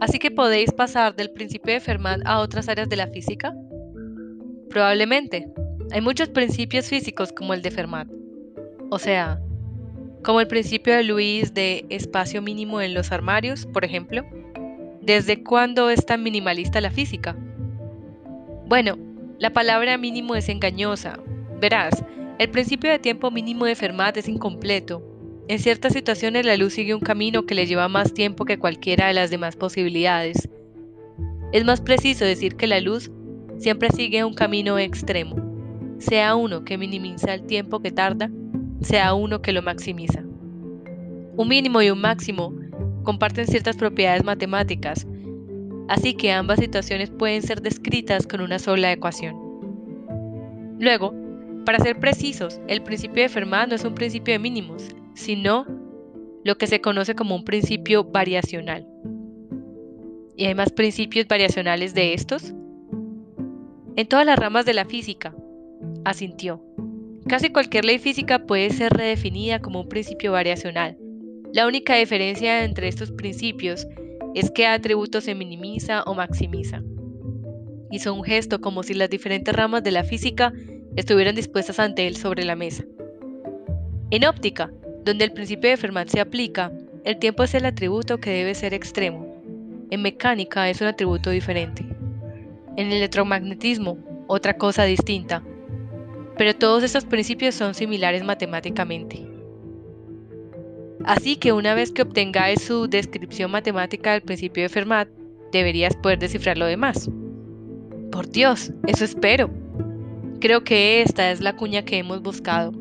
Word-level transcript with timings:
Así 0.00 0.18
que 0.18 0.30
podéis 0.30 0.72
pasar 0.72 1.16
del 1.16 1.30
principio 1.30 1.74
de 1.74 1.80
Fermat 1.80 2.20
a 2.24 2.40
otras 2.40 2.68
áreas 2.68 2.88
de 2.88 2.96
la 2.96 3.08
física. 3.08 3.54
Probablemente. 4.70 5.48
Hay 5.90 6.00
muchos 6.00 6.28
principios 6.28 6.86
físicos 6.86 7.32
como 7.32 7.54
el 7.54 7.62
de 7.62 7.70
Fermat. 7.70 8.08
O 8.90 8.98
sea, 8.98 9.40
como 10.22 10.40
el 10.40 10.46
principio 10.46 10.94
de 10.94 11.02
Luis 11.02 11.54
de 11.54 11.84
espacio 11.88 12.42
mínimo 12.42 12.80
en 12.80 12.94
los 12.94 13.12
armarios, 13.12 13.66
por 13.66 13.84
ejemplo. 13.84 14.24
¿Desde 15.00 15.42
cuándo 15.42 15.90
es 15.90 16.04
tan 16.04 16.22
minimalista 16.22 16.80
la 16.80 16.90
física? 16.90 17.36
Bueno, 18.66 18.98
la 19.38 19.50
palabra 19.50 19.96
mínimo 19.96 20.34
es 20.34 20.48
engañosa. 20.48 21.18
Verás, 21.60 22.04
el 22.38 22.50
principio 22.50 22.90
de 22.90 22.98
tiempo 22.98 23.30
mínimo 23.30 23.64
de 23.64 23.74
Fermat 23.74 24.16
es 24.16 24.28
incompleto. 24.28 25.02
En 25.48 25.58
ciertas 25.58 25.94
situaciones 25.94 26.44
la 26.44 26.58
luz 26.58 26.74
sigue 26.74 26.94
un 26.94 27.00
camino 27.00 27.46
que 27.46 27.54
le 27.54 27.66
lleva 27.66 27.88
más 27.88 28.12
tiempo 28.12 28.44
que 28.44 28.58
cualquiera 28.58 29.06
de 29.06 29.14
las 29.14 29.30
demás 29.30 29.56
posibilidades. 29.56 30.46
Es 31.52 31.64
más 31.64 31.80
preciso 31.80 32.26
decir 32.26 32.56
que 32.56 32.66
la 32.66 32.80
luz 32.80 33.10
siempre 33.56 33.88
sigue 33.88 34.24
un 34.24 34.34
camino 34.34 34.78
extremo, 34.78 35.36
sea 35.98 36.36
uno 36.36 36.64
que 36.64 36.76
minimiza 36.76 37.32
el 37.32 37.46
tiempo 37.46 37.80
que 37.80 37.90
tarda, 37.90 38.30
sea 38.82 39.14
uno 39.14 39.40
que 39.40 39.52
lo 39.52 39.62
maximiza. 39.62 40.22
Un 41.36 41.48
mínimo 41.48 41.80
y 41.80 41.88
un 41.88 42.02
máximo 42.02 42.54
comparten 43.02 43.46
ciertas 43.46 43.76
propiedades 43.76 44.24
matemáticas, 44.24 45.06
así 45.88 46.12
que 46.12 46.30
ambas 46.30 46.60
situaciones 46.60 47.08
pueden 47.08 47.40
ser 47.40 47.62
descritas 47.62 48.26
con 48.26 48.42
una 48.42 48.58
sola 48.58 48.92
ecuación. 48.92 49.34
Luego, 50.78 51.14
para 51.68 51.84
ser 51.84 52.00
precisos, 52.00 52.58
el 52.66 52.82
principio 52.82 53.22
de 53.22 53.28
Fermat 53.28 53.68
no 53.68 53.74
es 53.74 53.84
un 53.84 53.94
principio 53.94 54.32
de 54.32 54.38
mínimos, 54.38 54.88
sino 55.12 55.66
lo 56.42 56.56
que 56.56 56.66
se 56.66 56.80
conoce 56.80 57.14
como 57.14 57.36
un 57.36 57.44
principio 57.44 58.04
variacional. 58.04 58.88
¿Y 60.34 60.46
hay 60.46 60.54
más 60.54 60.72
principios 60.72 61.28
variacionales 61.28 61.92
de 61.92 62.14
estos? 62.14 62.54
En 63.96 64.08
todas 64.08 64.24
las 64.24 64.38
ramas 64.38 64.64
de 64.64 64.72
la 64.72 64.86
física, 64.86 65.34
asintió. 66.06 66.64
Casi 67.28 67.50
cualquier 67.50 67.84
ley 67.84 67.98
física 67.98 68.46
puede 68.46 68.70
ser 68.70 68.90
redefinida 68.94 69.58
como 69.58 69.82
un 69.82 69.90
principio 69.90 70.32
variacional. 70.32 70.96
La 71.52 71.66
única 71.66 71.96
diferencia 71.96 72.64
entre 72.64 72.88
estos 72.88 73.12
principios 73.12 73.86
es 74.34 74.50
qué 74.50 74.66
atributo 74.66 75.20
se 75.20 75.34
minimiza 75.34 76.02
o 76.04 76.14
maximiza. 76.14 76.82
Hizo 77.90 78.14
un 78.14 78.24
gesto 78.24 78.62
como 78.62 78.82
si 78.82 78.94
las 78.94 79.10
diferentes 79.10 79.54
ramas 79.54 79.84
de 79.84 79.90
la 79.90 80.04
física 80.04 80.54
estuvieran 80.96 81.34
dispuestas 81.34 81.78
ante 81.78 82.06
él 82.06 82.16
sobre 82.16 82.44
la 82.44 82.56
mesa. 82.56 82.84
En 84.10 84.24
óptica, 84.24 84.70
donde 85.04 85.24
el 85.24 85.32
principio 85.32 85.70
de 85.70 85.76
Fermat 85.76 86.08
se 86.08 86.20
aplica, 86.20 86.72
el 87.04 87.18
tiempo 87.18 87.42
es 87.42 87.54
el 87.54 87.64
atributo 87.66 88.18
que 88.18 88.30
debe 88.30 88.54
ser 88.54 88.74
extremo. 88.74 89.26
En 89.90 90.02
mecánica 90.02 90.68
es 90.68 90.80
un 90.80 90.88
atributo 90.88 91.30
diferente. 91.30 91.86
En 92.76 92.92
electromagnetismo, 92.92 93.98
otra 94.26 94.56
cosa 94.56 94.84
distinta. 94.84 95.42
Pero 96.36 96.54
todos 96.54 96.82
estos 96.82 97.04
principios 97.04 97.54
son 97.54 97.74
similares 97.74 98.22
matemáticamente. 98.24 99.26
Así 101.04 101.36
que 101.36 101.52
una 101.52 101.74
vez 101.74 101.90
que 101.90 102.02
obtengáis 102.02 102.62
su 102.62 102.88
descripción 102.88 103.50
matemática 103.50 104.12
del 104.12 104.22
principio 104.22 104.64
de 104.64 104.68
Fermat, 104.68 105.08
deberías 105.52 105.96
poder 105.96 106.18
descifrar 106.18 106.58
lo 106.58 106.66
demás. 106.66 107.10
Por 108.12 108.28
Dios, 108.30 108.72
eso 108.86 109.04
espero. 109.04 109.50
Creo 110.40 110.62
que 110.62 111.02
esta 111.02 111.32
es 111.32 111.40
la 111.40 111.56
cuña 111.56 111.84
que 111.84 111.98
hemos 111.98 112.22
buscado, 112.22 112.72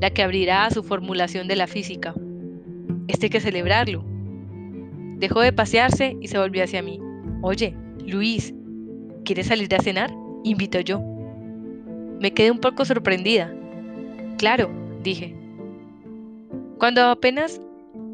la 0.00 0.08
que 0.08 0.22
abrirá 0.22 0.70
su 0.70 0.82
formulación 0.82 1.46
de 1.46 1.56
la 1.56 1.66
física. 1.66 2.14
Este 3.06 3.26
hay 3.26 3.30
que 3.30 3.40
celebrarlo. 3.40 4.02
Dejó 5.18 5.42
de 5.42 5.52
pasearse 5.52 6.16
y 6.22 6.28
se 6.28 6.38
volvió 6.38 6.64
hacia 6.64 6.82
mí. 6.82 6.98
Oye, 7.42 7.76
Luis, 8.06 8.54
¿quieres 9.26 9.48
salir 9.48 9.74
a 9.74 9.82
cenar? 9.82 10.10
Invito 10.42 10.80
yo. 10.80 11.02
Me 12.18 12.32
quedé 12.32 12.50
un 12.50 12.60
poco 12.60 12.86
sorprendida. 12.86 13.54
Claro, 14.38 14.70
dije. 15.02 15.36
Cuando 16.78 17.04
apenas 17.04 17.60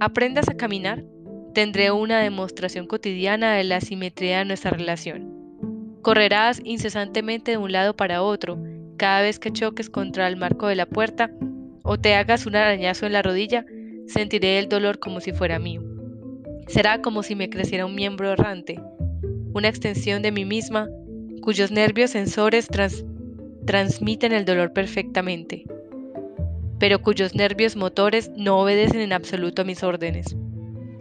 aprendas 0.00 0.48
a 0.48 0.56
caminar, 0.56 1.04
tendré 1.54 1.92
una 1.92 2.18
demostración 2.18 2.88
cotidiana 2.88 3.54
de 3.54 3.62
la 3.62 3.80
simetría 3.80 4.38
de 4.38 4.46
nuestra 4.46 4.72
relación. 4.72 5.45
Correrás 6.06 6.60
incesantemente 6.62 7.50
de 7.50 7.56
un 7.56 7.72
lado 7.72 7.96
para 7.96 8.22
otro 8.22 8.62
cada 8.96 9.22
vez 9.22 9.40
que 9.40 9.52
choques 9.52 9.90
contra 9.90 10.28
el 10.28 10.36
marco 10.36 10.68
de 10.68 10.76
la 10.76 10.86
puerta 10.86 11.32
o 11.82 11.98
te 11.98 12.14
hagas 12.14 12.46
un 12.46 12.54
arañazo 12.54 13.06
en 13.06 13.12
la 13.12 13.22
rodilla, 13.22 13.66
sentiré 14.06 14.60
el 14.60 14.68
dolor 14.68 15.00
como 15.00 15.20
si 15.20 15.32
fuera 15.32 15.58
mío. 15.58 15.82
Será 16.68 17.02
como 17.02 17.24
si 17.24 17.34
me 17.34 17.50
creciera 17.50 17.86
un 17.86 17.96
miembro 17.96 18.30
errante, 18.30 18.80
una 19.52 19.66
extensión 19.66 20.22
de 20.22 20.30
mí 20.30 20.44
misma, 20.44 20.88
cuyos 21.42 21.72
nervios 21.72 22.12
sensores 22.12 22.68
transmiten 23.66 24.30
el 24.30 24.44
dolor 24.44 24.72
perfectamente, 24.72 25.64
pero 26.78 27.02
cuyos 27.02 27.34
nervios 27.34 27.74
motores 27.74 28.30
no 28.36 28.60
obedecen 28.60 29.00
en 29.00 29.12
absoluto 29.12 29.62
a 29.62 29.64
mis 29.64 29.82
órdenes. 29.82 30.36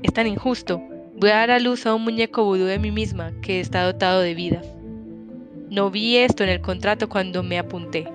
Es 0.01 0.13
tan 0.13 0.25
injusto. 0.25 0.81
Voy 1.15 1.29
a 1.29 1.35
dar 1.35 1.51
a 1.51 1.59
luz 1.59 1.85
a 1.85 1.94
un 1.94 2.01
muñeco 2.01 2.44
vudú 2.44 2.65
de 2.65 2.79
mí 2.79 2.89
misma 2.89 3.33
que 3.44 3.59
está 3.59 3.83
dotado 3.83 4.21
de 4.21 4.33
vida. 4.33 4.63
No 5.69 5.89
vi 5.89 6.17
esto 6.17 6.43
en 6.43 6.49
el 6.49 6.61
contrato 6.61 7.09
cuando 7.09 7.41
me 7.41 7.57
apunté. 7.57 8.07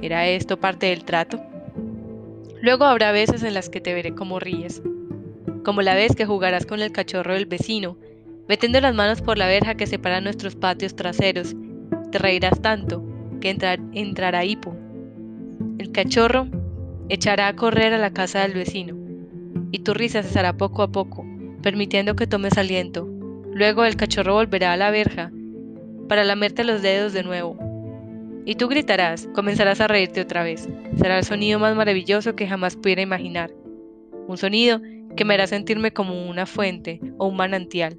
¿Era 0.00 0.26
esto 0.26 0.58
parte 0.58 0.86
del 0.86 1.04
trato? 1.04 1.38
Luego 2.62 2.84
habrá 2.84 3.12
veces 3.12 3.42
en 3.42 3.52
las 3.52 3.68
que 3.68 3.82
te 3.82 3.92
veré 3.92 4.14
como 4.14 4.40
ríes, 4.40 4.82
como 5.64 5.82
la 5.82 5.94
vez 5.94 6.16
que 6.16 6.24
jugarás 6.24 6.64
con 6.64 6.80
el 6.80 6.92
cachorro 6.92 7.34
del 7.34 7.44
vecino, 7.44 7.98
metiendo 8.48 8.80
las 8.80 8.94
manos 8.94 9.20
por 9.20 9.36
la 9.36 9.46
verja 9.46 9.74
que 9.74 9.86
separa 9.86 10.22
nuestros 10.22 10.56
patios 10.56 10.96
traseros. 10.96 11.54
Te 12.10 12.18
reirás 12.18 12.62
tanto 12.62 13.04
que 13.42 13.54
entrará 13.92 14.44
hipo. 14.46 14.74
El 15.78 15.92
cachorro 15.92 16.48
echará 17.10 17.48
a 17.48 17.56
correr 17.56 17.92
a 17.92 17.98
la 17.98 18.14
casa 18.14 18.40
del 18.40 18.54
vecino, 18.54 18.96
y 19.72 19.80
tu 19.80 19.92
risa 19.92 20.22
cesará 20.22 20.56
poco 20.56 20.82
a 20.82 20.90
poco, 20.90 21.26
permitiendo 21.60 22.16
que 22.16 22.26
tomes 22.26 22.56
aliento. 22.56 23.06
Luego 23.52 23.84
el 23.84 23.96
cachorro 23.96 24.32
volverá 24.32 24.72
a 24.72 24.78
la 24.78 24.90
verja 24.90 25.30
para 26.08 26.24
lamerte 26.24 26.64
los 26.64 26.82
dedos 26.82 27.12
de 27.12 27.22
nuevo. 27.22 27.56
Y 28.44 28.56
tú 28.56 28.68
gritarás, 28.68 29.28
comenzarás 29.34 29.80
a 29.80 29.88
reírte 29.88 30.20
otra 30.20 30.44
vez. 30.44 30.68
Será 30.96 31.18
el 31.18 31.24
sonido 31.24 31.58
más 31.58 31.74
maravilloso 31.74 32.36
que 32.36 32.46
jamás 32.46 32.76
pudiera 32.76 33.02
imaginar. 33.02 33.50
Un 34.26 34.36
sonido 34.36 34.80
que 35.16 35.24
me 35.24 35.34
hará 35.34 35.46
sentirme 35.46 35.92
como 35.92 36.28
una 36.28 36.46
fuente 36.46 37.00
o 37.18 37.28
un 37.28 37.36
manantial. 37.36 37.96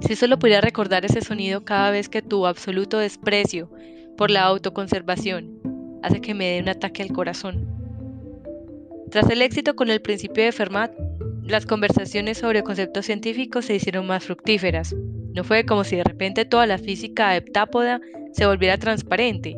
Si 0.00 0.16
solo 0.16 0.38
pudiera 0.38 0.60
recordar 0.60 1.04
ese 1.04 1.20
sonido 1.20 1.64
cada 1.64 1.90
vez 1.90 2.08
que 2.08 2.22
tu 2.22 2.46
absoluto 2.46 2.98
desprecio 2.98 3.70
por 4.16 4.30
la 4.30 4.42
autoconservación 4.42 5.60
hace 6.02 6.20
que 6.20 6.34
me 6.34 6.50
dé 6.50 6.60
un 6.60 6.68
ataque 6.68 7.02
al 7.02 7.12
corazón. 7.12 7.68
Tras 9.10 9.30
el 9.30 9.42
éxito 9.42 9.76
con 9.76 9.90
el 9.90 10.02
principio 10.02 10.42
de 10.44 10.52
Fermat, 10.52 10.92
las 11.44 11.66
conversaciones 11.66 12.38
sobre 12.38 12.62
conceptos 12.62 13.06
científicos 13.06 13.66
se 13.66 13.74
hicieron 13.74 14.06
más 14.06 14.24
fructíferas. 14.24 14.94
No 15.34 15.44
fue 15.44 15.64
como 15.64 15.84
si 15.84 15.96
de 15.96 16.04
repente 16.04 16.44
toda 16.44 16.66
la 16.66 16.78
física 16.78 17.34
heptápoda 17.36 18.00
se 18.32 18.46
volviera 18.46 18.78
transparente, 18.78 19.56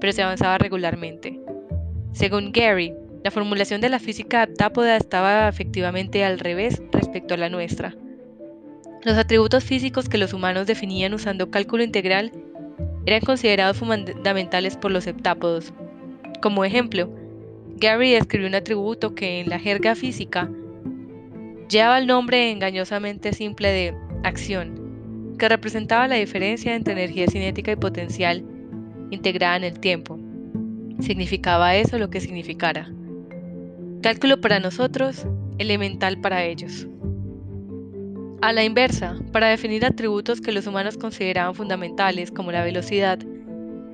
pero 0.00 0.12
se 0.12 0.22
avanzaba 0.22 0.58
regularmente. 0.58 1.38
Según 2.12 2.52
Gary, 2.52 2.94
la 3.24 3.30
formulación 3.30 3.80
de 3.80 3.88
la 3.88 3.98
física 3.98 4.44
heptápoda 4.44 4.96
estaba 4.96 5.48
efectivamente 5.48 6.24
al 6.24 6.38
revés 6.38 6.80
respecto 6.92 7.34
a 7.34 7.36
la 7.36 7.48
nuestra. 7.48 7.94
Los 9.02 9.18
atributos 9.18 9.64
físicos 9.64 10.08
que 10.08 10.18
los 10.18 10.32
humanos 10.32 10.66
definían 10.66 11.12
usando 11.12 11.50
cálculo 11.50 11.82
integral 11.82 12.32
eran 13.04 13.20
considerados 13.20 13.76
fundamentales 13.76 14.76
por 14.76 14.90
los 14.90 15.06
heptápodos. 15.06 15.72
Como 16.40 16.64
ejemplo, 16.64 17.10
Gary 17.76 18.12
describió 18.12 18.48
un 18.48 18.54
atributo 18.54 19.14
que 19.14 19.40
en 19.40 19.50
la 19.50 19.58
jerga 19.58 19.94
física 19.94 20.50
lleva 21.68 21.98
el 21.98 22.06
nombre 22.06 22.50
engañosamente 22.50 23.32
simple 23.32 23.68
de 23.68 23.94
acción, 24.22 24.85
que 25.38 25.48
representaba 25.48 26.08
la 26.08 26.16
diferencia 26.16 26.74
entre 26.74 26.94
energía 26.94 27.26
cinética 27.28 27.72
y 27.72 27.76
potencial 27.76 28.44
integrada 29.10 29.56
en 29.56 29.64
el 29.64 29.80
tiempo. 29.80 30.18
Significaba 31.00 31.76
eso 31.76 31.98
lo 31.98 32.10
que 32.10 32.20
significara. 32.20 32.90
Cálculo 34.02 34.40
para 34.40 34.60
nosotros, 34.60 35.26
elemental 35.58 36.20
para 36.20 36.44
ellos. 36.44 36.86
A 38.42 38.52
la 38.52 38.64
inversa, 38.64 39.16
para 39.32 39.48
definir 39.48 39.84
atributos 39.84 40.40
que 40.40 40.52
los 40.52 40.66
humanos 40.66 40.96
consideraban 40.96 41.54
fundamentales, 41.54 42.30
como 42.30 42.52
la 42.52 42.64
velocidad, 42.64 43.18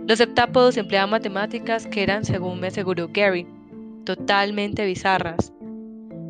los 0.08 0.18
heptápodos 0.20 0.76
empleaban 0.76 1.10
matemáticas 1.10 1.86
que 1.86 2.02
eran, 2.02 2.24
según 2.24 2.58
me 2.58 2.66
aseguró 2.66 3.08
Gary, 3.12 3.46
totalmente 4.04 4.84
bizarras. 4.84 5.52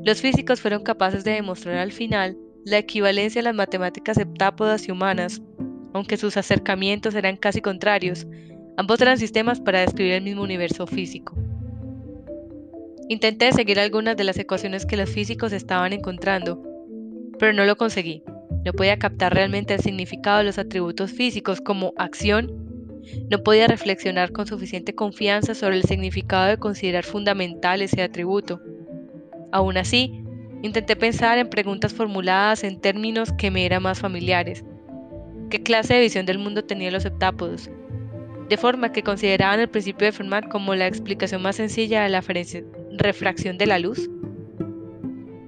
Los 0.04 0.20
físicos 0.20 0.60
fueron 0.60 0.82
capaces 0.82 1.24
de 1.24 1.32
demostrar 1.32 1.76
al 1.76 1.92
final 1.92 2.36
la 2.64 2.78
equivalencia 2.78 3.40
a 3.40 3.44
las 3.44 3.54
matemáticas 3.54 4.18
heptápodas 4.18 4.88
y 4.88 4.92
humanas, 4.92 5.42
aunque 5.92 6.16
sus 6.16 6.36
acercamientos 6.36 7.14
eran 7.14 7.36
casi 7.36 7.60
contrarios, 7.60 8.26
ambos 8.76 9.00
eran 9.00 9.18
sistemas 9.18 9.60
para 9.60 9.80
describir 9.80 10.14
el 10.14 10.22
mismo 10.22 10.42
universo 10.42 10.86
físico. 10.86 11.36
Intenté 13.08 13.52
seguir 13.52 13.78
algunas 13.78 14.16
de 14.16 14.24
las 14.24 14.38
ecuaciones 14.38 14.86
que 14.86 14.96
los 14.96 15.10
físicos 15.10 15.52
estaban 15.52 15.92
encontrando, 15.92 16.62
pero 17.38 17.52
no 17.52 17.64
lo 17.64 17.76
conseguí. 17.76 18.22
no 18.64 18.72
podía 18.72 18.96
captar 18.96 19.34
realmente 19.34 19.74
el 19.74 19.80
significado 19.80 20.38
de 20.38 20.44
los 20.44 20.56
atributos 20.56 21.10
físicos 21.10 21.60
como 21.60 21.92
acción, 21.96 22.62
no 23.28 23.42
podía 23.42 23.66
reflexionar 23.66 24.30
con 24.30 24.46
suficiente 24.46 24.94
confianza 24.94 25.54
sobre 25.54 25.76
el 25.76 25.82
significado 25.82 26.46
de 26.46 26.58
considerar 26.58 27.04
fundamental 27.04 27.82
ese 27.82 28.02
atributo. 28.02 28.60
Aún 29.50 29.76
así, 29.76 30.22
intenté 30.62 30.96
pensar 30.96 31.38
en 31.38 31.50
preguntas 31.50 31.92
formuladas 31.92 32.64
en 32.64 32.80
términos 32.80 33.32
que 33.32 33.50
me 33.50 33.66
eran 33.66 33.82
más 33.82 34.00
familiares. 34.00 34.64
¿Qué 35.50 35.62
clase 35.62 35.94
de 35.94 36.00
visión 36.00 36.24
del 36.24 36.38
mundo 36.38 36.64
tenían 36.64 36.92
los 36.92 37.04
heptápodos? 37.04 37.68
De 38.48 38.56
forma 38.56 38.92
que 38.92 39.02
consideraban 39.02 39.60
el 39.60 39.68
principio 39.68 40.06
de 40.06 40.12
Fermat 40.12 40.48
como 40.48 40.74
la 40.74 40.86
explicación 40.86 41.42
más 41.42 41.56
sencilla 41.56 42.04
de 42.04 42.08
la 42.08 42.22
refracción 42.98 43.58
de 43.58 43.66
la 43.66 43.78
luz. 43.78 44.08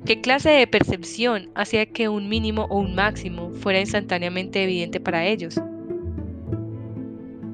¿Qué 0.04 0.20
clase 0.20 0.50
de 0.50 0.66
percepción 0.66 1.48
hacía 1.54 1.86
que 1.86 2.08
un 2.08 2.28
mínimo 2.28 2.66
o 2.68 2.78
un 2.78 2.94
máximo 2.94 3.52
fuera 3.54 3.80
instantáneamente 3.80 4.62
evidente 4.62 5.00
para 5.00 5.24
ellos? 5.24 5.60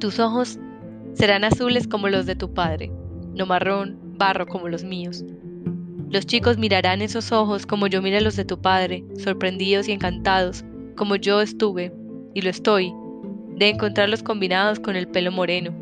Tus 0.00 0.18
ojos 0.18 0.58
serán 1.12 1.44
azules 1.44 1.86
como 1.86 2.08
los 2.08 2.26
de 2.26 2.34
tu 2.34 2.52
padre, 2.52 2.90
no 3.34 3.46
marrón, 3.46 3.98
barro 4.16 4.46
como 4.46 4.68
los 4.68 4.82
míos. 4.82 5.24
Los 6.10 6.26
chicos 6.26 6.58
mirarán 6.58 7.02
esos 7.02 7.32
ojos 7.32 7.66
como 7.66 7.86
yo 7.86 8.02
miré 8.02 8.20
los 8.20 8.36
de 8.36 8.44
tu 8.44 8.60
padre, 8.60 9.04
sorprendidos 9.16 9.88
y 9.88 9.92
encantados, 9.92 10.64
como 10.96 11.16
yo 11.16 11.40
estuve, 11.40 11.92
y 12.34 12.42
lo 12.42 12.50
estoy, 12.50 12.92
de 13.56 13.68
encontrarlos 13.68 14.22
combinados 14.22 14.80
con 14.80 14.96
el 14.96 15.08
pelo 15.08 15.32
moreno. 15.32 15.72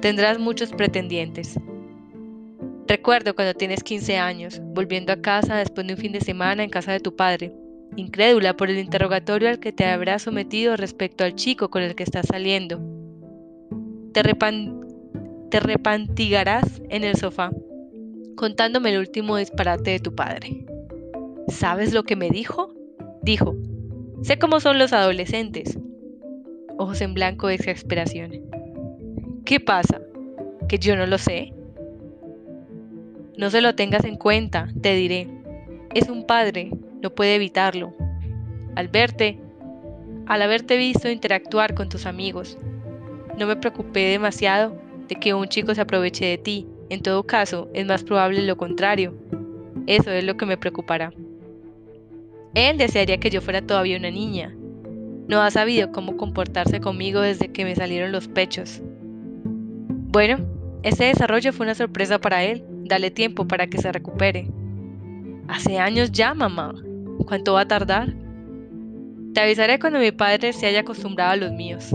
Tendrás 0.00 0.38
muchos 0.38 0.70
pretendientes, 0.70 1.58
Recuerdo 2.92 3.34
cuando 3.34 3.54
tienes 3.54 3.82
15 3.84 4.18
años, 4.18 4.60
volviendo 4.74 5.12
a 5.14 5.22
casa 5.22 5.56
después 5.56 5.86
de 5.86 5.94
un 5.94 5.98
fin 5.98 6.12
de 6.12 6.20
semana 6.20 6.62
en 6.62 6.68
casa 6.68 6.92
de 6.92 7.00
tu 7.00 7.16
padre, 7.16 7.50
incrédula 7.96 8.54
por 8.54 8.68
el 8.68 8.78
interrogatorio 8.78 9.48
al 9.48 9.60
que 9.60 9.72
te 9.72 9.86
habrás 9.86 10.22
sometido 10.22 10.76
respecto 10.76 11.24
al 11.24 11.34
chico 11.34 11.70
con 11.70 11.82
el 11.82 11.94
que 11.94 12.02
estás 12.02 12.26
saliendo. 12.26 12.80
Te, 14.12 14.22
te 15.50 15.60
repantigarás 15.60 16.82
en 16.90 17.04
el 17.04 17.16
sofá, 17.16 17.50
contándome 18.36 18.90
el 18.90 18.98
último 18.98 19.36
disparate 19.36 19.92
de 19.92 20.00
tu 20.00 20.14
padre. 20.14 20.66
¿Sabes 21.48 21.92
lo 21.92 22.04
que 22.04 22.16
me 22.16 22.30
dijo? 22.30 22.74
Dijo, 23.22 23.54
sé 24.22 24.38
cómo 24.38 24.60
son 24.60 24.78
los 24.78 24.92
adolescentes. 24.92 25.78
Ojos 26.78 27.00
en 27.00 27.14
blanco 27.14 27.48
de 27.48 27.54
exasperación. 27.54 28.40
¿Qué 29.44 29.60
pasa? 29.60 30.00
¿Que 30.68 30.78
yo 30.78 30.96
no 30.96 31.06
lo 31.06 31.18
sé? 31.18 31.52
No 33.36 33.50
se 33.50 33.60
lo 33.60 33.74
tengas 33.74 34.04
en 34.04 34.16
cuenta, 34.16 34.68
te 34.80 34.94
diré. 34.94 35.28
Es 35.94 36.08
un 36.08 36.26
padre, 36.26 36.70
no 37.00 37.10
puede 37.10 37.34
evitarlo. 37.34 37.94
Al 38.76 38.88
verte, 38.88 39.38
al 40.26 40.42
haberte 40.42 40.76
visto 40.76 41.10
interactuar 41.10 41.74
con 41.74 41.88
tus 41.88 42.06
amigos, 42.06 42.58
no 43.38 43.46
me 43.46 43.56
preocupé 43.56 44.00
demasiado 44.00 44.76
de 45.08 45.16
que 45.16 45.34
un 45.34 45.46
chico 45.48 45.74
se 45.74 45.80
aproveche 45.80 46.24
de 46.26 46.38
ti. 46.38 46.66
En 46.92 47.00
todo 47.00 47.22
caso, 47.22 47.70
es 47.72 47.86
más 47.86 48.04
probable 48.04 48.42
lo 48.42 48.58
contrario. 48.58 49.14
Eso 49.86 50.10
es 50.10 50.24
lo 50.24 50.36
que 50.36 50.44
me 50.44 50.58
preocupará. 50.58 51.10
Él 52.52 52.76
desearía 52.76 53.16
que 53.16 53.30
yo 53.30 53.40
fuera 53.40 53.62
todavía 53.62 53.96
una 53.96 54.10
niña. 54.10 54.54
No 55.26 55.40
ha 55.40 55.50
sabido 55.50 55.90
cómo 55.90 56.18
comportarse 56.18 56.82
conmigo 56.82 57.22
desde 57.22 57.48
que 57.48 57.64
me 57.64 57.74
salieron 57.74 58.12
los 58.12 58.28
pechos. 58.28 58.82
Bueno, 60.10 60.44
ese 60.82 61.04
desarrollo 61.04 61.54
fue 61.54 61.64
una 61.64 61.74
sorpresa 61.74 62.18
para 62.18 62.44
él. 62.44 62.62
Dale 62.84 63.10
tiempo 63.10 63.48
para 63.48 63.68
que 63.68 63.78
se 63.78 63.90
recupere. 63.90 64.50
Hace 65.48 65.78
años 65.78 66.12
ya, 66.12 66.34
mamá. 66.34 66.74
¿Cuánto 67.24 67.54
va 67.54 67.62
a 67.62 67.68
tardar? 67.68 68.12
Te 69.32 69.40
avisaré 69.40 69.78
cuando 69.78 69.98
mi 69.98 70.12
padre 70.12 70.52
se 70.52 70.66
haya 70.66 70.80
acostumbrado 70.80 71.32
a 71.32 71.36
los 71.36 71.52
míos. 71.52 71.88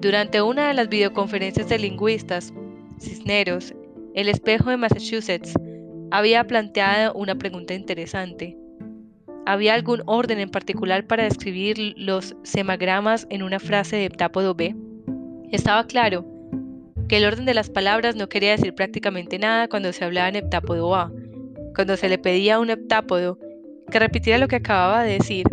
Durante 0.00 0.42
una 0.42 0.66
de 0.66 0.74
las 0.74 0.88
videoconferencias 0.88 1.68
de 1.68 1.78
lingüistas, 1.78 2.52
Cisneros, 3.00 3.74
el 4.14 4.28
espejo 4.28 4.70
de 4.70 4.76
Massachusetts, 4.76 5.54
había 6.10 6.46
planteado 6.46 7.14
una 7.14 7.36
pregunta 7.36 7.74
interesante. 7.74 8.56
¿Había 9.46 9.74
algún 9.74 10.02
orden 10.06 10.40
en 10.40 10.50
particular 10.50 11.06
para 11.06 11.24
describir 11.24 11.94
los 11.96 12.36
semagramas 12.42 13.26
en 13.30 13.42
una 13.42 13.58
frase 13.60 13.96
de 13.96 14.06
heptápodo 14.06 14.54
B? 14.54 14.74
Estaba 15.52 15.86
claro 15.86 16.26
que 17.08 17.16
el 17.16 17.24
orden 17.24 17.46
de 17.46 17.54
las 17.54 17.70
palabras 17.70 18.16
no 18.16 18.28
quería 18.28 18.50
decir 18.50 18.74
prácticamente 18.74 19.38
nada 19.38 19.68
cuando 19.68 19.92
se 19.92 20.04
hablaba 20.04 20.28
en 20.28 20.36
heptápodo 20.36 20.94
A. 20.94 21.12
Cuando 21.74 21.96
se 21.96 22.08
le 22.08 22.18
pedía 22.18 22.56
a 22.56 22.60
un 22.60 22.70
heptápodo 22.70 23.38
que 23.90 23.98
repitiera 23.98 24.38
lo 24.38 24.48
que 24.48 24.56
acababa 24.56 25.02
de 25.02 25.14
decir, 25.14 25.46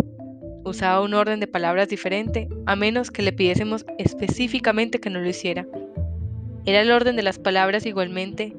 usaba 0.66 1.02
un 1.02 1.14
orden 1.14 1.40
de 1.40 1.48
palabras 1.48 1.88
diferente, 1.88 2.50
a 2.66 2.76
menos 2.76 3.12
que 3.12 3.22
le 3.22 3.32
pidiésemos 3.32 3.86
específicamente 3.98 5.00
que 5.00 5.10
no 5.10 5.20
lo 5.20 5.30
hiciera. 5.30 5.66
Era 6.66 6.82
el 6.82 6.92
orden 6.92 7.16
de 7.16 7.24
las 7.24 7.38
palabras 7.38 7.86
igualmente 7.86 8.56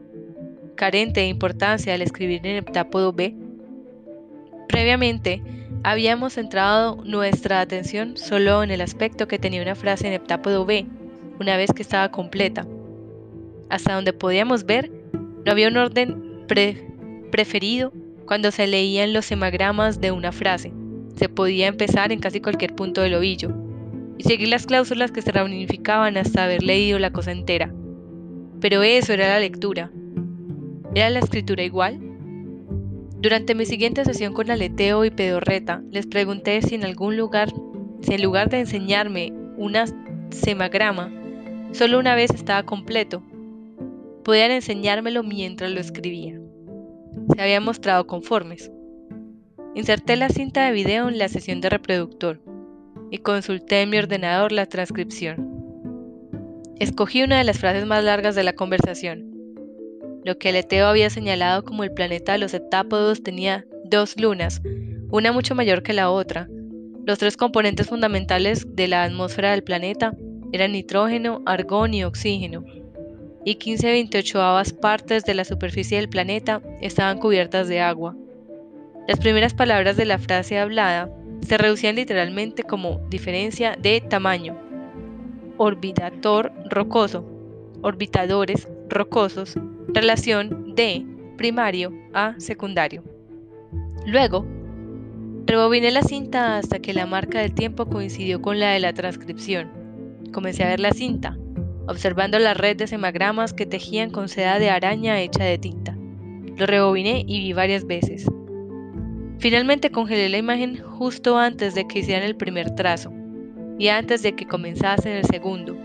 carente 0.77 1.21
de 1.21 1.27
importancia 1.27 1.95
al 1.95 2.03
escribir 2.03 2.47
en 2.47 2.57
heptápodo 2.57 3.13
B. 3.13 3.35
Previamente, 4.69 5.43
habíamos 5.83 6.35
centrado 6.35 7.03
nuestra 7.05 7.61
atención 7.61 8.17
solo 8.17 8.63
en 8.63 8.71
el 8.71 8.81
aspecto 8.81 9.27
que 9.27 9.39
tenía 9.39 9.63
una 9.63 9.75
frase 9.75 10.07
en 10.07 10.13
heptápodo 10.13 10.65
B, 10.65 10.87
una 11.41 11.57
vez 11.57 11.73
que 11.73 11.83
estaba 11.83 12.11
completa, 12.11 12.67
hasta 13.71 13.95
donde 13.95 14.13
podíamos 14.13 14.65
ver, 14.65 14.91
no 15.45 15.51
había 15.51 15.69
un 15.69 15.77
orden 15.77 16.45
preferido 17.31 17.93
cuando 18.27 18.51
se 18.51 18.67
leían 18.67 19.13
los 19.13 19.27
semagramas 19.27 20.01
de 20.01 20.13
una 20.13 20.33
frase. 20.33 20.73
Se 21.17 21.29
podía 21.29 21.67
empezar 21.67 22.13
en 22.13 22.21
casi 22.21 22.41
cualquier 22.41 22.75
punto 22.75 23.01
del 23.01 23.15
ovillo 23.15 23.51
y 24.19 24.25
seguir 24.25 24.49
las 24.49 24.67
cláusulas 24.67 25.11
que 25.11 25.23
se 25.23 25.33
reunificaban 25.33 26.17
hasta 26.17 26.45
haber 26.45 26.63
leído 26.63 26.99
la 26.99 27.11
cosa 27.11 27.33
entera. 27.33 27.73
Pero 28.69 28.83
eso 28.83 29.13
era 29.13 29.29
la 29.29 29.39
lectura. 29.39 29.93
¿Era 30.97 31.09
la 31.11 31.21
escritura 31.21 31.63
igual? 31.63 32.01
Durante 33.21 33.55
mi 33.55 33.65
siguiente 33.65 34.05
sesión 34.05 34.35
con 34.35 34.51
Aleteo 34.51 35.05
y 35.05 35.11
Pedorreta, 35.13 35.85
les 35.93 36.09
pregunté 36.09 36.61
si 36.63 36.75
en 36.75 36.85
algún 36.85 37.17
lugar, 37.17 37.49
si 38.01 38.15
en 38.15 38.23
lugar 38.25 38.51
de 38.51 38.59
enseñarme 38.59 39.33
una 39.57 39.85
semagrama, 40.31 41.13
solo 41.71 42.01
una 42.01 42.17
vez 42.17 42.33
estaba 42.33 42.65
completo 42.65 43.23
podían 44.25 44.51
enseñármelo 44.51 45.23
mientras 45.23 45.71
lo 45.71 45.79
escribía. 45.79 46.37
Se 47.37 47.41
habían 47.41 47.63
mostrado 47.63 48.09
conformes. 48.09 48.73
Inserté 49.77 50.17
la 50.17 50.29
cinta 50.29 50.67
de 50.67 50.73
video 50.73 51.09
en 51.09 51.19
la 51.19 51.29
sesión 51.29 51.61
de 51.61 51.71
reproductor 51.71 52.41
y 53.13 53.19
consulté 53.19 53.83
en 53.83 53.91
mi 53.91 53.99
ordenador 53.99 54.51
la 54.51 54.67
transcripción. 54.67 55.56
Escogí 56.79 57.23
una 57.23 57.39
de 57.39 57.45
las 57.45 57.59
frases 57.59 57.87
más 57.87 58.05
largas 58.05 58.35
de 58.35 58.43
la 58.43 58.53
conversación. 58.53 59.33
Lo 60.25 60.37
que 60.37 60.53
Leteo 60.53 60.89
había 60.89 61.09
señalado 61.09 61.65
como 61.65 61.85
el 61.85 61.93
planeta 61.93 62.33
de 62.33 62.39
los 62.39 62.53
heptápodos 62.53 63.23
tenía 63.23 63.65
dos 63.85 64.21
lunas, 64.21 64.61
una 65.09 65.33
mucho 65.33 65.55
mayor 65.55 65.83
que 65.83 65.95
la 65.95 66.11
otra. 66.11 66.49
Los 67.07 67.19
tres 67.19 67.39
componentes 67.39 67.87
fundamentales 67.87 68.67
de 68.77 68.89
la 68.89 69.05
atmósfera 69.05 69.53
del 69.53 69.63
planeta 69.63 70.13
eran 70.53 70.73
nitrógeno, 70.73 71.41
argón 71.47 71.95
y 71.95 72.05
oxígeno, 72.05 72.63
y 73.43 73.55
15 73.55 73.93
28 73.93 74.63
partes 74.79 75.25
de 75.25 75.33
la 75.33 75.47
superficie 75.47 75.97
del 75.97 76.11
planeta 76.11 76.61
estaban 76.83 77.19
cubiertas 77.19 77.69
de 77.69 77.81
agua. 77.81 78.15
Las 79.09 79.19
primeras 79.19 79.55
palabras 79.55 79.97
de 79.97 80.05
la 80.05 80.19
frase 80.19 80.59
hablada 80.59 81.09
se 81.41 81.57
reducían 81.57 81.97
literalmente 81.97 82.65
como 82.65 83.01
diferencia 83.09 83.77
de 83.81 84.03
tamaño. 84.03 84.66
Orbitator 85.59 86.53
rocoso, 86.69 87.25
orbitadores 87.81 88.69
rocosos, 88.91 89.55
relación 89.89 90.75
de 90.75 91.07
primario 91.39 91.95
a 92.13 92.35
secundario. 92.39 93.03
Luego, 94.05 94.45
rebobiné 95.47 95.91
la 95.91 96.03
cinta 96.03 96.59
hasta 96.59 96.79
que 96.81 96.93
la 96.93 97.07
marca 97.07 97.41
del 97.41 97.55
tiempo 97.55 97.87
coincidió 97.87 98.43
con 98.43 98.61
la 98.61 98.73
de 98.73 98.81
la 98.81 98.93
transcripción. 98.93 99.71
Comencé 100.31 100.63
a 100.63 100.69
ver 100.69 100.81
la 100.81 100.91
cinta, 100.91 101.39
observando 101.89 102.39
la 102.39 102.53
red 102.53 102.77
de 102.77 102.87
semagramas 102.87 103.55
que 103.55 103.65
tejían 103.65 104.11
con 104.11 104.29
seda 104.29 104.59
de 104.59 104.69
araña 104.69 105.21
hecha 105.21 105.45
de 105.45 105.57
tinta. 105.57 105.97
Lo 106.57 106.67
rebobiné 106.67 107.25
y 107.27 107.41
vi 107.41 107.53
varias 107.55 107.87
veces. 107.87 108.27
Finalmente 109.39 109.91
congelé 109.91 110.29
la 110.29 110.37
imagen 110.37 110.83
justo 110.83 111.39
antes 111.39 111.75
de 111.75 111.87
que 111.87 112.01
hicieran 112.01 112.25
el 112.25 112.37
primer 112.37 112.75
trazo 112.75 113.11
y 113.79 113.89
antes 113.89 114.23
de 114.23 114.35
que 114.35 114.47
comenzasen 114.47 115.13
el 115.13 115.25
segundo. 115.25 115.77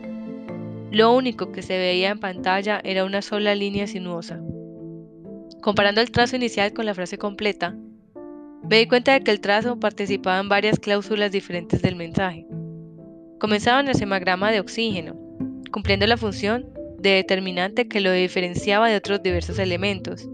Lo 0.92 1.14
único 1.14 1.52
que 1.52 1.62
se 1.62 1.78
veía 1.78 2.10
en 2.10 2.20
pantalla 2.20 2.82
era 2.84 3.06
una 3.06 3.22
sola 3.22 3.56
línea 3.56 3.88
sinuosa. 3.88 4.42
Comparando 5.62 6.02
el 6.02 6.12
trazo 6.12 6.36
inicial 6.36 6.74
con 6.74 6.86
la 6.86 6.94
frase 6.94 7.18
completa, 7.18 7.76
me 8.70 8.78
di 8.78 8.88
cuenta 8.88 9.14
de 9.14 9.22
que 9.22 9.32
el 9.32 9.42
trazo 9.42 9.80
participaba 9.80 10.40
en 10.40 10.50
varias 10.50 10.80
cláusulas 10.80 11.32
diferentes 11.32 11.82
del 11.82 11.96
mensaje. 11.96 12.46
Comenzaba 13.40 13.80
en 13.80 13.88
el 13.88 13.96
semagrama 13.96 14.52
de 14.52 14.60
oxígeno, 14.60 15.16
cumpliendo 15.72 16.06
la 16.08 16.18
función 16.18 16.70
de 17.00 17.12
determinante 17.12 17.88
que 17.88 18.02
lo 18.02 18.12
diferenciaba 18.12 18.90
de 18.90 18.98
otros 18.98 19.24
diversos 19.24 19.60
elementos. 19.60 20.30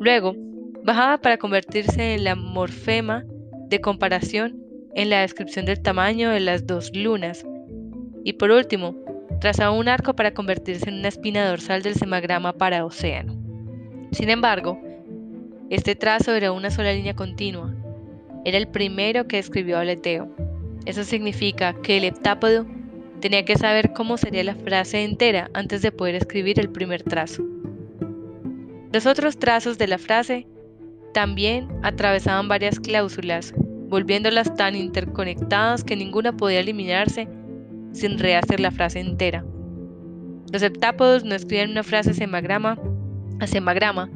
Luego, 0.00 0.34
bajaba 0.82 1.18
para 1.18 1.38
convertirse 1.38 2.14
en 2.14 2.24
la 2.24 2.34
morfema 2.34 3.24
de 3.68 3.80
comparación 3.80 4.63
en 4.94 5.10
la 5.10 5.20
descripción 5.20 5.66
del 5.66 5.80
tamaño 5.80 6.30
de 6.30 6.40
las 6.40 6.66
dos 6.66 6.94
lunas. 6.94 7.44
Y 8.24 8.34
por 8.34 8.50
último, 8.50 8.96
trazaba 9.40 9.72
un 9.72 9.88
arco 9.88 10.14
para 10.14 10.34
convertirse 10.34 10.88
en 10.88 10.96
una 11.00 11.08
espina 11.08 11.48
dorsal 11.48 11.82
del 11.82 11.94
semagrama 11.94 12.52
para 12.52 12.84
océano. 12.84 13.36
Sin 14.12 14.30
embargo, 14.30 14.80
este 15.70 15.94
trazo 15.94 16.34
era 16.34 16.52
una 16.52 16.70
sola 16.70 16.92
línea 16.92 17.14
continua. 17.14 17.74
Era 18.44 18.58
el 18.58 18.68
primero 18.68 19.26
que 19.26 19.38
escribió 19.38 19.78
Aleteo. 19.78 20.28
Eso 20.86 21.04
significa 21.04 21.74
que 21.82 21.96
el 21.96 22.04
heptápodo 22.04 22.66
tenía 23.20 23.44
que 23.44 23.56
saber 23.56 23.92
cómo 23.92 24.18
sería 24.18 24.44
la 24.44 24.54
frase 24.54 25.02
entera 25.02 25.50
antes 25.54 25.82
de 25.82 25.90
poder 25.90 26.14
escribir 26.14 26.60
el 26.60 26.68
primer 26.68 27.02
trazo. 27.02 27.42
Los 28.92 29.06
otros 29.06 29.38
trazos 29.38 29.78
de 29.78 29.88
la 29.88 29.98
frase 29.98 30.46
también 31.14 31.68
atravesaban 31.82 32.48
varias 32.48 32.78
cláusulas, 32.78 33.54
volviéndolas 33.94 34.52
tan 34.56 34.74
interconectadas 34.74 35.84
que 35.84 35.94
ninguna 35.94 36.36
podía 36.36 36.58
eliminarse 36.58 37.28
sin 37.92 38.18
rehacer 38.18 38.58
la 38.58 38.72
frase 38.72 38.98
entera. 38.98 39.44
Los 40.52 40.62
heptápodos 40.62 41.22
no 41.22 41.36
escribían 41.36 41.70
una 41.70 41.84
frase 41.84 42.12
semagrama 42.12 42.76
a 43.38 43.46
semagrama, 43.46 44.10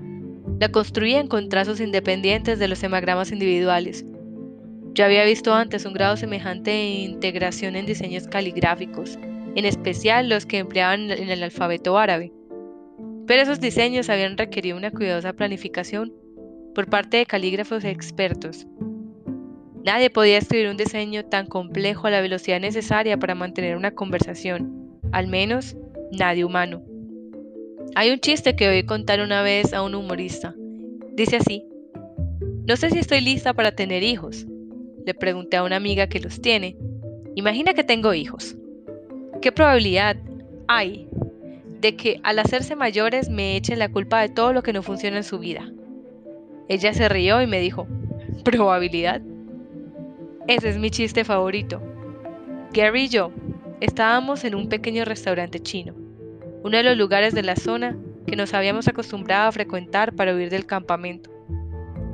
la 0.59 0.69
construían 0.73 1.29
con 1.29 1.49
trazos 1.49 1.79
independientes 1.79 2.59
de 2.59 2.67
los 2.67 2.81
semagramas 2.81 3.31
individuales. 3.31 4.05
Yo 4.95 5.05
había 5.05 5.25
visto 5.25 5.55
antes 5.55 5.85
un 5.85 5.93
grado 5.93 6.17
semejante 6.17 6.73
de 6.73 6.85
integración 6.85 7.77
en 7.77 7.87
diseños 7.87 8.27
caligráficos, 8.27 9.17
en 9.55 9.65
especial 9.65 10.29
los 10.29 10.45
que 10.45 10.59
empleaban 10.59 11.13
en 11.13 11.31
el 11.31 11.45
alfabeto 11.45 11.97
árabe. 11.97 12.33
Pero 13.29 13.43
esos 13.43 13.61
diseños 13.61 14.11
habían 14.11 14.37
requerido 14.37 14.77
una 14.77 14.91
cuidadosa 14.91 15.35
planificación 15.35 16.13
por 16.75 16.91
parte 16.91 17.19
de 17.19 17.27
calígrafos 17.27 17.85
expertos. 17.85 18.67
Nadie 19.85 20.11
podía 20.11 20.39
escribir 20.39 20.69
un 20.69 20.77
diseño 20.77 21.25
tan 21.25 21.47
complejo 21.47 22.07
a 22.07 22.11
la 22.11 22.21
velocidad 22.21 22.61
necesaria 22.61 23.17
para 23.19 23.35
mantener 23.35 23.77
una 23.77 23.93
conversación, 23.93 25.01
al 25.13 25.29
menos 25.29 25.77
nadie 26.13 26.45
humano. 26.45 26.83
Hay 27.95 28.11
un 28.11 28.21
chiste 28.21 28.55
que 28.55 28.69
oí 28.69 28.85
contar 28.85 29.21
una 29.21 29.43
vez 29.43 29.73
a 29.73 29.83
un 29.83 29.95
humorista. 29.95 30.55
Dice 31.15 31.37
así, 31.37 31.65
no 32.67 32.77
sé 32.77 32.91
si 32.91 32.99
estoy 32.99 33.21
lista 33.21 33.55
para 33.55 33.73
tener 33.73 34.03
hijos. 34.03 34.47
Le 35.07 35.15
pregunté 35.15 35.57
a 35.57 35.63
una 35.63 35.77
amiga 35.77 36.07
que 36.07 36.21
los 36.21 36.41
tiene. 36.41 36.77
Imagina 37.35 37.73
que 37.73 37.85
tengo 37.85 38.13
hijos. 38.13 38.57
¿Qué 39.41 39.53
probabilidad 39.53 40.17
hay 40.67 41.09
de 41.81 41.97
que 41.97 42.21
al 42.23 42.39
hacerse 42.39 42.77
mayores 42.77 43.29
me 43.29 43.57
echen 43.57 43.79
la 43.79 43.89
culpa 43.89 44.21
de 44.21 44.29
todo 44.29 44.53
lo 44.53 44.63
que 44.63 44.73
no 44.73 44.83
funciona 44.83 45.19
en 45.19 45.25
su 45.25 45.39
vida. 45.39 45.71
Ella 46.69 46.93
se 46.93 47.09
rió 47.09 47.41
y 47.41 47.47
me 47.47 47.61
dijo, 47.61 47.87
¿probabilidad? 48.45 49.23
Ese 50.49 50.71
es 50.71 50.79
mi 50.79 50.91
chiste 50.91 51.25
favorito. 51.25 51.79
Gary 52.73 53.03
y 53.03 53.09
yo 53.09 53.31
estábamos 53.83 54.45
en 54.45 54.55
un 54.55 54.71
pequeño 54.71 55.05
restaurante 55.05 55.61
chino, 55.61 55.93
uno 56.65 56.79
de 56.79 56.83
los 56.83 56.97
lugares 56.97 57.35
de 57.35 57.43
la 57.43 57.55
zona 57.55 57.99
que 58.27 58.35
nos 58.35 58.55
habíamos 58.55 58.89
acostumbrado 58.89 59.49
a 59.49 59.53
frecuentar 59.53 60.15
para 60.15 60.35
huir 60.35 60.49
del 60.49 60.65
campamento. 60.65 61.31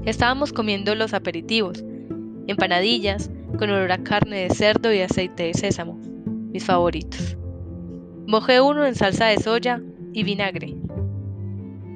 Estábamos 0.05 0.53
comiendo 0.53 0.97
los 0.97 1.15
aperitivos, 1.15 1.85
empanadillas 2.49 3.31
con 3.57 3.71
olor 3.71 3.93
a 3.93 4.03
carne 4.03 4.49
de 4.49 4.51
cerdo 4.51 4.93
y 4.93 5.01
aceite 5.01 5.45
de 5.45 5.55
sésamo, 5.55 5.97
mis 6.27 6.65
favoritos. 6.65 7.37
Mojé 8.27 8.61
uno 8.61 8.85
en 8.85 8.97
salsa 8.97 9.27
de 9.27 9.39
soya 9.39 9.81
y 10.13 10.25
vinagre. 10.25 10.75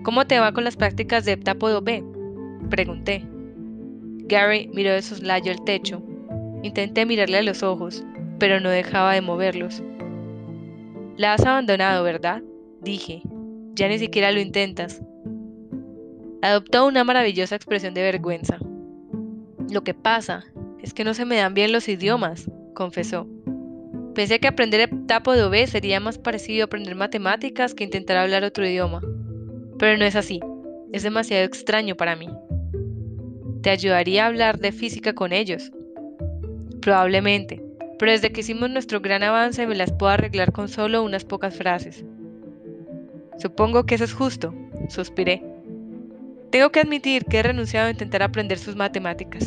¿Cómo 0.04 0.24
te 0.28 0.38
va 0.38 0.52
con 0.52 0.62
las 0.62 0.76
prácticas 0.76 1.24
de 1.24 1.32
heptápodo 1.32 1.82
B? 1.82 2.04
Pregunté. 2.70 3.26
Gary 4.28 4.70
miró 4.72 4.92
de 4.92 5.02
soslayo 5.02 5.50
el 5.50 5.64
techo. 5.64 6.00
Intenté 6.62 7.06
mirarle 7.06 7.38
a 7.38 7.42
los 7.42 7.62
ojos, 7.62 8.04
pero 8.38 8.60
no 8.60 8.70
dejaba 8.70 9.14
de 9.14 9.20
moverlos. 9.20 9.82
La 11.16 11.34
has 11.34 11.44
abandonado, 11.44 12.04
¿verdad? 12.04 12.42
Dije. 12.80 13.22
Ya 13.74 13.88
ni 13.88 13.98
siquiera 13.98 14.32
lo 14.32 14.40
intentas. 14.40 15.02
Adoptó 16.42 16.86
una 16.86 17.04
maravillosa 17.04 17.56
expresión 17.56 17.94
de 17.94 18.02
vergüenza. 18.02 18.58
Lo 19.70 19.82
que 19.82 19.94
pasa 19.94 20.44
es 20.82 20.94
que 20.94 21.04
no 21.04 21.14
se 21.14 21.24
me 21.24 21.36
dan 21.36 21.54
bien 21.54 21.72
los 21.72 21.88
idiomas, 21.88 22.50
confesó. 22.74 23.28
Pensé 24.14 24.40
que 24.40 24.48
aprender 24.48 24.80
heptápodo 24.80 25.50
B 25.50 25.66
sería 25.66 26.00
más 26.00 26.18
parecido 26.18 26.62
a 26.62 26.66
aprender 26.66 26.96
matemáticas 26.96 27.74
que 27.74 27.84
intentar 27.84 28.16
hablar 28.16 28.42
otro 28.42 28.66
idioma. 28.66 29.00
Pero 29.78 29.96
no 29.96 30.04
es 30.04 30.16
así. 30.16 30.40
Es 30.92 31.02
demasiado 31.02 31.44
extraño 31.44 31.96
para 31.96 32.16
mí. 32.16 32.28
Te 33.62 33.70
ayudaría 33.70 34.24
a 34.24 34.28
hablar 34.28 34.58
de 34.58 34.72
física 34.72 35.12
con 35.12 35.32
ellos. 35.32 35.70
Probablemente, 36.80 37.62
pero 37.98 38.12
desde 38.12 38.30
que 38.30 38.40
hicimos 38.40 38.70
nuestro 38.70 39.00
gran 39.00 39.22
avance 39.22 39.66
me 39.66 39.74
las 39.74 39.92
puedo 39.92 40.12
arreglar 40.12 40.52
con 40.52 40.68
solo 40.68 41.02
unas 41.02 41.24
pocas 41.24 41.56
frases. 41.56 42.04
Supongo 43.38 43.84
que 43.84 43.94
eso 43.94 44.04
es 44.04 44.12
justo, 44.12 44.54
suspiré. 44.88 45.42
Tengo 46.50 46.70
que 46.70 46.80
admitir 46.80 47.24
que 47.24 47.38
he 47.38 47.42
renunciado 47.42 47.88
a 47.88 47.90
intentar 47.90 48.22
aprender 48.22 48.58
sus 48.58 48.74
matemáticas. 48.74 49.46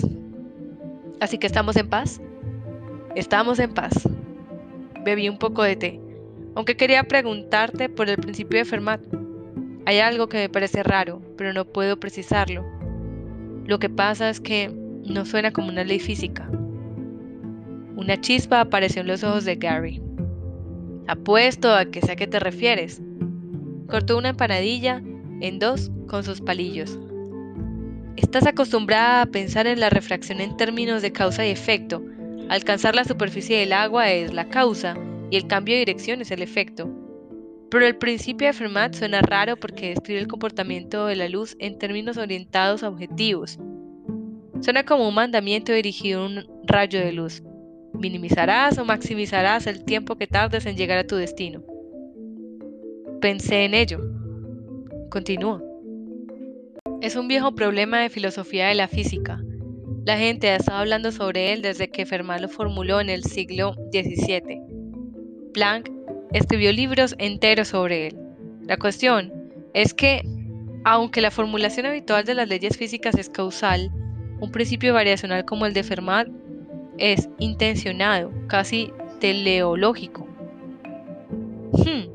Así 1.19 1.37
que 1.37 1.47
estamos 1.47 1.75
en 1.75 1.89
paz. 1.89 2.21
Estamos 3.15 3.59
en 3.59 3.73
paz 3.73 4.07
bebí 5.03 5.29
un 5.29 5.37
poco 5.37 5.63
de 5.63 5.75
té, 5.75 5.99
aunque 6.55 6.77
quería 6.77 7.03
preguntarte 7.03 7.89
por 7.89 8.09
el 8.09 8.17
principio 8.17 8.59
de 8.59 8.65
Fermat. 8.65 9.01
Hay 9.85 9.99
algo 9.99 10.27
que 10.27 10.37
me 10.37 10.49
parece 10.49 10.83
raro, 10.83 11.21
pero 11.37 11.53
no 11.53 11.65
puedo 11.65 11.99
precisarlo. 11.99 12.63
Lo 13.65 13.79
que 13.79 13.89
pasa 13.89 14.29
es 14.29 14.39
que 14.39 14.71
no 15.05 15.25
suena 15.25 15.51
como 15.51 15.69
una 15.69 15.83
ley 15.83 15.99
física. 15.99 16.49
Una 18.01 18.19
chispa 18.19 18.61
apareció 18.61 19.01
en 19.01 19.07
los 19.07 19.23
ojos 19.23 19.45
de 19.45 19.57
Gary. 19.57 20.01
Apuesto 21.05 21.71
a 21.71 21.85
que 21.85 22.01
sé 22.01 22.13
a 22.13 22.15
qué 22.15 22.25
te 22.25 22.39
refieres. 22.39 22.99
Cortó 23.87 24.17
una 24.17 24.29
empanadilla 24.29 25.03
en 25.39 25.59
dos 25.59 25.91
con 26.07 26.23
sus 26.23 26.41
palillos. 26.41 26.97
Estás 28.15 28.47
acostumbrada 28.47 29.21
a 29.21 29.25
pensar 29.27 29.67
en 29.67 29.79
la 29.79 29.91
refracción 29.91 30.41
en 30.41 30.57
términos 30.57 31.03
de 31.03 31.11
causa 31.11 31.45
y 31.45 31.51
efecto, 31.51 32.03
Alcanzar 32.49 32.95
la 32.95 33.05
superficie 33.05 33.59
del 33.59 33.71
agua 33.71 34.11
es 34.11 34.33
la 34.33 34.49
causa 34.49 34.97
y 35.29 35.37
el 35.37 35.45
cambio 35.45 35.75
de 35.75 35.81
dirección 35.81 36.21
es 36.21 36.31
el 36.31 36.41
efecto. 36.41 36.89
Pero 37.69 37.85
el 37.85 37.97
principio 37.97 38.47
de 38.47 38.53
Fermat 38.53 38.95
suena 38.95 39.21
raro 39.21 39.57
porque 39.57 39.89
describe 39.89 40.21
el 40.21 40.27
comportamiento 40.27 41.05
de 41.05 41.17
la 41.17 41.29
luz 41.29 41.55
en 41.59 41.77
términos 41.77 42.17
orientados 42.17 42.81
a 42.81 42.89
objetivos. 42.89 43.59
Suena 44.59 44.83
como 44.83 45.07
un 45.07 45.13
mandamiento 45.13 45.71
dirigido 45.71 46.23
a 46.23 46.25
un 46.25 46.47
rayo 46.63 46.99
de 46.99 47.11
luz. 47.11 47.43
Minimizarás 47.93 48.77
o 48.77 48.85
maximizarás 48.85 49.67
el 49.67 49.83
tiempo 49.83 50.15
que 50.15 50.27
tardes 50.27 50.65
en 50.65 50.75
llegar 50.75 50.97
a 50.97 51.07
tu 51.07 51.15
destino. 51.15 51.63
Pensé 53.21 53.65
en 53.65 53.73
ello. 53.73 53.99
Continúa. 55.09 55.61
Es 57.01 57.15
un 57.15 57.27
viejo 57.27 57.53
problema 57.53 57.99
de 57.99 58.09
filosofía 58.09 58.67
de 58.67 58.75
la 58.75 58.87
física. 58.87 59.41
La 60.05 60.17
gente 60.17 60.49
ha 60.49 60.55
estado 60.55 60.79
hablando 60.79 61.11
sobre 61.11 61.53
él 61.53 61.61
desde 61.61 61.89
que 61.89 62.05
Fermat 62.05 62.41
lo 62.41 62.49
formuló 62.49 62.99
en 62.99 63.09
el 63.09 63.23
siglo 63.23 63.75
XVII. 63.91 64.61
Planck 65.53 65.91
escribió 66.31 66.71
libros 66.71 67.15
enteros 67.19 67.67
sobre 67.67 68.07
él. 68.07 68.17
La 68.65 68.77
cuestión 68.77 69.31
es 69.73 69.93
que, 69.93 70.23
aunque 70.83 71.21
la 71.21 71.29
formulación 71.29 71.85
habitual 71.85 72.25
de 72.25 72.35
las 72.35 72.47
leyes 72.47 72.77
físicas 72.77 73.15
es 73.15 73.29
causal, 73.29 73.91
un 74.39 74.51
principio 74.51 74.93
variacional 74.93 75.45
como 75.45 75.67
el 75.67 75.73
de 75.73 75.83
Fermat 75.83 76.27
es 76.97 77.29
intencionado, 77.39 78.31
casi 78.47 78.91
teleológico. 79.19 80.27
Hmm, 81.73 82.09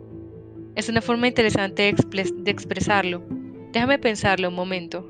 es 0.75 0.89
una 0.89 1.01
forma 1.01 1.29
interesante 1.29 1.83
de 1.83 2.51
expresarlo. 2.51 3.23
Déjame 3.73 3.99
pensarlo 3.99 4.49
un 4.49 4.55
momento. 4.55 5.09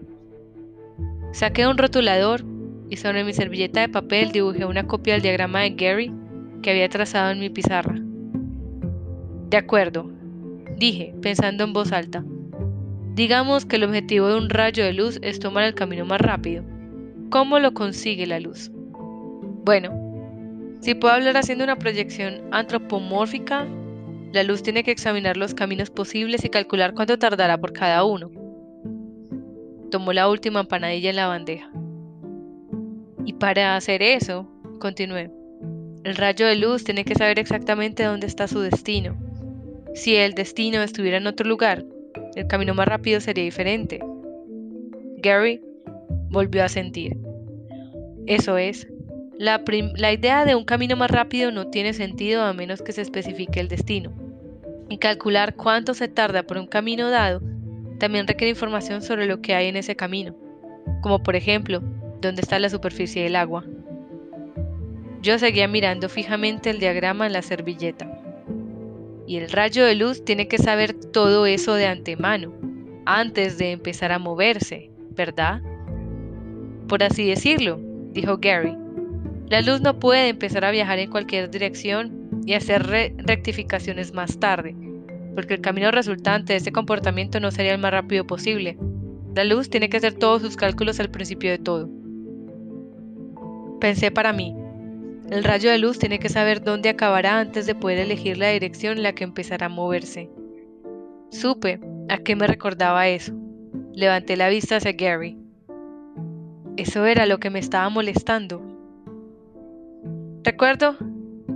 Saqué 1.32 1.66
un 1.66 1.78
rotulador 1.78 2.44
y 2.88 2.96
sobre 2.96 3.25
mi 3.25 3.32
servilleta 3.32 3.80
de 3.80 3.88
papel 3.88 4.32
dibujé 4.32 4.64
una 4.64 4.87
copia 4.87 5.14
del 5.14 5.23
diagrama 5.23 5.61
de 5.61 5.70
Gary 5.70 6.12
que 6.62 6.70
había 6.70 6.88
trazado 6.88 7.30
en 7.30 7.40
mi 7.40 7.50
pizarra. 7.50 7.96
De 9.50 9.56
acuerdo, 9.56 10.11
dije, 10.76 11.14
pensando 11.20 11.64
en 11.64 11.73
voz 11.73 11.92
alta. 11.92 12.25
Digamos 13.14 13.64
que 13.64 13.76
el 13.76 13.85
objetivo 13.85 14.28
de 14.28 14.37
un 14.37 14.50
rayo 14.50 14.85
de 14.85 14.92
luz 14.92 15.18
es 15.23 15.38
tomar 15.38 15.64
el 15.64 15.75
camino 15.75 16.04
más 16.04 16.20
rápido. 16.20 16.64
¿Cómo 17.30 17.58
lo 17.58 17.73
consigue 17.73 18.26
la 18.26 18.40
luz? 18.40 18.70
Bueno, 19.66 19.90
si 20.80 20.94
puedo 20.94 21.12
hablar 21.12 21.37
haciendo 21.37 21.64
una 21.64 21.75
proyección 21.75 22.40
antropomórfica, 22.52 23.66
la 24.32 24.44
luz 24.44 24.62
tiene 24.62 24.85
que 24.85 24.92
examinar 24.92 25.37
los 25.37 25.54
caminos 25.54 25.90
posibles 25.90 26.44
y 26.44 26.50
calcular 26.50 26.94
cuánto 26.94 27.18
tardará 27.18 27.58
por 27.58 27.73
cada 27.73 28.04
uno. 28.04 28.30
Tomó 29.90 30.12
la 30.12 30.30
última 30.30 30.61
empanadilla 30.61 31.11
en 31.11 31.16
la 31.16 31.26
bandeja. 31.26 31.68
Y 33.25 33.32
para 33.32 33.75
hacer 33.75 34.04
eso, 34.04 34.49
continué, 34.78 35.32
el 36.04 36.14
rayo 36.14 36.46
de 36.46 36.54
luz 36.54 36.85
tiene 36.85 37.04
que 37.04 37.16
saber 37.16 37.40
exactamente 37.40 38.04
dónde 38.04 38.28
está 38.28 38.46
su 38.46 38.61
destino. 38.61 39.16
Si 39.94 40.14
el 40.14 40.35
destino 40.35 40.80
estuviera 40.80 41.16
en 41.16 41.26
otro 41.26 41.44
lugar, 41.44 41.85
el 42.37 42.46
camino 42.46 42.73
más 42.73 42.87
rápido 42.87 43.20
sería 43.20 43.42
diferente. 43.42 43.99
Gary 45.16 45.61
volvió 46.30 46.62
a 46.62 46.68
sentir. 46.68 47.16
Eso 48.26 48.58
es. 48.58 48.87
La, 49.38 49.61
idea 50.12 50.47
de 50.47 50.55
un 50.55 50.64
camino 50.64 50.97
más 50.97 51.11
rápido 51.11 51.50
no 51.52 51.66
tiene 51.66 51.93
sentido 51.93 52.43
a 52.43 52.55
menos 52.55 52.81
que 52.81 52.93
se 52.93 53.02
especifique 53.02 53.61
el 53.61 53.69
destino. 53.69 54.11
Y 54.88 54.97
calcular 54.97 55.57
cuánto 55.57 55.93
se 55.93 56.09
tarda 56.09 56.45
por 56.45 56.57
un 56.57 56.66
camino 56.66 57.11
dado 57.11 57.43
también 57.99 58.26
requiere 58.26 58.50
información 58.50 59.02
sobre 59.02 59.26
lo 59.26 59.43
que 59.43 59.55
hay 59.55 59.69
en 59.69 59.76
ese 59.76 59.95
camino, 59.95 60.35
como 61.02 61.23
por 61.23 61.37
ejemplo, 61.37 61.83
dónde 62.21 62.40
está 62.40 62.59
la 62.59 62.71
superficie 62.71 63.25
del 63.25 63.37
agua. 63.37 63.64
Yo 65.21 65.38
seguía 65.38 65.69
mirando 65.69 66.09
fijamente 66.09 66.71
el 66.71 66.78
diagrama 66.78 67.26
en 67.26 67.33
la 67.33 67.43
servilleta. 67.43 68.11
Y 69.26 69.37
el 69.38 69.50
rayo 69.50 69.85
de 69.85 69.97
luz 69.97 70.25
tiene 70.25 70.47
que 70.49 70.59
saber 70.59 70.95
todo 70.95 71.47
eso 71.47 71.75
de 71.75 71.87
antemano, 71.87 72.52
antes 73.05 73.59
de 73.59 73.73
empezar 73.73 74.12
a 74.12 74.19
moverse, 74.19 74.90
¿verdad? 75.11 75.61
Por 76.88 77.02
así 77.02 77.28
decirlo, 77.28 77.81
dijo 78.12 78.38
Gary. 78.38 78.86
La 79.49 79.61
luz 79.62 79.81
no 79.81 80.00
puede 80.00 80.29
empezar 80.29 80.65
a 80.65 80.73
viajar 80.73 80.99
en 80.99 81.11
cualquier 81.11 81.50
dirección 81.50 82.43
y 82.45 82.55
hacer 82.55 82.87
rectificaciones 82.87 84.12
más 84.12 84.41
tarde, 84.41 84.75
porque 85.35 85.55
el 85.55 85.61
camino 85.61 85.91
resultante 85.93 86.53
de 86.53 86.57
este 86.59 86.73
comportamiento 86.73 87.38
no 87.38 87.53
sería 87.53 87.73
el 87.75 87.81
más 87.81 87.93
rápido 87.93 88.26
posible. 88.26 88.76
La 89.37 89.45
luz 89.45 89.71
tiene 89.71 89.88
que 89.88 89.99
hacer 89.99 90.15
todos 90.15 90.43
sus 90.43 90.57
cálculos 90.57 90.99
al 90.99 91.11
principio 91.11 91.50
de 91.50 91.59
todo. 91.59 91.88
Pensé 93.81 94.11
para 94.11 94.33
mí, 94.33 94.57
el 95.31 95.45
rayo 95.45 95.71
de 95.71 95.79
luz 95.79 95.99
tiene 95.99 96.19
que 96.19 96.29
saber 96.29 96.62
dónde 96.65 96.88
acabará 96.88 97.38
antes 97.38 97.67
de 97.67 97.75
poder 97.75 97.99
elegir 97.99 98.38
la 98.38 98.49
dirección 98.49 98.97
en 98.97 99.03
la 99.05 99.12
que 99.12 99.25
empezará 99.25 99.67
a 99.67 99.69
moverse. 99.69 100.29
Supe 101.31 101.81
a 102.09 102.19
qué 102.19 102.35
me 102.35 102.47
recordaba 102.47 103.09
eso. 103.09 103.33
Levanté 103.93 104.37
la 104.37 104.49
vista 104.49 104.76
hacia 104.76 104.93
Gary. 104.93 105.37
Eso 106.76 107.07
era 107.07 107.26
lo 107.26 107.38
que 107.38 107.50
me 107.50 107.59
estaba 107.59 107.88
molestando. 107.88 108.75
Recuerdo 110.47 110.97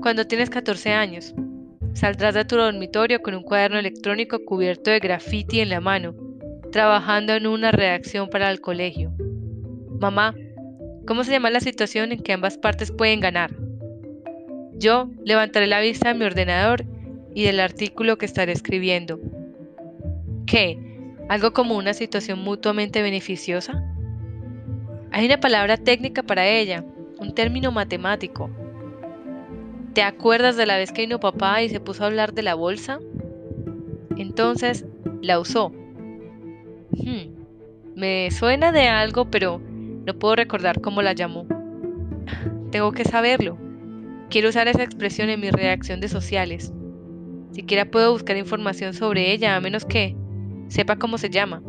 cuando 0.02 0.26
tienes 0.26 0.50
14 0.50 0.90
años. 0.90 1.32
Saldrás 1.94 2.34
de 2.34 2.44
tu 2.44 2.56
dormitorio 2.56 3.22
con 3.22 3.36
un 3.36 3.44
cuaderno 3.44 3.78
electrónico 3.78 4.44
cubierto 4.44 4.90
de 4.90 4.98
graffiti 4.98 5.60
en 5.60 5.70
la 5.70 5.80
mano, 5.80 6.12
trabajando 6.72 7.34
en 7.34 7.46
una 7.46 7.70
redacción 7.70 8.28
para 8.28 8.50
el 8.50 8.60
colegio. 8.60 9.12
Mamá, 10.00 10.34
¿Cómo 11.06 11.24
se 11.24 11.30
llama 11.30 11.50
la 11.50 11.60
situación 11.60 12.12
en 12.12 12.20
que 12.20 12.32
ambas 12.32 12.58
partes 12.58 12.92
pueden 12.92 13.20
ganar? 13.20 13.54
Yo 14.74 15.08
levantaré 15.24 15.66
la 15.66 15.80
vista 15.80 16.08
de 16.08 16.18
mi 16.18 16.24
ordenador 16.24 16.84
y 17.34 17.44
del 17.44 17.60
artículo 17.60 18.18
que 18.18 18.26
estaré 18.26 18.52
escribiendo. 18.52 19.18
¿Qué? 20.46 20.78
¿Algo 21.28 21.52
como 21.52 21.76
una 21.76 21.94
situación 21.94 22.40
mutuamente 22.40 23.02
beneficiosa? 23.02 23.82
Hay 25.12 25.26
una 25.26 25.38
palabra 25.38 25.76
técnica 25.76 26.22
para 26.22 26.46
ella, 26.46 26.84
un 27.18 27.34
término 27.34 27.72
matemático. 27.72 28.50
¿Te 29.94 30.02
acuerdas 30.02 30.56
de 30.56 30.66
la 30.66 30.76
vez 30.76 30.92
que 30.92 31.02
vino 31.02 31.18
papá 31.18 31.62
y 31.62 31.68
se 31.68 31.80
puso 31.80 32.04
a 32.04 32.06
hablar 32.06 32.32
de 32.32 32.42
la 32.42 32.54
bolsa? 32.54 33.00
Entonces 34.16 34.84
la 35.20 35.40
usó. 35.40 35.70
Hmm, 36.92 37.34
me 37.96 38.30
suena 38.30 38.70
de 38.70 38.86
algo, 38.86 39.30
pero 39.30 39.60
no 40.06 40.14
puedo 40.14 40.36
recordar 40.36 40.80
cómo 40.80 41.02
la 41.02 41.12
llamó. 41.12 41.44
Tengo 42.70 42.92
que 42.92 43.04
saberlo. 43.04 43.58
Quiero 44.28 44.50
usar 44.50 44.68
esa 44.68 44.84
expresión 44.84 45.28
en 45.28 45.40
mi 45.40 45.50
reacción 45.50 46.00
de 46.00 46.08
sociales. 46.08 46.72
Siquiera 47.50 47.90
puedo 47.90 48.12
buscar 48.12 48.36
información 48.36 48.94
sobre 48.94 49.32
ella 49.32 49.56
a 49.56 49.60
menos 49.60 49.84
que 49.84 50.14
sepa 50.68 50.96
cómo 50.96 51.18
se 51.18 51.30
llama. 51.30 51.62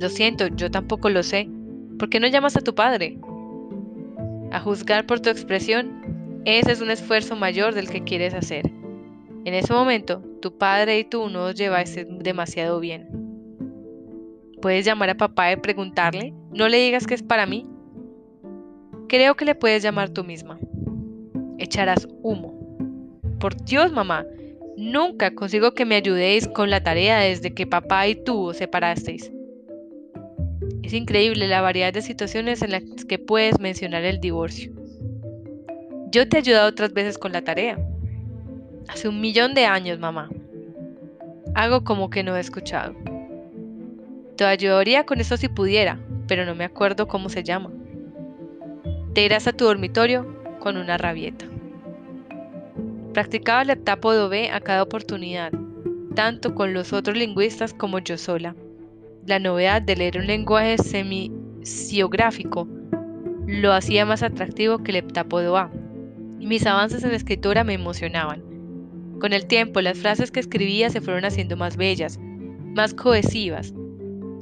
Lo 0.00 0.08
siento, 0.08 0.48
yo 0.48 0.72
tampoco 0.72 1.08
lo 1.08 1.22
sé. 1.22 1.48
¿Por 2.00 2.08
qué 2.08 2.18
no 2.18 2.26
llamas 2.26 2.56
a 2.56 2.62
tu 2.62 2.74
padre? 2.74 3.16
A 4.50 4.58
juzgar 4.58 5.06
por 5.06 5.20
tu 5.20 5.30
expresión, 5.30 6.19
ese 6.44 6.72
es 6.72 6.80
un 6.80 6.90
esfuerzo 6.90 7.36
mayor 7.36 7.74
del 7.74 7.90
que 7.90 8.02
quieres 8.02 8.34
hacer. 8.34 8.66
En 9.44 9.54
ese 9.54 9.72
momento, 9.72 10.22
tu 10.40 10.56
padre 10.56 10.98
y 10.98 11.04
tú 11.04 11.28
no 11.28 11.44
os 11.44 11.54
lleváis 11.54 11.98
demasiado 12.08 12.80
bien. 12.80 13.08
¿Puedes 14.62 14.84
llamar 14.84 15.10
a 15.10 15.16
papá 15.16 15.52
y 15.52 15.56
preguntarle? 15.56 16.34
No 16.52 16.68
le 16.68 16.78
digas 16.78 17.06
que 17.06 17.14
es 17.14 17.22
para 17.22 17.46
mí. 17.46 17.66
Creo 19.08 19.34
que 19.34 19.44
le 19.44 19.54
puedes 19.54 19.82
llamar 19.82 20.10
tú 20.10 20.24
misma. 20.24 20.58
Echarás 21.58 22.08
humo. 22.22 22.54
Por 23.38 23.56
Dios, 23.64 23.92
mamá, 23.92 24.26
nunca 24.76 25.34
consigo 25.34 25.72
que 25.72 25.84
me 25.84 25.96
ayudéis 25.96 26.48
con 26.48 26.70
la 26.70 26.82
tarea 26.82 27.20
desde 27.20 27.54
que 27.54 27.66
papá 27.66 28.06
y 28.08 28.14
tú 28.14 28.48
os 28.48 28.56
separasteis. 28.56 29.32
Es 30.82 30.92
increíble 30.92 31.48
la 31.48 31.60
variedad 31.60 31.92
de 31.92 32.02
situaciones 32.02 32.62
en 32.62 32.72
las 32.72 32.82
que 33.08 33.18
puedes 33.18 33.60
mencionar 33.60 34.04
el 34.04 34.20
divorcio. 34.20 34.79
Yo 36.12 36.28
te 36.28 36.36
he 36.36 36.40
ayudado 36.40 36.68
otras 36.68 36.92
veces 36.92 37.18
con 37.18 37.32
la 37.32 37.42
tarea. 37.42 37.78
Hace 38.88 39.08
un 39.08 39.20
millón 39.20 39.54
de 39.54 39.66
años, 39.66 40.00
mamá. 40.00 40.28
Hago 41.54 41.84
como 41.84 42.10
que 42.10 42.24
no 42.24 42.36
he 42.36 42.40
escuchado. 42.40 42.94
Te 44.36 44.44
ayudaría 44.44 45.06
con 45.06 45.20
eso 45.20 45.36
si 45.36 45.48
pudiera, 45.48 46.00
pero 46.26 46.44
no 46.44 46.56
me 46.56 46.64
acuerdo 46.64 47.06
cómo 47.06 47.28
se 47.28 47.44
llama. 47.44 47.70
Te 49.14 49.24
irás 49.24 49.46
a 49.46 49.52
tu 49.52 49.66
dormitorio 49.66 50.26
con 50.58 50.76
una 50.76 50.98
rabieta. 50.98 51.44
Practicaba 53.12 53.62
el 53.62 53.70
heptápodo 53.70 54.28
B 54.28 54.50
a 54.50 54.60
cada 54.60 54.82
oportunidad, 54.82 55.52
tanto 56.16 56.56
con 56.56 56.74
los 56.74 56.92
otros 56.92 57.16
lingüistas 57.16 57.72
como 57.72 58.00
yo 58.00 58.18
sola. 58.18 58.56
La 59.26 59.38
novedad 59.38 59.80
de 59.80 59.94
leer 59.94 60.18
un 60.18 60.26
lenguaje 60.26 60.76
semisiográfico 60.78 62.66
lo 63.46 63.72
hacía 63.72 64.04
más 64.06 64.24
atractivo 64.24 64.78
que 64.78 64.90
el 64.90 65.04
A, 65.56 65.70
y 66.40 66.46
mis 66.46 66.66
avances 66.66 67.04
en 67.04 67.10
la 67.10 67.16
escritura 67.16 67.62
me 67.62 67.74
emocionaban. 67.74 68.42
Con 69.20 69.32
el 69.32 69.46
tiempo, 69.46 69.80
las 69.80 69.98
frases 69.98 70.32
que 70.32 70.40
escribía 70.40 70.90
se 70.90 71.00
fueron 71.00 71.24
haciendo 71.24 71.56
más 71.56 71.76
bellas, 71.76 72.18
más 72.74 72.94
cohesivas, 72.94 73.72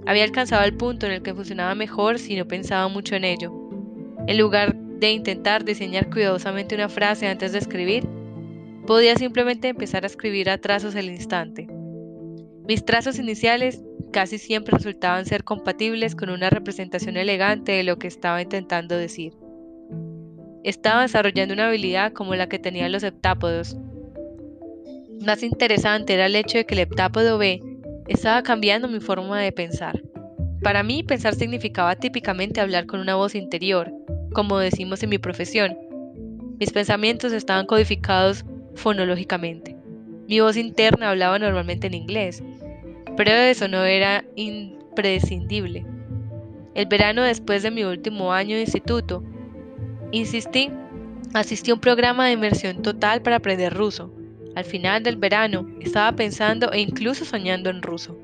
había 0.08 0.24
alcanzado 0.24 0.64
el 0.64 0.74
punto 0.74 1.04
en 1.04 1.12
el 1.12 1.22
que 1.22 1.34
funcionaba 1.34 1.74
mejor 1.74 2.18
si 2.18 2.34
no 2.34 2.48
pensaba 2.48 2.88
mucho 2.88 3.14
en 3.14 3.24
ello. 3.24 3.52
En 4.26 4.38
lugar 4.38 4.74
de 4.74 5.10
intentar 5.10 5.66
diseñar 5.66 6.08
cuidadosamente 6.08 6.74
una 6.74 6.88
frase 6.88 7.28
antes 7.28 7.52
de 7.52 7.58
escribir, 7.58 8.08
podía 8.86 9.16
simplemente 9.16 9.68
empezar 9.68 10.04
a 10.04 10.06
escribir 10.06 10.48
a 10.48 10.56
trazos 10.56 10.96
al 10.96 11.10
instante. 11.10 11.68
Mis 12.66 12.86
trazos 12.86 13.18
iniciales 13.18 13.82
casi 14.10 14.38
siempre 14.38 14.78
resultaban 14.78 15.26
ser 15.26 15.44
compatibles 15.44 16.16
con 16.16 16.30
una 16.30 16.48
representación 16.48 17.18
elegante 17.18 17.72
de 17.72 17.82
lo 17.82 17.98
que 17.98 18.06
estaba 18.06 18.40
intentando 18.40 18.96
decir. 18.96 19.34
Estaba 20.64 21.02
desarrollando 21.02 21.54
una 21.54 21.68
habilidad 21.68 22.12
como 22.12 22.34
la 22.34 22.48
que 22.48 22.58
tenían 22.58 22.92
los 22.92 23.02
heptápodos. 23.02 23.76
Más 25.24 25.42
interesante 25.42 26.14
era 26.14 26.26
el 26.26 26.36
hecho 26.36 26.58
de 26.58 26.66
que 26.66 26.74
el 26.74 26.80
heptápodo 26.80 27.38
B 27.38 27.62
estaba 28.08 28.42
cambiando 28.42 28.88
mi 28.88 29.00
forma 29.00 29.40
de 29.40 29.52
pensar. 29.52 30.02
Para 30.62 30.82
mí, 30.82 31.02
pensar 31.02 31.34
significaba 31.34 31.96
típicamente 31.96 32.60
hablar 32.60 32.86
con 32.86 33.00
una 33.00 33.14
voz 33.14 33.34
interior, 33.34 33.92
como 34.32 34.58
decimos 34.58 35.02
en 35.02 35.10
mi 35.10 35.18
profesión. 35.18 35.76
Mis 36.58 36.72
pensamientos 36.72 37.32
estaban 37.32 37.66
codificados 37.66 38.44
fonológicamente. 38.74 39.76
Mi 40.26 40.40
voz 40.40 40.56
interna 40.56 41.10
hablaba 41.10 41.38
normalmente 41.38 41.86
en 41.86 41.94
inglés, 41.94 42.42
pero 43.16 43.30
eso 43.30 43.68
no 43.68 43.84
era 43.84 44.24
imprescindible. 44.34 45.86
El 46.74 46.86
verano 46.86 47.22
después 47.22 47.62
de 47.62 47.70
mi 47.70 47.84
último 47.84 48.32
año 48.32 48.56
de 48.56 48.62
instituto, 48.62 49.22
insistí, 50.12 50.70
asistí 51.34 51.70
a 51.70 51.74
un 51.74 51.80
programa 51.80 52.26
de 52.26 52.32
inmersión 52.32 52.82
total 52.82 53.22
para 53.22 53.36
aprender 53.36 53.74
ruso. 53.74 54.12
Al 54.54 54.64
final 54.64 55.02
del 55.02 55.16
verano 55.16 55.66
estaba 55.80 56.16
pensando 56.16 56.72
e 56.72 56.80
incluso 56.80 57.24
soñando 57.24 57.70
en 57.70 57.82
ruso, 57.82 58.18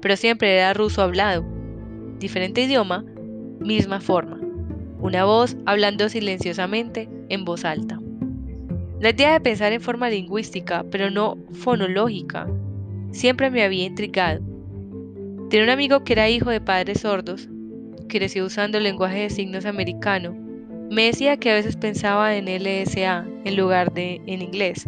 pero 0.00 0.16
siempre 0.16 0.56
era 0.56 0.74
ruso 0.74 1.02
hablado. 1.02 1.44
Diferente 2.18 2.62
idioma, 2.62 3.04
misma 3.60 4.00
forma. 4.00 4.40
Una 5.00 5.24
voz 5.24 5.56
hablando 5.66 6.08
silenciosamente 6.08 7.08
en 7.28 7.44
voz 7.44 7.64
alta. 7.64 7.98
La 9.00 9.10
idea 9.10 9.32
de 9.32 9.40
pensar 9.40 9.72
en 9.72 9.80
forma 9.80 10.08
lingüística, 10.08 10.84
pero 10.90 11.10
no 11.10 11.36
fonológica, 11.52 12.46
siempre 13.10 13.50
me 13.50 13.62
había 13.62 13.84
intrigado. 13.84 14.40
Tenía 15.50 15.64
un 15.64 15.70
amigo 15.70 16.04
que 16.04 16.14
era 16.14 16.30
hijo 16.30 16.50
de 16.50 16.60
padres 16.60 17.00
sordos, 17.00 17.48
creció 18.08 18.44
usando 18.44 18.78
el 18.78 18.84
lenguaje 18.84 19.20
de 19.20 19.30
signos 19.30 19.66
americano. 19.66 20.43
Me 20.90 21.06
decía 21.06 21.36
que 21.36 21.50
a 21.50 21.54
veces 21.54 21.76
pensaba 21.76 22.36
en 22.36 22.46
LSA 22.46 23.26
en 23.44 23.56
lugar 23.56 23.92
de 23.92 24.20
en 24.26 24.42
inglés, 24.42 24.86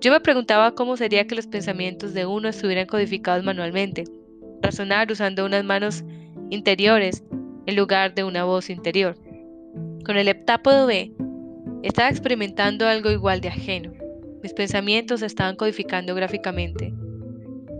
yo 0.00 0.10
me 0.10 0.20
preguntaba 0.20 0.74
cómo 0.74 0.96
sería 0.96 1.26
que 1.26 1.34
los 1.34 1.46
pensamientos 1.46 2.14
de 2.14 2.24
uno 2.24 2.48
estuvieran 2.48 2.86
codificados 2.86 3.44
manualmente, 3.44 4.04
razonar 4.62 5.12
usando 5.12 5.44
unas 5.44 5.62
manos 5.62 6.04
interiores 6.48 7.22
en 7.66 7.76
lugar 7.76 8.14
de 8.14 8.24
una 8.24 8.44
voz 8.44 8.70
interior. 8.70 9.14
Con 10.06 10.16
el 10.16 10.28
heptápodo 10.28 10.86
B, 10.86 11.12
estaba 11.82 12.08
experimentando 12.08 12.88
algo 12.88 13.10
igual 13.10 13.42
de 13.42 13.48
ajeno. 13.48 13.92
Mis 14.42 14.54
pensamientos 14.54 15.20
se 15.20 15.26
estaban 15.26 15.56
codificando 15.56 16.14
gráficamente. 16.14 16.94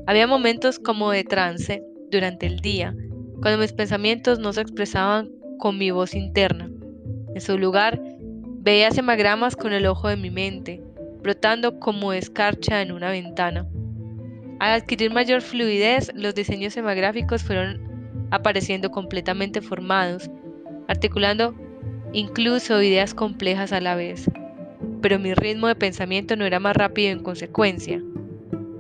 Había 0.06 0.26
momentos 0.26 0.78
como 0.78 1.10
de 1.12 1.24
trance 1.24 1.82
durante 2.10 2.46
el 2.46 2.60
día, 2.60 2.94
cuando 3.40 3.60
mis 3.60 3.72
pensamientos 3.72 4.38
no 4.38 4.52
se 4.52 4.60
expresaban 4.60 5.30
con 5.58 5.78
mi 5.78 5.90
voz 5.90 6.14
interna, 6.14 6.69
En 7.34 7.40
su 7.40 7.58
lugar, 7.58 8.00
veía 8.62 8.90
semagramas 8.90 9.56
con 9.56 9.72
el 9.72 9.86
ojo 9.86 10.08
de 10.08 10.16
mi 10.16 10.30
mente, 10.30 10.82
brotando 11.22 11.78
como 11.78 12.12
escarcha 12.12 12.82
en 12.82 12.92
una 12.92 13.10
ventana. 13.10 13.66
Al 14.58 14.72
adquirir 14.72 15.12
mayor 15.12 15.40
fluidez, 15.40 16.12
los 16.14 16.34
diseños 16.34 16.74
semagráficos 16.74 17.42
fueron 17.42 17.80
apareciendo 18.30 18.90
completamente 18.90 19.60
formados, 19.60 20.30
articulando 20.88 21.54
incluso 22.12 22.82
ideas 22.82 23.14
complejas 23.14 23.72
a 23.72 23.80
la 23.80 23.94
vez. 23.94 24.30
Pero 25.00 25.18
mi 25.18 25.32
ritmo 25.34 25.68
de 25.68 25.76
pensamiento 25.76 26.36
no 26.36 26.44
era 26.44 26.60
más 26.60 26.76
rápido 26.76 27.10
en 27.10 27.22
consecuencia. 27.22 28.02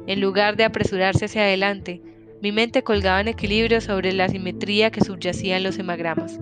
En 0.06 0.20
lugar 0.20 0.56
de 0.56 0.64
apresurarse 0.64 1.26
hacia 1.26 1.42
adelante, 1.42 2.02
mi 2.42 2.52
mente 2.52 2.82
colgaba 2.82 3.20
en 3.20 3.28
equilibrio 3.28 3.80
sobre 3.80 4.12
la 4.12 4.28
simetría 4.28 4.90
que 4.90 5.04
subyacía 5.04 5.56
en 5.56 5.62
los 5.62 5.78
hemagramas. 5.78 6.40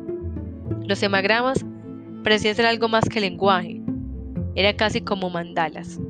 Los 0.86 1.02
hemagramas 1.02 1.64
parecían 2.22 2.54
ser 2.54 2.66
algo 2.66 2.88
más 2.88 3.08
que 3.08 3.20
lenguaje, 3.20 3.80
era 4.54 4.74
casi 4.76 5.00
como 5.00 5.30
mandalas. 5.30 6.00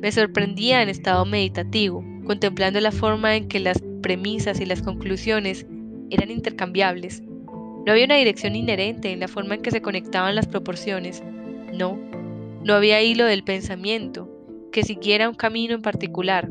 Me 0.00 0.12
sorprendía 0.12 0.82
en 0.82 0.88
estado 0.88 1.24
meditativo, 1.24 2.04
contemplando 2.24 2.80
la 2.80 2.92
forma 2.92 3.34
en 3.34 3.48
que 3.48 3.58
las 3.58 3.82
premisas 4.00 4.60
y 4.60 4.66
las 4.66 4.82
conclusiones 4.82 5.66
eran 6.10 6.30
intercambiables. 6.30 7.22
No 7.84 7.92
había 7.92 8.04
una 8.04 8.16
dirección 8.16 8.54
inherente 8.54 9.10
en 9.10 9.20
la 9.20 9.28
forma 9.28 9.56
en 9.56 9.62
que 9.62 9.70
se 9.70 9.82
conectaban 9.82 10.34
las 10.34 10.46
proporciones. 10.46 11.22
No, 11.72 11.98
no 12.64 12.74
había 12.74 13.02
hilo 13.02 13.24
del 13.24 13.44
pensamiento 13.44 14.28
que 14.72 14.84
siguiera 14.84 15.28
un 15.28 15.34
camino 15.34 15.74
en 15.74 15.82
particular. 15.82 16.48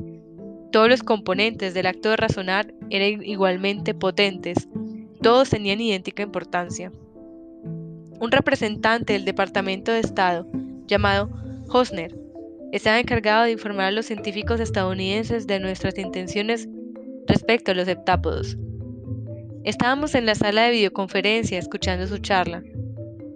Todos 0.72 0.90
los 0.90 1.04
componentes 1.04 1.74
del 1.74 1.88
acto 1.88 2.10
de 2.10 2.18
razonar 2.18 2.74
eran 2.90 3.24
igualmente 3.24 3.94
potentes. 3.94 4.68
Todos 5.22 5.50
tenían 5.50 5.80
idéntica 5.80 6.24
importancia. 6.24 6.92
Un 8.20 8.32
representante 8.32 9.14
del 9.14 9.26
Departamento 9.26 9.92
de 9.92 10.00
Estado, 10.00 10.48
llamado 10.88 11.30
Hosner, 11.70 12.16
estaba 12.72 13.00
encargado 13.00 13.44
de 13.44 13.52
informar 13.52 13.88
a 13.88 13.92
los 13.92 14.08
científicos 14.08 14.60
estadounidenses 14.60 15.46
de 15.46 15.60
nuestras 15.60 16.00
intenciones 16.00 16.68
respecto 17.28 17.72
a 17.72 17.76
los 17.76 17.88
heptápodos. 17.88 18.58
Estábamos 19.64 20.16
en 20.16 20.26
la 20.26 20.34
sala 20.34 20.64
de 20.64 20.72
videoconferencia 20.72 21.60
escuchando 21.60 22.08
su 22.08 22.18
charla. 22.18 22.64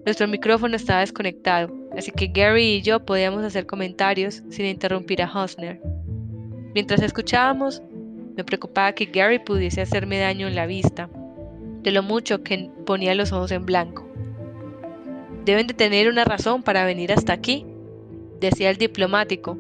Nuestro 0.03 0.27
micrófono 0.27 0.75
estaba 0.75 1.01
desconectado, 1.01 1.71
así 1.95 2.11
que 2.11 2.27
Gary 2.27 2.77
y 2.77 2.81
yo 2.81 3.05
podíamos 3.05 3.43
hacer 3.43 3.67
comentarios 3.67 4.41
sin 4.49 4.65
interrumpir 4.65 5.21
a 5.21 5.31
Hosner. 5.31 5.79
Mientras 6.73 7.01
escuchábamos, 7.03 7.83
me 8.35 8.43
preocupaba 8.43 8.93
que 8.93 9.05
Gary 9.05 9.37
pudiese 9.37 9.81
hacerme 9.81 10.17
daño 10.17 10.47
en 10.47 10.55
la 10.55 10.65
vista, 10.65 11.07
de 11.83 11.91
lo 11.91 12.01
mucho 12.01 12.41
que 12.41 12.71
ponía 12.85 13.13
los 13.13 13.31
ojos 13.31 13.51
en 13.51 13.65
blanco. 13.65 14.10
Deben 15.45 15.67
de 15.67 15.73
tener 15.73 16.07
una 16.07 16.23
razón 16.23 16.61
para 16.61 16.85
venir 16.85 17.11
hasta 17.11 17.33
aquí, 17.33 17.65
decía 18.39 18.69
el 18.69 18.77
diplomático, 18.77 19.57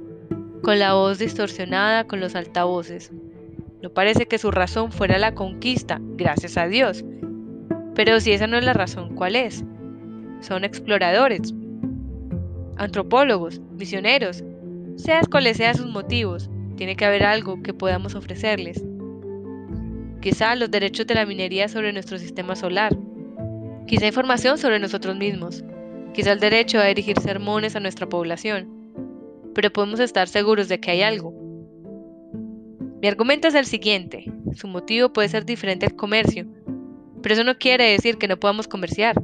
con 0.61 0.77
la 0.77 0.93
voz 0.93 1.17
distorsionada 1.17 2.05
con 2.05 2.19
los 2.19 2.35
altavoces. 2.35 3.11
No 3.81 3.89
parece 3.89 4.27
que 4.27 4.37
su 4.37 4.51
razón 4.51 4.91
fuera 4.91 5.17
la 5.17 5.33
conquista, 5.33 5.99
gracias 6.01 6.57
a 6.57 6.67
Dios. 6.67 7.03
Pero 7.95 8.19
si 8.19 8.31
esa 8.31 8.45
no 8.45 8.57
es 8.57 8.63
la 8.63 8.73
razón, 8.73 9.15
¿cuál 9.15 9.35
es? 9.35 9.63
Son 10.39 10.63
exploradores, 10.63 11.53
antropólogos, 12.77 13.59
misioneros, 13.77 14.43
seas 14.97 15.27
cuales 15.27 15.57
sean 15.57 15.75
sus 15.75 15.87
motivos, 15.87 16.49
tiene 16.77 16.95
que 16.95 17.05
haber 17.05 17.23
algo 17.23 17.61
que 17.63 17.73
podamos 17.73 18.13
ofrecerles. 18.13 18.83
Quizá 20.21 20.55
los 20.55 20.69
derechos 20.69 21.07
de 21.07 21.15
la 21.15 21.25
minería 21.25 21.67
sobre 21.67 21.91
nuestro 21.91 22.19
sistema 22.19 22.55
solar, 22.55 22.95
quizá 23.87 24.05
información 24.05 24.59
sobre 24.59 24.79
nosotros 24.79 25.15
mismos, 25.15 25.63
quizá 26.13 26.31
el 26.33 26.39
derecho 26.39 26.79
a 26.79 26.85
dirigir 26.85 27.19
sermones 27.19 27.75
a 27.75 27.79
nuestra 27.79 28.07
población, 28.07 28.69
pero 29.53 29.71
podemos 29.71 29.99
estar 29.99 30.27
seguros 30.27 30.67
de 30.67 30.79
que 30.79 30.91
hay 30.91 31.01
algo. 31.01 31.33
Mi 33.01 33.07
argumento 33.07 33.47
es 33.47 33.55
el 33.55 33.65
siguiente, 33.65 34.31
su 34.53 34.67
motivo 34.67 35.11
puede 35.11 35.29
ser 35.29 35.45
diferente 35.45 35.85
al 35.85 35.95
comercio, 35.95 36.45
pero 37.21 37.33
eso 37.33 37.43
no 37.43 37.57
quiere 37.57 37.91
decir 37.91 38.17
que 38.17 38.27
no 38.27 38.37
podamos 38.39 38.67
comerciar. 38.67 39.15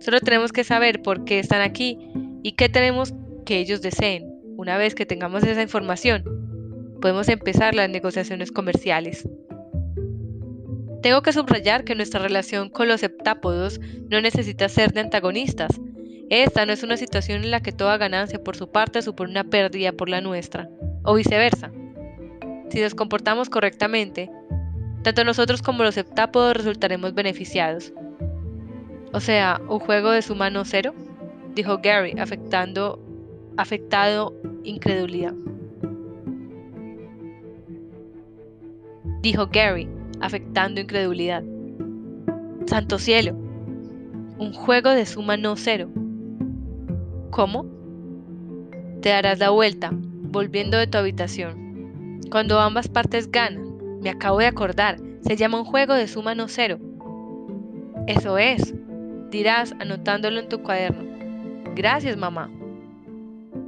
Solo 0.00 0.20
tenemos 0.20 0.52
que 0.52 0.64
saber 0.64 1.02
por 1.02 1.24
qué 1.24 1.38
están 1.38 1.62
aquí 1.62 1.98
y 2.42 2.52
qué 2.52 2.68
tenemos 2.68 3.14
que 3.44 3.58
ellos 3.58 3.80
deseen. 3.80 4.30
Una 4.56 4.76
vez 4.76 4.94
que 4.94 5.06
tengamos 5.06 5.44
esa 5.44 5.62
información, 5.62 6.24
podemos 7.00 7.28
empezar 7.28 7.74
las 7.74 7.88
negociaciones 7.88 8.52
comerciales. 8.52 9.28
Tengo 11.02 11.22
que 11.22 11.32
subrayar 11.32 11.84
que 11.84 11.94
nuestra 11.94 12.20
relación 12.20 12.68
con 12.68 12.88
los 12.88 13.02
heptápodos 13.02 13.80
no 14.10 14.20
necesita 14.20 14.68
ser 14.68 14.92
de 14.92 15.00
antagonistas, 15.00 15.80
esta 16.28 16.66
no 16.66 16.72
es 16.72 16.82
una 16.82 16.96
situación 16.96 17.44
en 17.44 17.50
la 17.52 17.60
que 17.60 17.70
toda 17.70 17.98
ganancia 17.98 18.42
por 18.42 18.56
su 18.56 18.68
parte 18.68 19.02
supone 19.02 19.30
una 19.30 19.44
pérdida 19.44 19.92
por 19.92 20.08
la 20.08 20.20
nuestra, 20.20 20.68
o 21.04 21.14
viceversa. 21.14 21.70
Si 22.70 22.80
nos 22.80 22.94
comportamos 22.96 23.48
correctamente, 23.48 24.28
tanto 25.02 25.22
nosotros 25.22 25.62
como 25.62 25.84
los 25.84 25.96
heptápodos 25.96 26.56
resultaremos 26.56 27.14
beneficiados. 27.14 27.92
O 29.12 29.20
sea, 29.20 29.60
un 29.68 29.78
juego 29.78 30.10
de 30.10 30.20
suma 30.20 30.50
no 30.50 30.64
cero, 30.64 30.94
dijo 31.54 31.78
Gary, 31.78 32.18
afectando, 32.18 33.00
afectado 33.56 34.34
incredulidad. 34.64 35.32
Dijo 39.22 39.46
Gary, 39.46 39.88
afectando 40.20 40.80
incredulidad. 40.80 41.44
Santo 42.66 42.98
cielo, 42.98 43.32
un 44.38 44.52
juego 44.52 44.90
de 44.90 45.06
suma 45.06 45.36
no 45.36 45.54
cero. 45.56 45.88
¿Cómo? 47.36 47.66
Te 49.02 49.10
darás 49.10 49.38
la 49.38 49.50
vuelta, 49.50 49.90
volviendo 49.92 50.78
de 50.78 50.86
tu 50.86 50.96
habitación. 50.96 52.22
Cuando 52.30 52.58
ambas 52.58 52.88
partes 52.88 53.30
ganan, 53.30 54.00
me 54.00 54.08
acabo 54.08 54.38
de 54.38 54.46
acordar, 54.46 54.96
se 55.20 55.36
llama 55.36 55.60
un 55.60 55.66
juego 55.66 55.92
de 55.92 56.08
suma 56.08 56.34
no 56.34 56.48
cero. 56.48 56.78
Eso 58.06 58.38
es, 58.38 58.72
dirás 59.28 59.74
anotándolo 59.80 60.40
en 60.40 60.48
tu 60.48 60.62
cuaderno. 60.62 61.04
Gracias, 61.74 62.16
mamá. 62.16 62.50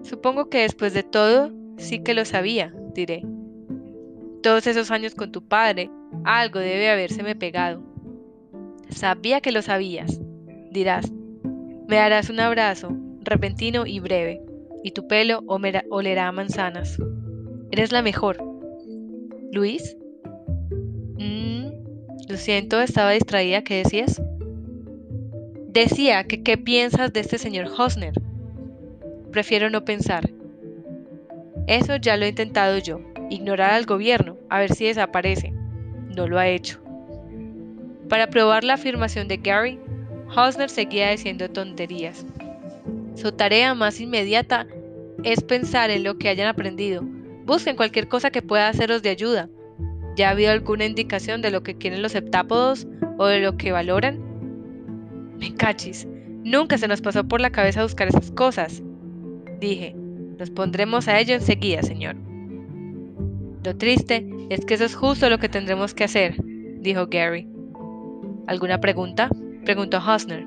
Supongo 0.03 0.49
que 0.49 0.63
después 0.63 0.95
de 0.95 1.03
todo, 1.03 1.53
sí 1.77 2.03
que 2.03 2.15
lo 2.15 2.25
sabía, 2.25 2.73
diré. 2.95 3.23
Todos 4.43 4.67
esos 4.67 4.91
años 4.91 5.15
con 5.15 5.31
tu 5.31 5.47
padre, 5.47 5.91
algo 6.25 6.59
debe 6.59 6.89
habérseme 6.89 7.37
pegado. 7.37 7.83
Sabía 8.89 9.43
que 9.43 9.53
lo 9.53 9.61
sabías, 9.61 10.19
dirás. 10.71 11.13
Me 11.87 11.97
darás 11.97 12.31
un 12.31 12.41
abrazo, 12.41 12.97
repentino 13.29 13.87
y 13.87 14.01
breve, 14.01 14.43
y 14.83 14.93
tu 14.93 15.07
pelo 15.07 15.43
olerá 15.47 16.29
a 16.29 16.33
manzanas. 16.33 16.99
Eres 17.71 17.93
la 17.93 18.03
mejor. 18.03 18.39
¿Luis? 19.53 19.97
Mm, 21.19 21.69
lo 22.29 22.37
siento, 22.37 22.81
estaba 22.81 23.13
distraída. 23.13 23.63
¿Qué 23.63 23.83
decías? 23.83 24.23
Decía 25.69 26.25
que 26.25 26.43
qué 26.43 26.57
piensas 26.57 27.13
de 27.13 27.21
este 27.21 27.39
señor 27.39 27.69
Hosner. 27.77 28.15
Prefiero 29.31 29.71
no 29.71 29.85
pensar. 29.85 30.31
Eso 31.67 31.97
ya 31.97 32.17
lo 32.17 32.25
he 32.25 32.31
intentado 32.31 32.79
yo. 32.79 33.01
Ignorar 33.31 33.75
al 33.75 33.85
gobierno, 33.85 34.39
a 34.49 34.61
ver 34.61 34.73
si 34.75 34.87
desaparece. 34.87 35.53
No 36.17 36.27
lo 36.27 36.39
ha 36.39 36.49
hecho. 36.49 36.81
Para 38.09 38.29
probar 38.29 38.65
la 38.65 38.75
afirmación 38.75 39.29
de 39.29 39.37
Gary, 39.37 39.79
Hosner 40.35 40.71
seguía 40.71 41.11
diciendo 41.11 41.51
tonterías. 41.51 42.25
Su 43.19 43.33
tarea 43.33 43.75
más 43.75 44.01
inmediata 44.01 44.69
es 45.25 45.43
pensar 45.43 45.91
en 45.91 46.05
lo 46.05 46.19
que 46.19 46.29
hayan 46.29 46.47
aprendido. 46.47 47.03
Busquen 47.47 47.75
cualquier 47.75 48.07
cosa 48.07 48.31
que 48.31 48.43
pueda 48.43 48.69
haceros 48.69 49.03
de 49.03 49.11
ayuda. 49.11 49.49
¿Ya 50.15 50.29
ha 50.29 50.31
habido 50.31 50.53
alguna 50.53 50.85
indicación 50.85 51.43
de 51.43 51.51
lo 51.51 51.65
que 51.65 51.77
quieren 51.77 52.01
los 52.01 52.15
heptápodos 52.15 52.87
o 53.17 53.27
de 53.27 53.41
lo 53.41 53.57
que 53.57 53.73
valoran? 53.73 54.21
Me 55.37 55.53
cachis, 55.53 56.07
nunca 56.45 56.79
se 56.79 56.87
nos 56.87 57.01
pasó 57.01 57.27
por 57.27 57.41
la 57.41 57.51
cabeza 57.51 57.83
buscar 57.83 58.07
esas 58.07 58.31
cosas. 58.31 58.85
Dije, 59.59 59.97
nos 60.39 60.51
pondremos 60.51 61.09
a 61.09 61.19
ello 61.19 61.35
enseguida, 61.35 61.83
señor. 61.83 62.15
Lo 63.65 63.77
triste 63.77 64.29
es 64.49 64.65
que 64.65 64.75
eso 64.75 64.85
es 64.85 64.95
justo 64.95 65.29
lo 65.29 65.39
que 65.39 65.49
tendremos 65.49 65.93
que 65.93 66.05
hacer, 66.05 66.37
dijo 66.39 67.09
Gary. 67.09 67.49
¿Alguna 68.47 68.79
pregunta? 68.79 69.29
preguntó 69.65 69.99
Hosner. 69.99 70.45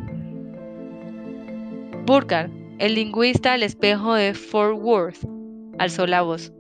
Burkhardt 2.05 2.60
el 2.81 2.95
lingüista 2.95 3.53
al 3.53 3.61
espejo 3.61 4.15
de 4.15 4.33
Fort 4.33 4.75
Worth 4.81 5.23
alzó 5.77 6.07
la 6.07 6.23
voz. 6.23 6.51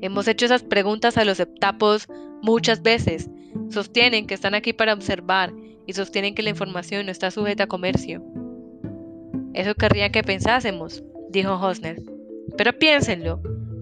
Hemos 0.00 0.26
hecho 0.26 0.46
esas 0.46 0.64
preguntas 0.64 1.16
a 1.16 1.24
los 1.24 1.38
heptápodos 1.38 2.08
muchas 2.42 2.82
veces. 2.82 3.30
Sostienen 3.68 4.26
que 4.26 4.34
están 4.34 4.56
aquí 4.56 4.72
para 4.72 4.92
observar 4.92 5.52
y 5.86 5.92
sostienen 5.92 6.34
que 6.34 6.42
la 6.42 6.50
información 6.50 7.06
no 7.06 7.12
está 7.12 7.30
sujeta 7.30 7.64
a 7.64 7.68
comercio. 7.68 8.24
Eso 9.54 9.76
querría 9.76 10.10
que 10.10 10.24
pensásemos, 10.24 11.04
dijo 11.28 11.54
Hosner. 11.54 12.02
Pero 12.56 12.76
piénsenlo. 12.76 13.40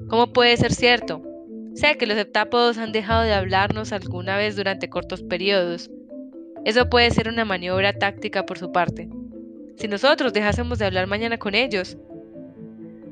¿Cómo 0.08 0.34
puede 0.34 0.54
ser 0.58 0.74
cierto? 0.74 1.22
Sé 1.72 1.96
que 1.96 2.06
los 2.06 2.18
heptápodos 2.18 2.76
han 2.76 2.92
dejado 2.92 3.22
de 3.22 3.32
hablarnos 3.32 3.92
alguna 3.94 4.36
vez 4.36 4.54
durante 4.54 4.90
cortos 4.90 5.22
periodos. 5.22 5.90
Eso 6.66 6.90
puede 6.90 7.10
ser 7.10 7.26
una 7.26 7.46
maniobra 7.46 7.94
táctica 7.94 8.44
por 8.44 8.58
su 8.58 8.70
parte. 8.70 9.08
Si 9.78 9.86
nosotros 9.86 10.32
dejásemos 10.32 10.80
de 10.80 10.86
hablar 10.86 11.06
mañana 11.06 11.38
con 11.38 11.54
ellos. 11.54 11.96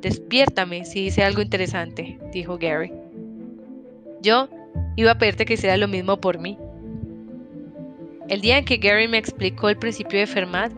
Despiértame 0.01 0.85
si 0.85 1.05
dice 1.05 1.23
algo 1.23 1.41
interesante, 1.41 2.19
dijo 2.33 2.59
Gary. 2.59 2.93
Yo 4.21 4.49
iba 4.97 5.13
a 5.13 5.19
pedirte 5.19 5.45
que 5.45 5.55
hiciera 5.55 5.77
lo 5.77 5.87
mismo 5.87 6.21
por 6.21 6.41
mí. 6.41 6.59
El 8.29 8.41
día 8.41 8.59
en 8.59 8.65
que 8.65 8.79
Gary 8.79 9.07
me 9.07 9.19
explicó 9.19 9.69
el 9.69 9.79
principio 9.79 10.19
de 10.19 10.27
Fermat, 10.27 10.73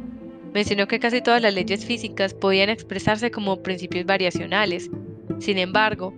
mencionó 0.52 0.86
que 0.86 0.98
casi 0.98 1.22
todas 1.22 1.40
las 1.40 1.54
leyes 1.54 1.86
físicas 1.86 2.34
podían 2.34 2.68
expresarse 2.68 3.30
como 3.30 3.62
principios 3.62 4.04
variacionales. 4.04 4.90
Sin 5.38 5.56
embargo, 5.56 6.12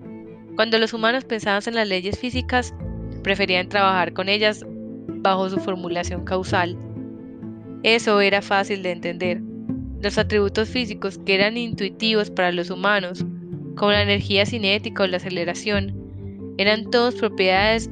cuando 0.56 0.78
los 0.78 0.92
humanos 0.92 1.24
pensaban 1.24 1.62
en 1.66 1.76
las 1.76 1.86
leyes 1.86 2.18
físicas, 2.18 2.74
preferían 3.22 3.68
trabajar 3.68 4.14
con 4.14 4.28
ellas 4.28 4.64
bajo 5.06 5.48
su 5.48 5.60
formulación 5.60 6.24
causal. 6.24 6.76
Eso 7.84 8.20
era 8.20 8.42
fácil 8.42 8.82
de 8.82 8.90
entender. 8.90 9.49
Los 10.02 10.16
atributos 10.16 10.68
físicos 10.68 11.18
que 11.18 11.34
eran 11.34 11.58
intuitivos 11.58 12.30
para 12.30 12.52
los 12.52 12.70
humanos, 12.70 13.24
como 13.76 13.92
la 13.92 14.02
energía 14.02 14.46
cinética 14.46 15.02
o 15.02 15.06
la 15.06 15.18
aceleración, 15.18 16.54
eran 16.56 16.90
todos 16.90 17.16
propiedades 17.16 17.90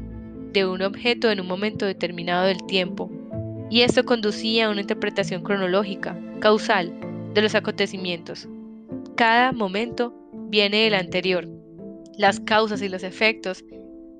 de 0.52 0.66
un 0.66 0.80
objeto 0.82 1.30
en 1.30 1.40
un 1.40 1.46
momento 1.46 1.84
determinado 1.84 2.46
del 2.46 2.64
tiempo, 2.66 3.10
y 3.70 3.82
esto 3.82 4.04
conducía 4.04 4.66
a 4.66 4.70
una 4.70 4.80
interpretación 4.80 5.42
cronológica, 5.42 6.18
causal, 6.40 6.92
de 7.34 7.42
los 7.42 7.54
acontecimientos. 7.54 8.48
Cada 9.16 9.52
momento 9.52 10.14
viene 10.48 10.84
del 10.84 10.94
anterior. 10.94 11.46
Las 12.16 12.40
causas 12.40 12.80
y 12.80 12.88
los 12.88 13.02
efectos 13.02 13.64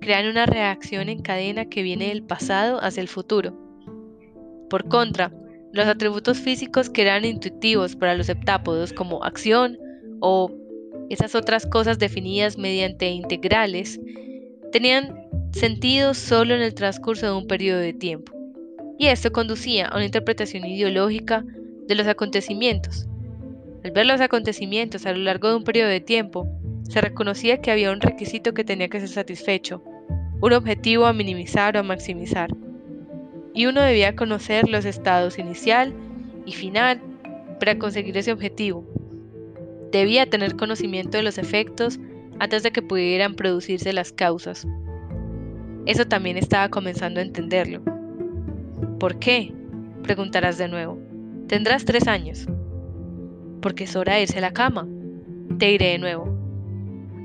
crean 0.01 0.29
una 0.29 0.45
reacción 0.45 1.09
en 1.09 1.23
cadena 1.23 1.65
que 1.65 1.83
viene 1.83 2.09
del 2.09 2.23
pasado 2.23 2.83
hacia 2.83 3.01
el 3.01 3.09
futuro. 3.09 3.57
Por 4.69 4.89
contra, 4.89 5.33
los 5.79 5.89
atributos 5.89 6.39
físicos 6.39 6.91
que 6.91 7.03
eran 7.03 7.25
intuitivos 7.25 7.97
para 7.97 8.15
los 8.15 8.29
heptápodos 8.29 8.93
como 8.93 9.25
acción 9.25 9.79
o 10.21 10.51
esas 11.09 11.35
otras 11.35 11.67
cosas 11.67 11.99
definidas 11.99 12.59
mediante 12.59 13.09
integrales, 13.09 14.01
tenían 14.73 15.17
sentido 15.53 16.13
solo 16.15 16.55
en 16.55 16.63
el 16.63 16.75
transcurso 16.75 17.27
de 17.27 17.33
un 17.33 17.47
periodo 17.47 17.81
de 17.81 17.95
tiempo 17.95 18.33
y 18.99 19.07
esto 19.07 19.33
conducía 19.33 19.87
a 19.87 19.97
una 19.97 20.05
interpretación 20.05 20.67
ideológica 20.67 21.45
de 21.87 21.95
los 21.95 22.07
acontecimientos. 22.07 23.07
Al 23.85 23.93
ver 23.93 24.07
los 24.07 24.21
acontecimientos 24.21 25.07
a 25.07 25.13
lo 25.13 25.19
largo 25.19 25.49
de 25.49 25.57
un 25.57 25.65
periodo 25.65 25.89
de 25.89 26.01
tiempo, 26.01 26.47
se 26.83 27.01
reconocía 27.01 27.61
que 27.61 27.71
había 27.71 27.93
un 27.93 28.01
requisito 28.01 28.53
que 28.53 28.65
tenía 28.65 28.89
que 28.89 28.99
ser 28.99 29.09
satisfecho, 29.09 29.83
un 30.41 30.53
objetivo 30.53 31.07
a 31.07 31.13
minimizar 31.13 31.77
o 31.77 31.81
a 31.81 31.83
maximizar, 31.85 32.51
y 33.59 33.67
uno 33.67 33.83
debía 33.83 34.15
conocer 34.15 34.69
los 34.69 34.85
estados 34.85 35.37
inicial 35.37 35.93
y 36.47 36.53
final 36.53 37.01
para 37.59 37.77
conseguir 37.77 38.17
ese 38.17 38.31
objetivo. 38.31 38.85
Debía 39.91 40.31
tener 40.31 40.55
conocimiento 40.55 41.17
de 41.17 41.25
los 41.25 41.39
efectos 41.39 41.99
antes 42.39 42.63
de 42.63 42.71
que 42.71 42.83
pudieran 42.83 43.35
producirse 43.35 43.93
las 43.93 44.13
causas. 44.13 44.65
Eso 45.87 46.07
también 46.07 46.37
estaba 46.37 46.69
comenzando 46.69 47.19
a 47.19 47.25
entenderlo. 47.25 47.83
¿Por 49.01 49.19
qué? 49.19 49.53
Preguntarás 50.05 50.57
de 50.57 50.69
nuevo. 50.69 50.97
Tendrás 51.49 51.85
tres 51.85 52.07
años. 52.07 52.47
Porque 53.61 53.85
es 53.85 53.97
hora 53.97 54.15
de 54.15 54.23
irse 54.23 54.39
a 54.39 54.43
la 54.43 54.53
cama. 54.53 54.87
Te 55.59 55.67
diré 55.67 55.89
de 55.89 55.99
nuevo. 55.99 56.33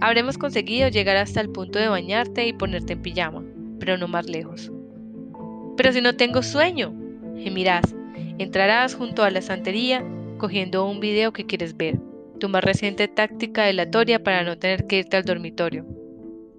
Habremos 0.02 0.40
conseguido 0.40 0.90
llegar 0.90 1.18
hasta 1.18 1.42
el 1.42 1.50
punto 1.50 1.78
de 1.78 1.90
bañarte 1.90 2.48
y 2.48 2.54
ponerte 2.54 2.94
en 2.94 3.04
pijama, 3.04 3.44
pero 3.78 4.00
no 4.00 4.08
más 4.08 4.28
lejos. 4.28 4.73
Pero 5.76 5.92
si 5.92 6.02
no 6.02 6.16
tengo 6.16 6.44
sueño, 6.44 6.94
gemirás. 7.38 7.96
Entrarás 8.38 8.96
junto 8.96 9.24
a 9.24 9.32
la 9.32 9.40
estantería 9.40 10.04
cogiendo 10.38 10.86
un 10.90 11.00
video 11.00 11.32
que 11.32 11.46
quieres 11.46 11.78
ver, 11.78 12.00
tu 12.40 12.50
más 12.50 12.64
reciente 12.64 13.08
táctica 13.08 13.64
delatoria 13.64 14.22
para 14.22 14.44
no 14.44 14.58
tener 14.58 14.88
que 14.88 15.00
irte 15.00 15.18
al 15.18 15.24
dormitorio. 15.24 15.86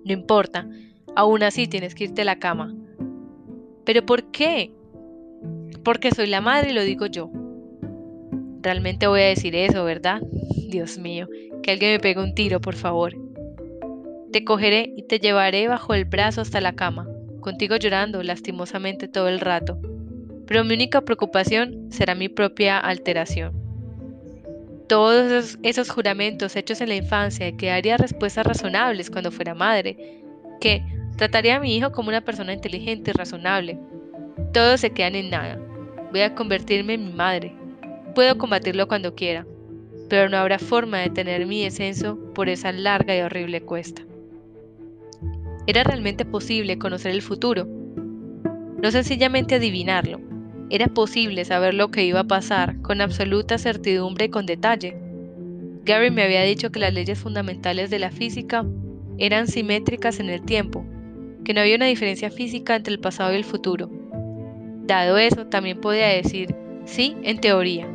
No 0.04 0.12
importa, 0.12 0.68
aún 1.16 1.42
así 1.42 1.66
tienes 1.66 1.94
que 1.94 2.04
irte 2.04 2.22
a 2.22 2.24
la 2.24 2.38
cama. 2.38 2.74
¿Pero 3.84 4.06
por 4.06 4.30
qué? 4.30 4.72
Porque 5.82 6.10
soy 6.12 6.26
la 6.28 6.40
madre 6.40 6.70
y 6.70 6.74
lo 6.74 6.82
digo 6.82 7.06
yo. 7.06 7.30
Realmente 8.62 9.06
voy 9.06 9.20
a 9.20 9.26
decir 9.26 9.54
eso, 9.54 9.84
¿verdad? 9.84 10.22
Dios 10.68 10.96
mío, 10.96 11.28
que 11.62 11.72
alguien 11.72 11.92
me 11.92 12.00
pegue 12.00 12.22
un 12.22 12.34
tiro, 12.34 12.60
por 12.60 12.74
favor. 12.74 13.12
Te 14.32 14.44
cogeré 14.44 14.92
y 14.96 15.02
te 15.02 15.18
llevaré 15.18 15.68
bajo 15.68 15.92
el 15.92 16.06
brazo 16.06 16.40
hasta 16.40 16.60
la 16.60 16.72
cama, 16.72 17.06
contigo 17.44 17.76
llorando 17.76 18.22
lastimosamente 18.22 19.06
todo 19.06 19.28
el 19.28 19.38
rato. 19.38 19.78
Pero 20.46 20.64
mi 20.64 20.74
única 20.74 21.02
preocupación 21.02 21.92
será 21.92 22.14
mi 22.14 22.30
propia 22.30 22.78
alteración. 22.78 23.52
Todos 24.88 25.58
esos, 25.62 25.90
juramentos 25.90 26.56
hechos 26.56 26.80
en 26.80 26.88
la 26.88 26.96
infancia 26.96 27.54
que 27.56 27.66
daría 27.66 27.98
respuestas 27.98 28.46
razonables 28.46 29.10
cuando 29.10 29.30
fuera 29.30 29.54
madre, 29.54 30.22
que 30.60 30.82
trataría 31.16 31.56
a 31.56 31.60
mi 31.60 31.76
hijo 31.76 31.92
como 31.92 32.08
una 32.08 32.22
persona 32.22 32.54
inteligente 32.54 33.10
y 33.10 33.14
razonable, 33.14 33.78
todos 34.52 34.80
se 34.80 34.90
quedan 34.90 35.14
en 35.14 35.30
nada. 35.30 35.58
Voy 36.12 36.22
a 36.22 36.34
convertirme 36.34 36.94
en 36.94 37.06
mi 37.06 37.12
madre. 37.12 37.54
Puedo 38.14 38.38
combatirlo 38.38 38.88
cuando 38.88 39.14
quiera, 39.14 39.46
pero 40.08 40.30
no 40.30 40.38
habrá 40.38 40.58
forma 40.58 40.98
de 41.00 41.10
tener 41.10 41.46
mi 41.46 41.64
descenso 41.64 42.18
por 42.34 42.48
esa 42.48 42.72
larga 42.72 43.16
y 43.16 43.20
horrible 43.20 43.60
cuesta. 43.60 44.02
Era 45.66 45.84
realmente 45.84 46.24
posible 46.24 46.78
conocer 46.78 47.12
el 47.12 47.22
futuro, 47.22 47.66
no 47.66 48.90
sencillamente 48.90 49.54
adivinarlo. 49.54 50.20
Era 50.70 50.88
posible 50.88 51.44
saber 51.44 51.74
lo 51.74 51.90
que 51.90 52.04
iba 52.04 52.20
a 52.20 52.24
pasar 52.24 52.80
con 52.82 53.00
absoluta 53.00 53.58
certidumbre 53.58 54.26
y 54.26 54.30
con 54.30 54.46
detalle. 54.46 54.96
Gary 55.84 56.10
me 56.10 56.22
había 56.22 56.42
dicho 56.42 56.70
que 56.70 56.80
las 56.80 56.92
leyes 56.92 57.18
fundamentales 57.18 57.90
de 57.90 57.98
la 57.98 58.10
física 58.10 58.64
eran 59.18 59.46
simétricas 59.46 60.20
en 60.20 60.30
el 60.30 60.42
tiempo, 60.42 60.84
que 61.44 61.54
no 61.54 61.60
había 61.60 61.76
una 61.76 61.86
diferencia 61.86 62.30
física 62.30 62.76
entre 62.76 62.94
el 62.94 63.00
pasado 63.00 63.32
y 63.32 63.36
el 63.36 63.44
futuro, 63.44 63.90
Dado 64.86 65.16
eso, 65.16 65.46
también 65.46 65.80
podía 65.80 66.08
decir 66.08 66.54
sí 66.84 67.16
en 67.22 67.40
teoría, 67.40 67.88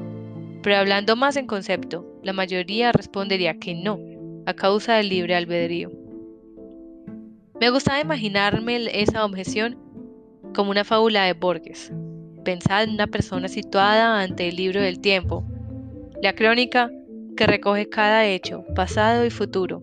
pero 0.64 0.78
hablando 0.78 1.16
más 1.16 1.36
en 1.36 1.46
concepto, 1.46 2.04
la 2.24 2.34
mayoría 2.34 2.92
respondería 2.92 3.60
que 3.60 3.76
no, 3.76 4.00
a 4.48 4.56
causa 4.56 4.96
del 4.96 5.10
libre 5.10 5.36
albedrío. 5.36 5.92
Me 7.60 7.70
gustaba 7.70 8.00
imaginarme 8.00 8.88
esa 9.02 9.26
objeción 9.26 9.78
como 10.56 10.72
una 10.72 10.84
fábula 10.84 11.26
de 11.26 11.34
Borges. 11.34 11.92
Pensad 12.44 12.84
en 12.84 12.92
una 12.92 13.08
persona 13.08 13.48
situada 13.48 14.22
ante 14.22 14.48
el 14.48 14.56
libro 14.56 14.82
del 14.82 15.00
tiempo, 15.00 15.44
la 16.22 16.34
crónica 16.34 16.90
que 17.36 17.48
recoge 17.48 17.90
cada 17.90 18.26
hecho, 18.26 18.64
pasado 18.76 19.26
y 19.26 19.30
futuro. 19.30 19.82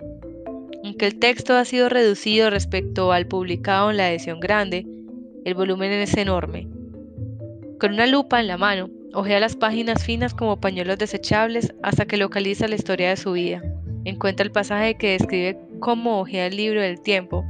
Aunque 0.84 1.06
el 1.06 1.18
texto 1.18 1.54
ha 1.54 1.64
sido 1.64 1.88
reducido 1.88 2.50
respecto 2.50 3.12
al 3.12 3.26
publicado 3.26 3.90
en 3.90 3.98
la 3.98 4.10
edición 4.10 4.40
grande, 4.40 4.86
el 5.44 5.54
volumen 5.54 5.92
es 5.92 6.16
enorme 6.16 6.68
con 7.78 7.92
una 7.92 8.06
lupa 8.06 8.40
en 8.40 8.46
la 8.46 8.56
mano, 8.56 8.88
ojea 9.12 9.38
las 9.38 9.56
páginas 9.56 10.02
finas 10.02 10.34
como 10.34 10.60
pañuelos 10.60 10.98
desechables 10.98 11.74
hasta 11.82 12.06
que 12.06 12.16
localiza 12.16 12.68
la 12.68 12.74
historia 12.74 13.10
de 13.10 13.16
su 13.16 13.32
vida. 13.32 13.62
Encuentra 14.04 14.44
el 14.44 14.52
pasaje 14.52 14.96
que 14.96 15.12
describe 15.12 15.58
cómo 15.80 16.20
ojea 16.20 16.46
el 16.46 16.56
libro 16.56 16.80
del 16.80 17.00
tiempo 17.00 17.44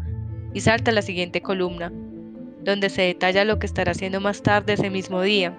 y 0.56 0.60
salta 0.60 0.90
a 0.90 0.94
la 0.94 1.02
siguiente 1.02 1.42
columna, 1.42 1.92
donde 2.64 2.88
se 2.88 3.02
detalla 3.02 3.44
lo 3.44 3.58
que 3.58 3.66
estará 3.66 3.92
haciendo 3.92 4.22
más 4.22 4.42
tarde 4.42 4.72
ese 4.72 4.88
mismo 4.88 5.20
día, 5.20 5.54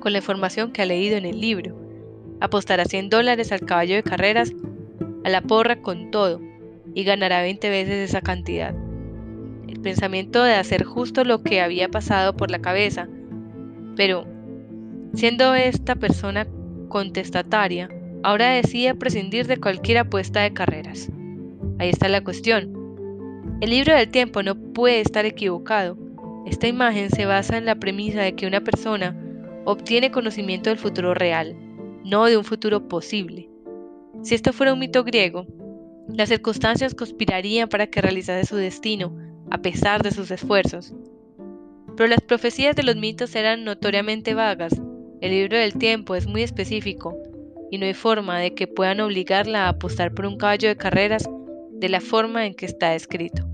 con 0.00 0.10
la 0.10 0.18
información 0.18 0.72
que 0.72 0.82
ha 0.82 0.84
leído 0.84 1.16
en 1.16 1.26
el 1.26 1.40
libro. 1.40 1.76
Apostará 2.40 2.84
100 2.84 3.08
dólares 3.08 3.52
al 3.52 3.60
caballo 3.60 3.94
de 3.94 4.02
carreras, 4.02 4.52
a 5.22 5.28
la 5.28 5.42
porra 5.42 5.80
con 5.80 6.10
todo, 6.10 6.40
y 6.92 7.04
ganará 7.04 7.40
20 7.40 7.70
veces 7.70 8.10
esa 8.10 8.20
cantidad. 8.20 8.74
El 9.68 9.78
pensamiento 9.78 10.42
de 10.42 10.56
hacer 10.56 10.82
justo 10.82 11.22
lo 11.22 11.44
que 11.44 11.60
había 11.60 11.88
pasado 11.88 12.36
por 12.36 12.50
la 12.50 12.58
cabeza 12.58 13.08
pero, 13.96 14.26
siendo 15.14 15.54
esta 15.54 15.94
persona 15.94 16.48
contestataria, 16.88 17.88
ahora 18.24 18.50
decide 18.50 18.96
prescindir 18.96 19.46
de 19.46 19.58
cualquier 19.58 19.98
apuesta 19.98 20.40
de 20.40 20.52
carreras. 20.52 21.12
Ahí 21.78 21.90
está 21.90 22.08
la 22.08 22.24
cuestión. 22.24 22.81
El 23.60 23.70
libro 23.70 23.94
del 23.94 24.08
tiempo 24.08 24.42
no 24.42 24.54
puede 24.54 25.00
estar 25.00 25.24
equivocado. 25.24 25.96
Esta 26.46 26.66
imagen 26.66 27.10
se 27.10 27.26
basa 27.26 27.56
en 27.56 27.64
la 27.64 27.76
premisa 27.76 28.20
de 28.20 28.34
que 28.34 28.46
una 28.46 28.60
persona 28.60 29.16
obtiene 29.64 30.10
conocimiento 30.10 30.70
del 30.70 30.78
futuro 30.78 31.14
real, 31.14 31.56
no 32.04 32.26
de 32.26 32.36
un 32.36 32.44
futuro 32.44 32.88
posible. 32.88 33.48
Si 34.22 34.34
esto 34.34 34.52
fuera 34.52 34.72
un 34.72 34.80
mito 34.80 35.04
griego, 35.04 35.46
las 36.08 36.28
circunstancias 36.28 36.94
conspirarían 36.94 37.68
para 37.68 37.86
que 37.86 38.00
realizase 38.00 38.46
su 38.46 38.56
destino, 38.56 39.16
a 39.50 39.58
pesar 39.58 40.02
de 40.02 40.10
sus 40.10 40.30
esfuerzos. 40.30 40.92
Pero 41.96 42.08
las 42.08 42.20
profecías 42.20 42.74
de 42.74 42.82
los 42.82 42.96
mitos 42.96 43.34
eran 43.34 43.64
notoriamente 43.64 44.34
vagas. 44.34 44.72
El 45.20 45.30
libro 45.30 45.56
del 45.56 45.74
tiempo 45.74 46.14
es 46.16 46.26
muy 46.26 46.42
específico 46.42 47.16
y 47.70 47.78
no 47.78 47.86
hay 47.86 47.94
forma 47.94 48.38
de 48.38 48.54
que 48.54 48.66
puedan 48.66 49.00
obligarla 49.00 49.66
a 49.66 49.70
apostar 49.70 50.12
por 50.12 50.26
un 50.26 50.36
caballo 50.36 50.68
de 50.68 50.76
carreras 50.76 51.28
de 51.82 51.88
la 51.88 52.00
forma 52.00 52.46
en 52.46 52.54
que 52.54 52.64
está 52.64 52.94
escrito. 52.94 53.44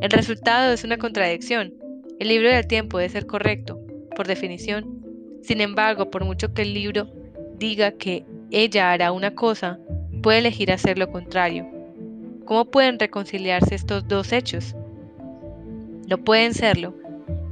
El 0.00 0.10
resultado 0.10 0.72
es 0.72 0.82
una 0.82 0.98
contradicción. 0.98 1.72
El 2.18 2.26
libro 2.26 2.50
del 2.50 2.66
tiempo 2.66 2.98
debe 2.98 3.08
ser 3.08 3.26
correcto, 3.26 3.78
por 4.16 4.26
definición. 4.26 5.00
Sin 5.40 5.60
embargo, 5.60 6.10
por 6.10 6.24
mucho 6.24 6.52
que 6.52 6.62
el 6.62 6.74
libro 6.74 7.06
diga 7.56 7.92
que 7.92 8.24
ella 8.50 8.90
hará 8.90 9.12
una 9.12 9.36
cosa, 9.36 9.78
puede 10.24 10.40
elegir 10.40 10.72
hacer 10.72 10.98
lo 10.98 11.08
contrario. 11.12 11.68
¿Cómo 12.46 12.64
pueden 12.64 12.98
reconciliarse 12.98 13.76
estos 13.76 14.08
dos 14.08 14.32
hechos? 14.32 14.74
No 16.08 16.18
pueden 16.18 16.52
serlo, 16.52 16.96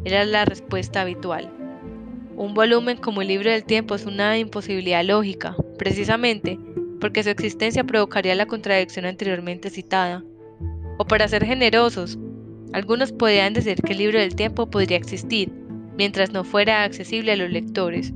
era 0.05 0.25
la 0.25 0.45
respuesta 0.45 1.03
habitual. 1.03 1.53
Un 2.35 2.53
volumen 2.53 2.97
como 2.97 3.23
el 3.23 3.29
libro 3.29 3.49
del 3.53 3.63
tiempo 3.63 3.95
es 3.95 4.07
una 4.07 4.39
imposibilidad 4.39 5.05
lógica, 5.05 5.55
precisamente 5.79 6.59
porque 7.01 7.23
su 7.23 7.31
existencia 7.31 7.85
provocaría 7.85 8.35
la 8.35 8.47
contradicción 8.47 9.05
anteriormente 9.05 9.71
citada. 9.71 10.25
O 10.99 11.05
para 11.05 11.29
ser 11.29 11.45
generosos, 11.45 12.19
algunos 12.73 13.13
podrían 13.13 13.55
decir 13.55 13.77
que 13.83 13.93
el 13.93 13.99
libro 13.99 14.19
del 14.19 14.35
tiempo 14.35 14.69
podría 14.69 14.97
existir, 14.97 15.51
mientras 15.97 16.33
no 16.33 16.45
fuera 16.45 16.85
accesible 16.85 17.33
a 17.33 17.37
los 17.37 17.51
lectores. 17.51 18.13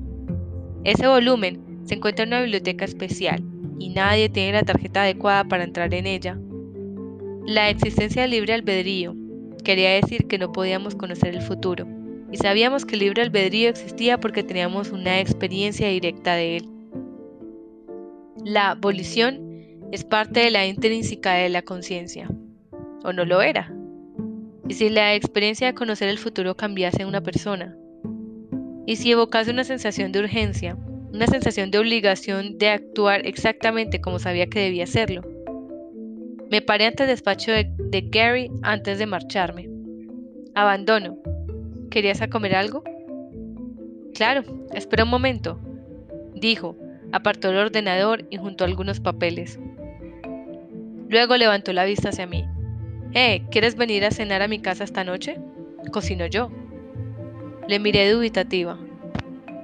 Ese 0.85 1.07
volumen 1.07 1.61
se 1.85 1.95
encuentra 1.95 2.25
en 2.25 2.31
una 2.31 2.43
biblioteca 2.43 2.85
especial 2.85 3.43
y 3.79 3.89
nadie 3.89 4.29
tiene 4.29 4.53
la 4.53 4.63
tarjeta 4.63 5.03
adecuada 5.03 5.45
para 5.45 5.65
entrar 5.65 5.93
en 5.95 6.07
ella. 6.07 6.39
La 7.47 7.71
existencia 7.71 8.23
del 8.23 8.33
libre 8.33 8.55
albedrío 8.55 9.17
quería 9.65 9.91
decir 9.91 10.27
que 10.27 10.39
no 10.39 10.53
podíamos 10.53 10.95
conocer 10.95 11.35
el 11.35 11.43
futuro, 11.43 11.87
y 12.31 12.37
sabíamos 12.37 12.85
que 12.85 12.95
el 12.95 13.01
libre 13.01 13.23
albedrío 13.23 13.69
existía 13.69 14.19
porque 14.19 14.43
teníamos 14.43 14.91
una 14.91 15.21
experiencia 15.21 15.89
directa 15.89 16.35
de 16.35 16.59
él. 16.59 16.72
La 18.45 18.71
abolición 18.71 19.41
es 19.93 20.03
parte 20.03 20.41
de 20.41 20.51
la 20.51 20.67
intrínseca 20.67 21.35
de 21.35 21.49
la 21.49 21.63
conciencia, 21.63 22.29
o 23.05 23.13
no 23.13 23.25
lo 23.25 23.41
era. 23.41 23.73
Y 24.69 24.75
si 24.75 24.89
la 24.89 25.15
experiencia 25.15 25.69
de 25.69 25.75
conocer 25.75 26.09
el 26.09 26.19
futuro 26.19 26.57
cambiase 26.57 27.03
a 27.03 27.07
una 27.07 27.21
persona, 27.21 27.77
y 28.85 28.97
si 28.97 29.13
evocase 29.13 29.53
una 29.53 29.63
sensación 29.63 30.11
de 30.11 30.19
urgencia, 30.19 30.77
una 31.13 31.29
sensación 31.29 31.71
de 31.71 31.79
obligación 31.79 32.59
de 32.59 32.71
actuar 32.71 33.25
exactamente 33.27 34.01
como 34.01 34.19
sabía 34.19 34.49
que 34.49 34.59
debía 34.59 34.85
hacerlo. 34.85 35.23
Me 36.51 36.63
paré 36.63 36.87
ante 36.87 37.05
el 37.05 37.11
despacho 37.11 37.53
de, 37.53 38.09
Gary 38.11 38.51
antes 38.63 38.99
de 38.99 39.07
marcharme. 39.07 39.71
Abandono. 40.55 41.17
¿Querías 41.91 42.21
comer 42.29 42.57
algo? 42.57 42.83
Claro, 44.15 44.43
espera 44.75 45.05
un 45.05 45.11
momento, 45.11 45.61
dijo, 46.35 46.77
apartó 47.13 47.51
el 47.51 47.59
ordenador 47.59 48.27
y 48.31 48.39
juntó 48.39 48.65
algunos 48.65 49.01
papeles. 49.01 49.59
Luego 51.09 51.37
levantó 51.37 51.73
la 51.73 51.85
vista 51.85 52.09
hacia 52.09 52.27
mí. 52.27 52.45
Eh, 53.15 53.43
¿quieres 53.51 53.77
venir 53.77 54.05
a 54.05 54.11
cenar 54.11 54.41
a 54.43 54.49
mi 54.49 54.61
casa 54.61 54.85
esta 54.85 55.05
noche? 55.05 55.39
Cocino 55.93 56.27
yo. 56.27 56.51
Le 57.69 57.79
miré 57.79 58.11
dubitativa. 58.11 58.79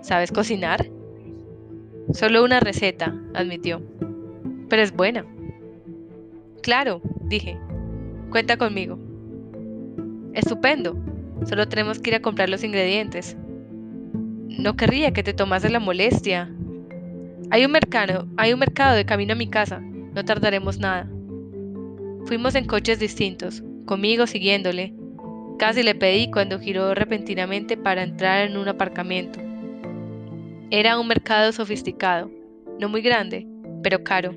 ¿Sabes 0.03 0.31
cocinar? 0.31 0.87
Solo 2.13 2.45
una 2.45 2.61
receta, 2.61 3.15
admitió. 3.35 3.83
Pero 4.69 4.83
es 4.83 4.93
buena. 4.93 5.25
Claro, 6.63 7.01
dije. 7.25 7.59
Cuenta 8.31 8.59
conmigo. 8.59 8.99
Estupendo. 10.35 10.97
Solo 11.45 11.69
tenemos 11.69 11.99
que 11.99 12.11
ir 12.11 12.17
a 12.17 12.23
comprar 12.23 12.51
los 12.51 12.63
ingredientes. 12.63 13.37
No 14.49 14.77
querría 14.77 15.13
que 15.13 15.23
te 15.23 15.33
tomase 15.33 15.71
la 15.71 15.81
molestia. 15.81 16.53
Hay 17.51 17.65
un 17.65 17.73
mercado, 17.73 18.29
hay 18.37 18.53
un 18.53 18.59
mercado 18.59 18.95
de 18.95 19.07
camino 19.07 19.33
a 19.33 19.37
mi 19.37 19.49
casa. 19.49 19.81
No 19.81 20.23
tardaremos 20.23 20.79
nada. 20.79 21.09
Fuimos 22.27 22.55
en 22.55 22.67
coches 22.67 22.99
distintos, 22.99 23.63
conmigo 23.87 24.27
siguiéndole. 24.27 24.93
Casi 25.59 25.83
le 25.83 25.95
pedí 25.95 26.31
cuando 26.31 26.61
giró 26.61 26.95
repentinamente 26.95 27.79
para 27.79 28.03
entrar 28.03 28.47
en 28.47 28.59
un 28.59 28.69
aparcamiento. 28.69 29.41
Era 30.71 30.99
un 31.01 31.09
mercado 31.09 31.51
sofisticado, 31.53 32.31
no 32.79 32.91
muy 32.91 33.01
grande, 33.01 33.47
pero 33.83 34.05
caro. 34.05 34.35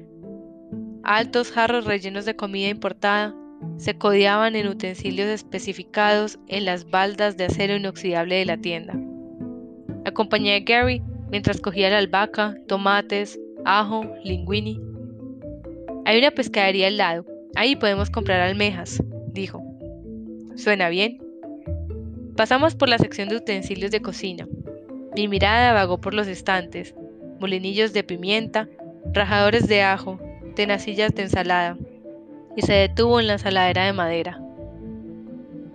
Altos 1.03 1.51
jarros 1.51 1.83
rellenos 1.83 2.23
de 2.23 2.37
comida 2.37 2.69
importada 2.69 3.35
se 3.75 3.97
codiaban 3.97 4.55
en 4.55 4.67
utensilios 4.67 5.27
especificados 5.27 6.39
en 6.47 6.63
las 6.63 6.89
baldas 6.89 7.35
de 7.35 7.45
acero 7.45 7.75
inoxidable 7.75 8.35
de 8.35 8.45
la 8.45 8.57
tienda. 8.57 8.97
Acompañé 10.05 10.55
a 10.55 10.59
Gary 10.61 11.01
mientras 11.31 11.61
cogía 11.61 11.89
la 11.89 11.97
albahaca, 11.97 12.55
tomates, 12.67 13.39
ajo, 13.65 14.03
linguini. 14.23 14.79
Hay 16.05 16.19
una 16.19 16.31
pescadería 16.31 16.87
al 16.87 16.97
lado, 16.97 17.25
ahí 17.55 17.75
podemos 17.75 18.09
comprar 18.09 18.41
almejas, 18.41 19.01
dijo. 19.33 19.63
¿Suena 20.55 20.89
bien? 20.89 21.19
Pasamos 22.35 22.75
por 22.75 22.89
la 22.89 22.97
sección 22.97 23.29
de 23.29 23.37
utensilios 23.37 23.91
de 23.91 24.01
cocina. 24.01 24.47
Mi 25.15 25.27
mirada 25.27 25.73
vagó 25.73 25.99
por 25.99 26.13
los 26.13 26.27
estantes, 26.27 26.93
molinillos 27.39 27.93
de 27.93 28.03
pimienta, 28.03 28.67
rajadores 29.13 29.67
de 29.67 29.83
ajo, 29.83 30.19
tenacillas 30.55 31.15
de 31.15 31.23
ensalada, 31.23 31.77
y 32.55 32.61
se 32.61 32.73
detuvo 32.73 33.19
en 33.19 33.27
la 33.27 33.37
saladera 33.37 33.85
de 33.85 33.93
madera. 33.93 34.41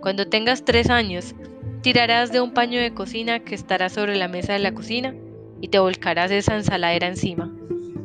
Cuando 0.01 0.27
tengas 0.27 0.63
tres 0.63 0.89
años, 0.89 1.35
tirarás 1.81 2.31
de 2.31 2.41
un 2.41 2.51
paño 2.53 2.79
de 2.79 2.93
cocina 2.93 3.39
que 3.39 3.55
estará 3.55 3.89
sobre 3.89 4.15
la 4.15 4.27
mesa 4.27 4.53
de 4.53 4.59
la 4.59 4.73
cocina 4.73 5.15
y 5.61 5.69
te 5.69 5.79
volcarás 5.79 6.31
esa 6.31 6.55
ensaladera 6.55 7.07
encima. 7.07 7.51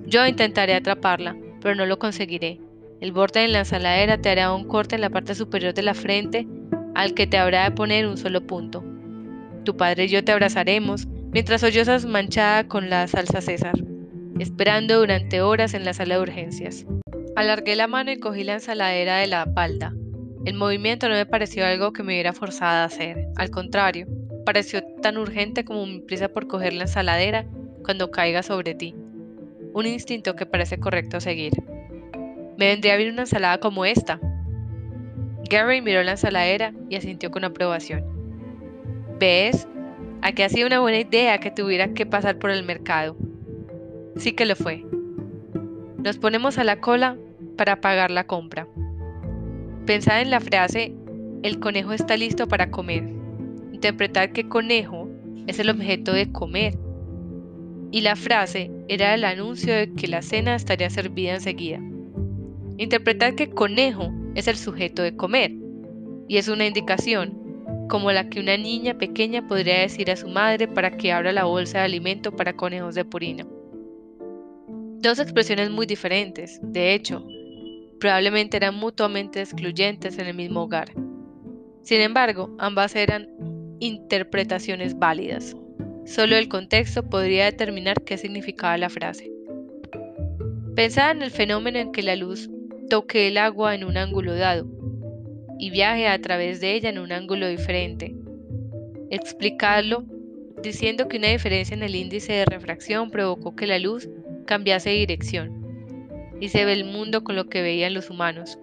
Yo 0.06 0.26
intentaré 0.26 0.74
atraparla, 0.74 1.36
pero 1.60 1.74
no 1.74 1.86
lo 1.86 1.98
conseguiré. 1.98 2.60
El 3.00 3.12
borde 3.12 3.40
de 3.40 3.48
la 3.48 3.60
ensaladera 3.60 4.18
te 4.18 4.30
hará 4.30 4.52
un 4.52 4.64
corte 4.64 4.94
en 4.94 5.00
la 5.00 5.10
parte 5.10 5.34
superior 5.34 5.74
de 5.74 5.82
la 5.82 5.94
frente 5.94 6.46
al 6.94 7.14
que 7.14 7.26
te 7.26 7.38
habrá 7.38 7.64
de 7.64 7.70
poner 7.74 8.06
un 8.06 8.16
solo 8.16 8.46
punto. 8.46 8.84
Tu 9.64 9.76
padre 9.76 10.04
y 10.04 10.08
yo 10.08 10.24
te 10.24 10.32
abrazaremos 10.32 11.06
mientras 11.32 11.62
sollozas 11.62 12.04
manchada 12.04 12.68
con 12.68 12.90
la 12.90 13.06
salsa 13.06 13.40
César, 13.40 13.74
esperando 14.38 14.98
durante 14.98 15.40
horas 15.40 15.74
en 15.74 15.84
la 15.84 15.94
sala 15.94 16.16
de 16.16 16.22
urgencias. 16.22 16.86
Alargué 17.34 17.76
la 17.76 17.86
mano 17.86 18.12
y 18.12 18.18
cogí 18.18 18.44
la 18.44 18.54
ensaladera 18.54 19.18
de 19.18 19.26
la 19.26 19.46
palda. 19.54 19.94
El 20.44 20.54
movimiento 20.54 21.08
no 21.08 21.14
me 21.14 21.24
pareció 21.24 21.64
algo 21.64 21.92
que 21.92 22.02
me 22.02 22.12
hubiera 22.12 22.32
forzado 22.32 22.82
a 22.82 22.84
hacer, 22.84 23.28
al 23.36 23.50
contrario, 23.50 24.06
pareció 24.44 24.82
tan 25.00 25.16
urgente 25.18 25.64
como 25.64 25.86
mi 25.86 26.00
prisa 26.00 26.28
por 26.28 26.46
coger 26.46 26.72
la 26.72 26.82
ensaladera 26.82 27.46
cuando 27.84 28.10
caiga 28.10 28.42
sobre 28.42 28.74
ti. 28.74 28.94
Un 29.72 29.86
instinto 29.86 30.36
que 30.36 30.46
parece 30.46 30.78
correcto 30.78 31.20
seguir. 31.20 31.52
Me 32.58 32.68
vendría 32.68 32.96
bien 32.96 33.12
una 33.12 33.22
ensalada 33.22 33.58
como 33.58 33.84
esta. 33.84 34.20
Gary 35.48 35.80
miró 35.80 36.02
la 36.02 36.12
ensaladera 36.12 36.72
y 36.88 36.96
asintió 36.96 37.30
con 37.30 37.44
aprobación. 37.44 38.04
¿Ves? 39.18 39.66
Aquí 40.20 40.42
ha 40.42 40.48
sido 40.48 40.66
una 40.66 40.80
buena 40.80 41.00
idea 41.00 41.38
que 41.38 41.50
tuviera 41.50 41.92
que 41.94 42.06
pasar 42.06 42.38
por 42.38 42.50
el 42.50 42.64
mercado. 42.64 43.16
Sí 44.16 44.32
que 44.32 44.46
lo 44.46 44.54
fue. 44.54 44.84
Nos 45.98 46.18
ponemos 46.18 46.58
a 46.58 46.64
la 46.64 46.80
cola 46.80 47.16
para 47.56 47.80
pagar 47.80 48.10
la 48.10 48.24
compra. 48.24 48.66
Pensad 49.86 50.20
en 50.20 50.30
la 50.30 50.40
frase, 50.40 50.94
el 51.42 51.58
conejo 51.58 51.92
está 51.92 52.16
listo 52.16 52.46
para 52.46 52.70
comer. 52.70 53.21
Interpretar 53.82 54.32
que 54.32 54.48
conejo 54.48 55.08
es 55.48 55.58
el 55.58 55.68
objeto 55.68 56.12
de 56.12 56.30
comer. 56.30 56.78
Y 57.90 58.02
la 58.02 58.14
frase 58.14 58.70
era 58.86 59.12
el 59.12 59.24
anuncio 59.24 59.74
de 59.74 59.92
que 59.94 60.06
la 60.06 60.22
cena 60.22 60.54
estaría 60.54 60.88
servida 60.88 61.34
enseguida. 61.34 61.80
Interpretar 62.76 63.34
que 63.34 63.50
conejo 63.50 64.12
es 64.36 64.46
el 64.46 64.56
sujeto 64.56 65.02
de 65.02 65.16
comer. 65.16 65.50
Y 66.28 66.36
es 66.36 66.46
una 66.46 66.64
indicación 66.64 67.36
como 67.88 68.12
la 68.12 68.28
que 68.28 68.38
una 68.38 68.56
niña 68.56 68.96
pequeña 68.98 69.48
podría 69.48 69.80
decir 69.80 70.12
a 70.12 70.16
su 70.16 70.28
madre 70.28 70.68
para 70.68 70.96
que 70.96 71.10
abra 71.10 71.32
la 71.32 71.42
bolsa 71.42 71.78
de 71.78 71.86
alimento 71.86 72.30
para 72.36 72.54
conejos 72.54 72.94
de 72.94 73.04
purina. 73.04 73.48
Dos 75.00 75.18
expresiones 75.18 75.70
muy 75.70 75.86
diferentes, 75.86 76.60
de 76.62 76.94
hecho, 76.94 77.26
probablemente 77.98 78.58
eran 78.58 78.76
mutuamente 78.76 79.40
excluyentes 79.40 80.18
en 80.18 80.28
el 80.28 80.36
mismo 80.36 80.62
hogar. 80.62 80.92
Sin 81.82 82.00
embargo, 82.00 82.54
ambas 82.60 82.94
eran 82.94 83.26
interpretaciones 83.82 84.96
válidas. 84.96 85.56
Solo 86.04 86.36
el 86.36 86.48
contexto 86.48 87.02
podría 87.08 87.46
determinar 87.46 88.02
qué 88.04 88.16
significaba 88.16 88.78
la 88.78 88.88
frase. 88.88 89.32
Pensaba 90.76 91.10
en 91.10 91.22
el 91.22 91.32
fenómeno 91.32 91.78
en 91.78 91.90
que 91.90 92.04
la 92.04 92.14
luz 92.14 92.48
toque 92.88 93.26
el 93.26 93.38
agua 93.38 93.74
en 93.74 93.82
un 93.82 93.96
ángulo 93.96 94.36
dado, 94.36 94.68
y 95.58 95.70
viaje 95.70 96.06
a 96.06 96.20
través 96.20 96.60
de 96.60 96.74
ella 96.74 96.90
en 96.90 97.00
un 97.00 97.10
ángulo 97.10 97.48
diferente. 97.48 98.14
Explicarlo 99.10 100.04
diciendo 100.62 101.08
que 101.08 101.18
una 101.18 101.28
diferencia 101.28 101.74
en 101.74 101.82
el 101.82 101.96
índice 101.96 102.32
de 102.34 102.44
refracción 102.44 103.10
provocó 103.10 103.56
que 103.56 103.66
la 103.66 103.80
luz 103.80 104.08
cambiase 104.46 104.90
de 104.90 104.96
dirección 104.96 105.60
y 106.40 106.50
se 106.50 106.64
ve 106.64 106.72
el 106.72 106.84
mundo 106.84 107.24
con 107.24 107.34
lo 107.34 107.48
que 107.48 107.62
veían 107.62 107.94
los 107.94 108.10
humanos. 108.10 108.58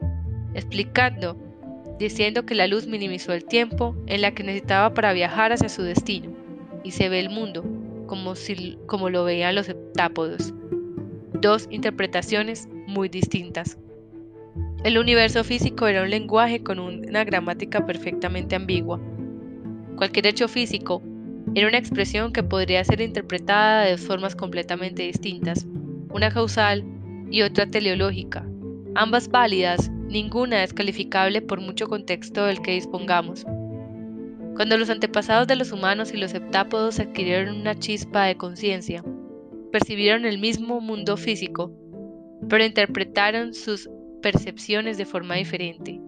Explicando 0.53 1.37
diciendo 1.99 2.45
que 2.45 2.55
la 2.55 2.65
luz 2.65 2.87
minimizó 2.87 3.33
el 3.33 3.43
tiempo 3.43 3.95
en 4.07 4.21
la 4.21 4.31
que 4.31 4.43
necesitaba 4.43 4.93
para 4.93 5.13
viajar 5.13 5.51
hacia 5.51 5.69
su 5.69 5.83
destino 5.83 6.31
y 6.83 6.91
se 6.91 7.09
ve 7.09 7.19
el 7.19 7.29
mundo 7.29 7.63
como, 8.07 8.35
si, 8.35 8.79
como 8.87 9.09
lo 9.09 9.25
veían 9.25 9.53
los 9.53 9.67
heptápodos. 9.67 10.53
Dos 11.33 11.67
interpretaciones 11.69 12.67
muy 12.87 13.09
distintas. 13.09 13.77
El 14.83 14.97
universo 14.97 15.43
físico 15.43 15.87
era 15.87 16.01
un 16.01 16.09
lenguaje 16.09 16.63
con 16.63 16.79
una 16.79 17.25
gramática 17.25 17.85
perfectamente 17.85 18.55
ambigua. 18.55 18.99
Cualquier 19.97 20.27
hecho 20.27 20.47
físico 20.47 21.03
Era 21.55 21.67
una 21.67 21.79
expresión 21.79 22.31
que 22.31 22.43
podría 22.43 22.83
ser 22.83 23.01
interpretada 23.01 23.83
de 23.83 23.97
formas 23.97 24.35
completamente 24.35 25.03
distintas, 25.03 25.65
una 26.11 26.31
causal 26.31 26.85
y 27.31 27.41
otra 27.41 27.65
teleológica, 27.65 28.45
ambas 28.93 29.29
válidas, 29.29 29.91
ninguna 30.09 30.63
es 30.63 30.73
calificable 30.73 31.41
por 31.41 31.61
mucho 31.61 31.87
contexto 31.87 32.45
del 32.45 32.61
que 32.61 32.71
dispongamos. 32.71 33.45
Cuando 34.55 34.77
los 34.77 34.89
antepasados 34.89 35.47
de 35.47 35.55
los 35.55 35.71
humanos 35.71 36.11
y 36.13 36.17
los 36.17 36.33
heptápodos 36.33 36.99
adquirieron 36.99 37.55
una 37.55 37.75
chispa 37.75 38.25
de 38.25 38.35
conciencia, 38.35 39.03
percibieron 39.71 40.25
el 40.25 40.39
mismo 40.39 40.81
mundo 40.81 41.15
físico, 41.15 41.71
pero 42.49 42.65
interpretaron 42.65 43.53
sus 43.53 43.89
percepciones 44.21 44.97
de 44.97 45.05
forma 45.05 45.35
diferente. 45.35 46.01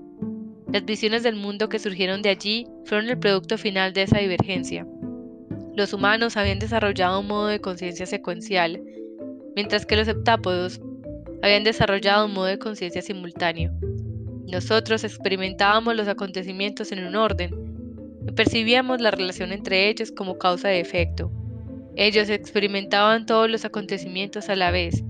Las 0.73 0.83
visiones 0.83 1.23
del 1.23 1.35
mundo 1.35 1.69
que 1.69 1.79
surgieron 1.79 2.21
de 2.21 2.29
allí 2.29 2.67
fueron 2.85 3.09
el 3.09 3.19
producto 3.19 3.57
final 3.57 3.93
de 3.93 4.03
esa 4.03 4.19
divergencia. 4.19 4.85
Los 5.75 5.93
humanos 5.93 6.35
habían 6.37 6.59
desarrollado 6.59 7.19
un 7.19 7.27
modo 7.27 7.47
de 7.47 7.61
conciencia 7.61 8.05
secuencial, 8.05 8.81
mientras 9.55 9.85
que 9.85 9.95
los 9.95 10.07
heptápodos 10.07 10.81
habían 11.41 11.63
desarrollado 11.63 12.25
un 12.25 12.33
modo 12.33 12.47
de 12.47 12.59
conciencia 12.59 13.01
simultáneo. 13.01 13.71
Nosotros 14.51 15.05
experimentábamos 15.05 15.95
los 15.95 16.09
acontecimientos 16.09 16.91
en 16.91 17.05
un 17.05 17.15
orden 17.15 17.55
y 18.27 18.33
percibíamos 18.33 18.99
la 18.99 19.09
relación 19.09 19.53
entre 19.53 19.87
ellos 19.87 20.11
como 20.11 20.37
causa 20.37 20.75
y 20.75 20.79
efecto. 20.79 21.31
Ellos 21.95 22.29
experimentaban 22.29 23.25
todos 23.25 23.49
los 23.49 23.63
acontecimientos 23.63 24.49
a 24.49 24.57
la 24.57 24.71
vez 24.71 25.05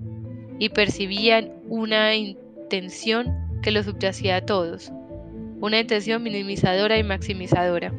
y 0.59 0.69
percibían 0.69 1.51
una 1.67 2.13
intención 2.13 3.33
que 3.63 3.71
los 3.71 3.85
subyacía 3.87 4.35
a 4.35 4.45
todos, 4.45 4.91
una 5.59 5.79
intención 5.79 6.21
minimizadora 6.21 6.99
y 6.99 7.03
maximizadora. 7.03 7.91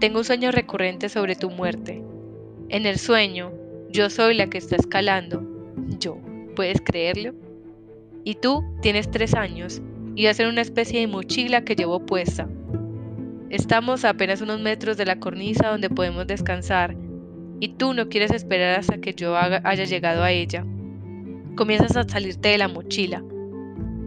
Tengo 0.00 0.20
un 0.20 0.24
sueño 0.24 0.50
recurrente 0.50 1.10
sobre 1.10 1.36
tu 1.36 1.50
muerte. 1.50 2.02
En 2.70 2.86
el 2.86 2.98
sueño, 2.98 3.52
yo 3.90 4.08
soy 4.08 4.34
la 4.34 4.46
que 4.46 4.56
está 4.56 4.76
escalando. 4.76 5.42
Yo, 6.00 6.18
¿puedes 6.54 6.80
creerlo? 6.80 7.34
Y 8.24 8.36
tú 8.36 8.64
tienes 8.80 9.10
tres 9.10 9.34
años 9.34 9.82
y 10.16 10.24
vas 10.24 10.40
en 10.40 10.48
una 10.48 10.62
especie 10.62 11.00
de 11.00 11.06
mochila 11.06 11.62
que 11.62 11.76
llevo 11.76 12.00
puesta. 12.00 12.48
Estamos 13.50 14.04
a 14.04 14.10
apenas 14.10 14.40
unos 14.40 14.58
metros 14.60 14.96
de 14.96 15.04
la 15.04 15.20
cornisa 15.20 15.68
donde 15.68 15.90
podemos 15.90 16.26
descansar 16.26 16.96
y 17.60 17.68
tú 17.74 17.92
no 17.94 18.08
quieres 18.08 18.32
esperar 18.32 18.80
hasta 18.80 18.98
que 18.98 19.14
yo 19.14 19.36
haya 19.36 19.84
llegado 19.84 20.22
a 20.22 20.32
ella. 20.32 20.64
Comienzas 21.54 21.96
a 21.96 22.08
salirte 22.08 22.48
de 22.48 22.58
la 22.58 22.68
mochila. 22.68 23.22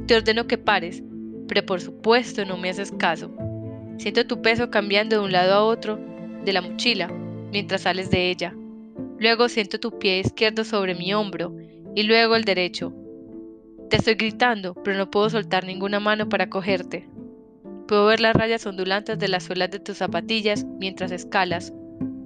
Te 0.07 0.15
ordeno 0.15 0.47
que 0.47 0.57
pares, 0.57 1.03
pero 1.47 1.65
por 1.65 1.79
supuesto 1.79 2.43
no 2.43 2.57
me 2.57 2.69
haces 2.69 2.91
caso. 2.91 3.31
Siento 3.97 4.25
tu 4.25 4.41
peso 4.41 4.71
cambiando 4.71 5.17
de 5.17 5.25
un 5.25 5.31
lado 5.31 5.53
a 5.53 5.63
otro 5.63 5.99
de 6.43 6.53
la 6.53 6.61
mochila 6.61 7.07
mientras 7.51 7.81
sales 7.81 8.09
de 8.09 8.31
ella. 8.31 8.55
Luego 9.19 9.47
siento 9.47 9.79
tu 9.79 9.99
pie 9.99 10.19
izquierdo 10.19 10.63
sobre 10.63 10.95
mi 10.95 11.13
hombro 11.13 11.55
y 11.95 12.03
luego 12.03 12.35
el 12.35 12.45
derecho. 12.45 12.93
Te 13.89 13.95
estoy 13.95 14.13
gritando, 14.13 14.75
pero 14.75 14.95
no 14.99 15.09
puedo 15.09 15.31
soltar 15.31 15.65
ninguna 15.65 15.99
mano 15.99 16.29
para 16.29 16.47
cogerte. 16.47 17.09
Puedo 17.87 18.05
ver 18.05 18.19
las 18.19 18.35
rayas 18.35 18.63
ondulantes 18.67 19.17
de 19.17 19.27
las 19.27 19.45
suelas 19.45 19.71
de 19.71 19.79
tus 19.79 19.97
zapatillas 19.97 20.63
mientras 20.77 21.11
escalas, 21.11 21.73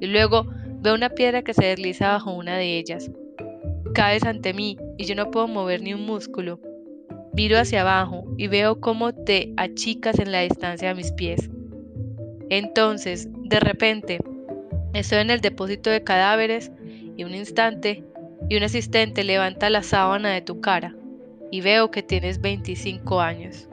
y 0.01 0.07
luego 0.07 0.45
veo 0.81 0.93
una 0.93 1.11
piedra 1.11 1.41
que 1.41 1.53
se 1.53 1.67
desliza 1.67 2.09
bajo 2.09 2.33
una 2.33 2.57
de 2.57 2.77
ellas. 2.77 3.09
Caes 3.93 4.23
ante 4.25 4.53
mí 4.53 4.77
y 4.97 5.05
yo 5.05 5.15
no 5.15 5.31
puedo 5.31 5.47
mover 5.47 5.81
ni 5.81 5.93
un 5.93 6.05
músculo. 6.05 6.59
Miro 7.31 7.57
hacia 7.57 7.79
abajo 7.79 8.25
y 8.37 8.47
veo 8.47 8.81
cómo 8.81 9.13
te 9.13 9.53
achicas 9.55 10.19
en 10.19 10.33
la 10.33 10.41
distancia 10.41 10.89
de 10.89 10.95
mis 10.95 11.13
pies. 11.13 11.49
Entonces, 12.49 13.29
de 13.31 13.61
repente, 13.61 14.19
estoy 14.93 15.19
en 15.19 15.29
el 15.29 15.39
depósito 15.39 15.89
de 15.89 16.03
cadáveres 16.03 16.73
y 17.15 17.23
un 17.23 17.33
instante, 17.33 18.03
y 18.49 18.57
un 18.57 18.63
asistente 18.63 19.23
levanta 19.23 19.69
la 19.69 19.81
sábana 19.81 20.29
de 20.33 20.41
tu 20.41 20.59
cara 20.59 20.93
y 21.53 21.61
veo 21.61 21.91
que 21.91 22.01
tienes 22.01 22.41
25 22.41 23.21
años. 23.21 23.69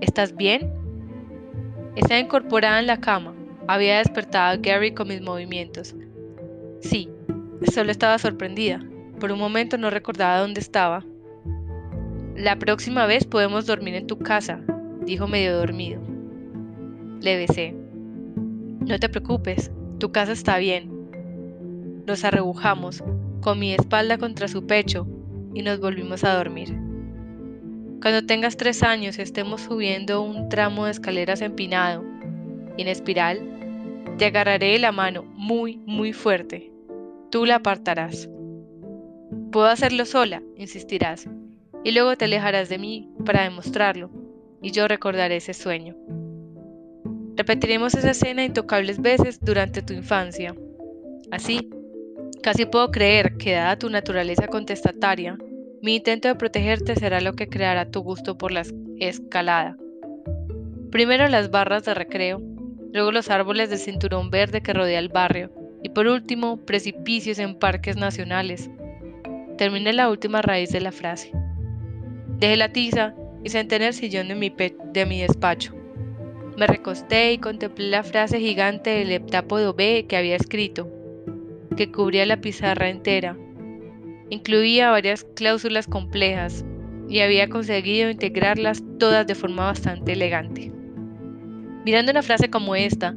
¿Estás 0.00 0.34
bien? 0.34 0.68
Estaba 1.94 2.18
incorporada 2.18 2.80
en 2.80 2.88
la 2.88 2.98
cama. 2.98 3.32
Había 3.68 3.98
despertado 3.98 4.52
a 4.52 4.56
Gary 4.56 4.94
con 4.94 5.06
mis 5.06 5.22
movimientos. 5.22 5.94
Sí, 6.80 7.08
solo 7.72 7.92
estaba 7.92 8.18
sorprendida. 8.18 8.84
Por 9.20 9.30
un 9.30 9.38
momento 9.38 9.78
no 9.78 9.90
recordaba 9.90 10.40
dónde 10.40 10.60
estaba. 10.60 11.04
La 12.34 12.58
próxima 12.58 13.06
vez 13.06 13.24
podemos 13.24 13.66
dormir 13.66 13.94
en 13.94 14.08
tu 14.08 14.18
casa, 14.18 14.60
dijo 15.06 15.28
medio 15.28 15.56
dormido. 15.56 16.02
Le 17.20 17.36
besé. 17.36 17.76
No 18.80 18.98
te 18.98 19.08
preocupes, 19.08 19.70
tu 20.00 20.10
casa 20.10 20.32
está 20.32 20.58
bien. 20.58 20.90
Nos 22.08 22.24
arrebujamos, 22.24 23.04
con 23.40 23.60
mi 23.60 23.72
espalda 23.72 24.18
contra 24.18 24.48
su 24.48 24.66
pecho, 24.66 25.06
y 25.54 25.62
nos 25.62 25.80
volvimos 25.80 26.24
a 26.24 26.34
dormir. 26.34 26.76
Cuando 28.02 28.26
tengas 28.26 28.56
tres 28.56 28.82
años 28.82 29.18
estemos 29.18 29.62
subiendo 29.62 30.20
un 30.20 30.48
tramo 30.48 30.84
de 30.84 30.90
escaleras 30.90 31.40
empinado 31.40 32.04
y 32.76 32.82
en 32.82 32.88
espiral, 32.88 33.40
te 34.18 34.26
agarraré 34.26 34.78
la 34.78 34.92
mano 34.92 35.22
muy, 35.22 35.78
muy 35.86 36.12
fuerte. 36.12 36.70
Tú 37.30 37.46
la 37.46 37.56
apartarás. 37.56 38.28
Puedo 39.50 39.66
hacerlo 39.66 40.04
sola, 40.04 40.42
insistirás, 40.56 41.28
y 41.82 41.92
luego 41.92 42.16
te 42.16 42.26
alejarás 42.26 42.68
de 42.68 42.78
mí 42.78 43.08
para 43.24 43.44
demostrarlo, 43.44 44.10
y 44.60 44.70
yo 44.70 44.86
recordaré 44.88 45.36
ese 45.36 45.54
sueño. 45.54 45.96
Repetiremos 47.36 47.94
esa 47.94 48.10
escena 48.10 48.44
intocables 48.44 49.00
veces 49.00 49.40
durante 49.40 49.82
tu 49.82 49.92
infancia. 49.92 50.54
Así, 51.30 51.70
casi 52.44 52.66
puedo 52.66 52.90
creer 52.90 53.38
que 53.38 53.52
dada 53.52 53.78
tu 53.78 53.88
naturaleza 53.88 54.48
contestataria, 54.48 55.38
mi 55.80 55.96
intento 55.96 56.28
de 56.28 56.34
protegerte 56.34 56.94
será 56.94 57.22
lo 57.22 57.32
que 57.32 57.48
creará 57.48 57.90
tu 57.90 58.02
gusto 58.02 58.36
por 58.36 58.52
la 58.52 58.64
escalada. 59.00 59.78
Primero 60.90 61.26
las 61.28 61.50
barras 61.50 61.86
de 61.86 61.94
recreo, 61.94 62.42
luego 62.92 63.12
los 63.12 63.30
árboles 63.30 63.70
del 63.70 63.78
cinturón 63.78 64.28
verde 64.28 64.60
que 64.60 64.74
rodea 64.74 64.98
el 64.98 65.08
barrio, 65.08 65.50
y 65.82 65.88
por 65.88 66.06
último 66.06 66.58
precipicios 66.66 67.38
en 67.38 67.58
parques 67.58 67.96
nacionales. 67.96 68.68
Terminé 69.56 69.94
la 69.94 70.10
última 70.10 70.42
raíz 70.42 70.68
de 70.68 70.82
la 70.82 70.92
frase. 70.92 71.32
Dejé 72.40 72.56
la 72.56 72.74
tiza 72.74 73.14
y 73.42 73.48
senté 73.48 73.76
en 73.76 73.82
el 73.84 73.94
sillón 73.94 74.28
de 74.28 74.34
mi, 74.34 74.54
de 74.92 75.06
mi 75.06 75.22
despacho. 75.22 75.74
Me 76.58 76.66
recosté 76.66 77.32
y 77.32 77.38
contemplé 77.38 77.88
la 77.88 78.02
frase 78.02 78.38
gigante 78.38 78.90
del 78.90 79.12
heptápodo 79.12 79.72
B 79.72 80.04
que 80.06 80.18
había 80.18 80.36
escrito, 80.36 80.93
que 81.76 81.90
cubría 81.90 82.26
la 82.26 82.40
pizarra 82.40 82.88
entera. 82.88 83.36
Incluía 84.30 84.90
varias 84.90 85.24
cláusulas 85.34 85.86
complejas 85.86 86.64
y 87.08 87.20
había 87.20 87.48
conseguido 87.48 88.10
integrarlas 88.10 88.82
todas 88.98 89.26
de 89.26 89.34
forma 89.34 89.64
bastante 89.66 90.12
elegante. 90.12 90.72
Mirando 91.84 92.12
una 92.12 92.22
frase 92.22 92.48
como 92.48 92.74
esta, 92.74 93.14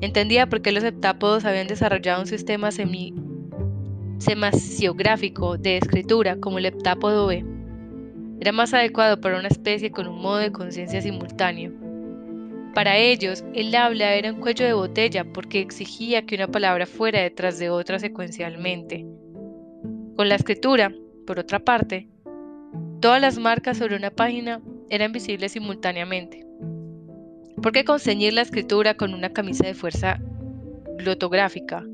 entendía 0.00 0.48
por 0.48 0.62
qué 0.62 0.72
los 0.72 0.84
heptápodos 0.84 1.44
habían 1.44 1.68
desarrollado 1.68 2.22
un 2.22 2.26
sistema 2.26 2.70
semi 2.72 3.14
semasiográfico 4.18 5.58
de 5.58 5.76
escritura 5.76 6.36
como 6.36 6.58
el 6.58 6.66
heptápodo 6.66 7.26
B. 7.26 7.44
Era 8.40 8.52
más 8.52 8.72
adecuado 8.74 9.20
para 9.20 9.38
una 9.38 9.48
especie 9.48 9.90
con 9.90 10.08
un 10.08 10.20
modo 10.20 10.38
de 10.38 10.52
conciencia 10.52 11.00
simultáneo 11.00 11.83
para 12.74 12.98
ellos, 12.98 13.44
el 13.54 13.72
habla 13.76 14.14
era 14.14 14.32
un 14.32 14.40
cuello 14.40 14.66
de 14.66 14.72
botella 14.72 15.24
porque 15.24 15.60
exigía 15.60 16.26
que 16.26 16.34
una 16.34 16.48
palabra 16.48 16.86
fuera 16.86 17.22
detrás 17.22 17.60
de 17.60 17.70
otra 17.70 18.00
secuencialmente. 18.00 19.06
Con 20.16 20.28
la 20.28 20.34
escritura, 20.34 20.92
por 21.24 21.38
otra 21.38 21.60
parte, 21.60 22.08
todas 23.00 23.20
las 23.20 23.38
marcas 23.38 23.78
sobre 23.78 23.94
una 23.94 24.10
página 24.10 24.60
eran 24.90 25.12
visibles 25.12 25.52
simultáneamente. 25.52 26.44
¿Por 27.62 27.70
qué 27.70 27.84
conseñir 27.84 28.32
la 28.32 28.42
escritura 28.42 28.94
con 28.94 29.14
una 29.14 29.32
camisa 29.32 29.66
de 29.66 29.74
fuerza 29.74 30.20
glotográfica, 30.98 31.84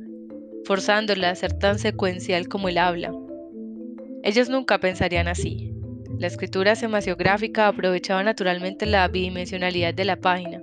forzándola 0.65 1.29
a 1.29 1.35
ser 1.35 1.53
tan 1.53 1.79
secuencial 1.79 2.49
como 2.49 2.71
el 2.71 2.79
habla? 2.79 3.13
Ellos 4.23 4.49
nunca 4.49 4.79
pensarían 4.79 5.29
así. 5.29 5.75
La 6.19 6.27
escritura 6.27 6.75
semasiográfica 6.75 7.69
aprovechaba 7.69 8.23
naturalmente 8.23 8.87
la 8.87 9.07
bidimensionalidad 9.09 9.93
de 9.93 10.05
la 10.07 10.17
página 10.17 10.63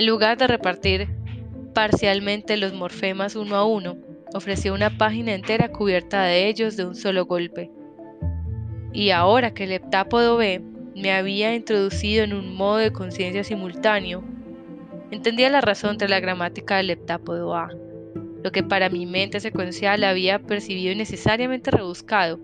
en 0.00 0.06
lugar 0.06 0.38
de 0.38 0.46
repartir 0.46 1.08
parcialmente 1.74 2.56
los 2.56 2.72
morfemas 2.72 3.36
uno 3.36 3.56
a 3.56 3.66
uno, 3.66 3.98
ofreció 4.32 4.72
una 4.72 4.96
página 4.96 5.34
entera 5.34 5.70
cubierta 5.70 6.22
de 6.22 6.48
ellos 6.48 6.78
de 6.78 6.86
un 6.86 6.94
solo 6.94 7.26
golpe. 7.26 7.70
Y 8.94 9.10
ahora 9.10 9.52
que 9.52 9.64
el 9.64 9.72
heptápodo 9.72 10.38
B 10.38 10.62
me 10.96 11.12
había 11.12 11.54
introducido 11.54 12.24
en 12.24 12.32
un 12.32 12.56
modo 12.56 12.78
de 12.78 12.94
conciencia 12.94 13.44
simultáneo, 13.44 14.24
entendía 15.10 15.50
la 15.50 15.60
razón 15.60 15.98
de 15.98 16.08
la 16.08 16.18
gramática 16.18 16.78
del 16.78 16.88
heptápodo 16.88 17.54
A, 17.54 17.68
lo 18.42 18.52
que 18.52 18.62
para 18.62 18.88
mi 18.88 19.04
mente 19.04 19.38
secuencial 19.38 20.02
había 20.04 20.38
percibido 20.38 20.92
innecesariamente 20.92 21.70
rebuscado. 21.70 22.40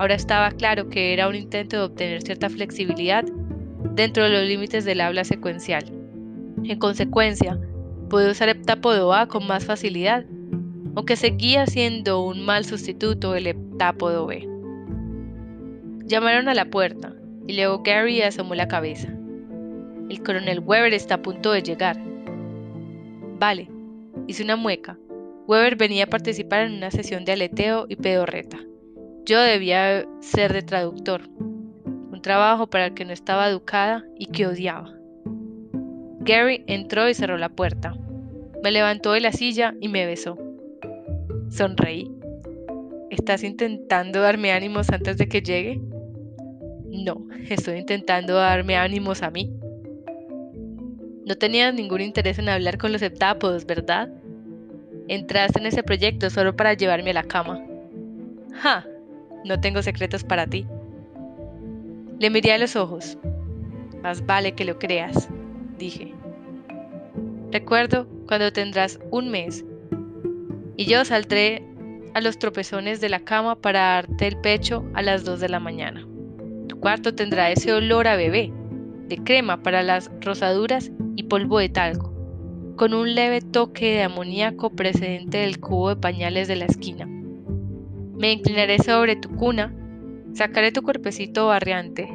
Ahora 0.00 0.16
estaba 0.16 0.50
claro 0.50 0.88
que 0.88 1.12
era 1.12 1.28
un 1.28 1.36
intento 1.36 1.76
de 1.76 1.84
obtener 1.84 2.22
cierta 2.22 2.50
flexibilidad 2.50 3.24
dentro 3.94 4.24
de 4.24 4.30
los 4.30 4.42
límites 4.42 4.84
del 4.84 5.02
habla 5.02 5.22
secuencial. 5.22 5.99
En 6.64 6.78
consecuencia, 6.78 7.58
pude 8.08 8.30
usar 8.30 8.48
heptápodo 8.48 9.14
A 9.14 9.26
con 9.26 9.46
más 9.46 9.64
facilidad, 9.64 10.24
aunque 10.94 11.16
seguía 11.16 11.66
siendo 11.66 12.22
un 12.22 12.44
mal 12.44 12.64
sustituto 12.64 13.34
el 13.34 13.46
heptápodo 13.46 14.26
B. 14.26 14.46
Llamaron 16.04 16.48
a 16.48 16.54
la 16.54 16.66
puerta 16.66 17.14
y 17.46 17.54
luego 17.54 17.82
Gary 17.82 18.20
asomó 18.22 18.54
la 18.54 18.68
cabeza. 18.68 19.08
El 20.08 20.22
coronel 20.22 20.60
Weber 20.60 20.92
está 20.92 21.14
a 21.14 21.22
punto 21.22 21.52
de 21.52 21.62
llegar. 21.62 21.96
Vale, 23.38 23.70
hice 24.26 24.42
una 24.42 24.56
mueca. 24.56 24.98
Weber 25.46 25.76
venía 25.76 26.04
a 26.04 26.08
participar 26.08 26.66
en 26.66 26.74
una 26.74 26.90
sesión 26.90 27.24
de 27.24 27.32
aleteo 27.32 27.86
y 27.88 27.96
pedorreta. 27.96 28.58
Yo 29.24 29.40
debía 29.40 30.06
ser 30.20 30.52
de 30.52 30.62
traductor, 30.62 31.22
un 31.38 32.20
trabajo 32.22 32.68
para 32.68 32.86
el 32.86 32.94
que 32.94 33.04
no 33.04 33.12
estaba 33.12 33.48
educada 33.48 34.04
y 34.18 34.26
que 34.26 34.46
odiaba. 34.46 34.99
Gary 36.22 36.62
entró 36.66 37.08
y 37.08 37.14
cerró 37.14 37.38
la 37.38 37.48
puerta. 37.48 37.96
Me 38.62 38.70
levantó 38.70 39.12
de 39.12 39.20
la 39.20 39.32
silla 39.32 39.74
y 39.80 39.88
me 39.88 40.04
besó. 40.04 40.36
Sonreí. 41.48 42.10
¿Estás 43.08 43.42
intentando 43.42 44.20
darme 44.20 44.52
ánimos 44.52 44.90
antes 44.90 45.16
de 45.16 45.28
que 45.28 45.40
llegue? 45.40 45.80
No, 46.84 47.26
estoy 47.48 47.78
intentando 47.78 48.34
darme 48.34 48.76
ánimos 48.76 49.22
a 49.22 49.30
mí. 49.30 49.50
No 51.24 51.36
tenías 51.36 51.72
ningún 51.72 52.02
interés 52.02 52.38
en 52.38 52.50
hablar 52.50 52.76
con 52.76 52.92
los 52.92 53.00
heptápodos, 53.00 53.64
¿verdad? 53.64 54.10
Entraste 55.08 55.58
en 55.58 55.66
ese 55.66 55.82
proyecto 55.82 56.28
solo 56.28 56.54
para 56.54 56.74
llevarme 56.74 57.10
a 57.10 57.14
la 57.14 57.22
cama. 57.22 57.64
¡Ja! 58.52 58.86
No 59.46 59.58
tengo 59.58 59.82
secretos 59.82 60.22
para 60.22 60.46
ti. 60.46 60.66
Le 62.18 62.28
miré 62.28 62.52
a 62.52 62.58
los 62.58 62.76
ojos. 62.76 63.16
Más 64.02 64.26
vale 64.26 64.52
que 64.52 64.66
lo 64.66 64.78
creas 64.78 65.30
dije. 65.80 66.14
Recuerdo 67.50 68.06
cuando 68.28 68.52
tendrás 68.52 69.00
un 69.10 69.30
mes 69.30 69.64
y 70.76 70.84
yo 70.84 71.04
saldré 71.04 71.64
a 72.14 72.20
los 72.20 72.38
tropezones 72.38 73.00
de 73.00 73.08
la 73.08 73.20
cama 73.20 73.56
para 73.56 73.80
darte 73.80 74.28
el 74.28 74.36
pecho 74.36 74.84
a 74.94 75.02
las 75.02 75.24
2 75.24 75.40
de 75.40 75.48
la 75.48 75.58
mañana. 75.58 76.06
Tu 76.68 76.78
cuarto 76.78 77.14
tendrá 77.14 77.50
ese 77.50 77.72
olor 77.72 78.06
a 78.06 78.16
bebé, 78.16 78.52
de 79.08 79.18
crema 79.18 79.62
para 79.62 79.82
las 79.82 80.10
rosaduras 80.20 80.92
y 81.16 81.24
polvo 81.24 81.58
de 81.58 81.68
talco, 81.68 82.14
con 82.76 82.94
un 82.94 83.14
leve 83.14 83.40
toque 83.40 83.96
de 83.96 84.02
amoníaco 84.04 84.70
precedente 84.70 85.38
del 85.38 85.58
cubo 85.58 85.90
de 85.90 85.96
pañales 85.96 86.46
de 86.46 86.56
la 86.56 86.66
esquina. 86.66 87.06
Me 87.06 88.32
inclinaré 88.32 88.78
sobre 88.78 89.16
tu 89.16 89.28
cuna, 89.30 89.74
sacaré 90.34 90.70
tu 90.72 90.82
cuerpecito 90.82 91.46
barriante 91.48 92.08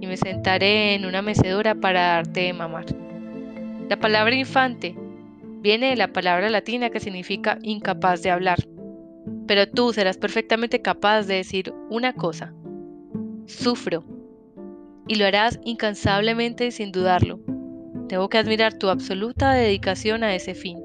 y 0.00 0.06
me 0.06 0.16
sentaré 0.16 0.94
en 0.94 1.06
una 1.06 1.22
mecedora 1.22 1.76
para 1.76 2.00
darte 2.08 2.40
de 2.40 2.52
mamar. 2.52 3.01
La 3.92 4.00
palabra 4.00 4.34
infante 4.34 4.96
viene 5.60 5.90
de 5.90 5.96
la 5.96 6.14
palabra 6.14 6.48
latina 6.48 6.88
que 6.88 6.98
significa 6.98 7.58
incapaz 7.60 8.22
de 8.22 8.30
hablar. 8.30 8.66
Pero 9.46 9.68
tú 9.68 9.92
serás 9.92 10.16
perfectamente 10.16 10.80
capaz 10.80 11.24
de 11.24 11.34
decir 11.34 11.74
una 11.90 12.14
cosa. 12.14 12.54
Sufro. 13.44 14.02
Y 15.06 15.16
lo 15.16 15.26
harás 15.26 15.60
incansablemente 15.66 16.68
y 16.68 16.70
sin 16.70 16.90
dudarlo. 16.90 17.38
Tengo 18.08 18.30
que 18.30 18.38
admirar 18.38 18.72
tu 18.72 18.88
absoluta 18.88 19.52
dedicación 19.52 20.24
a 20.24 20.34
ese 20.34 20.54
fin. 20.54 20.82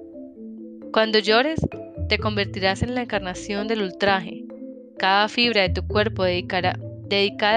Cuando 0.91 1.20
llores, 1.20 1.62
te 2.10 2.18
convertirás 2.18 2.84
en 2.84 2.93
la 2.93 3.03
encarnación 3.03 3.70
del 3.70 3.84
ultraje. 3.84 4.43
Cada 4.97 5.30
fibra 5.30 5.62
de 5.62 5.70
tu 5.70 5.88
cuerpo 5.88 6.26
dedicada 6.26 6.74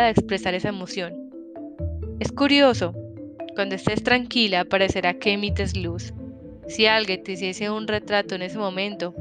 a 0.04 0.10
expresar 0.10 0.54
esa 0.54 0.68
emoción. 0.68 1.12
Es 2.20 2.30
curioso 2.30 2.94
cuando 3.60 3.74
estés 3.74 4.02
tranquila 4.02 4.64
parecerá 4.64 5.18
que 5.18 5.32
emites 5.32 5.76
luz. 5.76 6.14
Si 6.66 6.86
alguien 6.86 7.22
te 7.22 7.32
hiciese 7.32 7.68
un 7.68 7.86
retrato 7.86 8.34
en 8.34 8.40
ese 8.40 8.56
momento, 8.56 9.14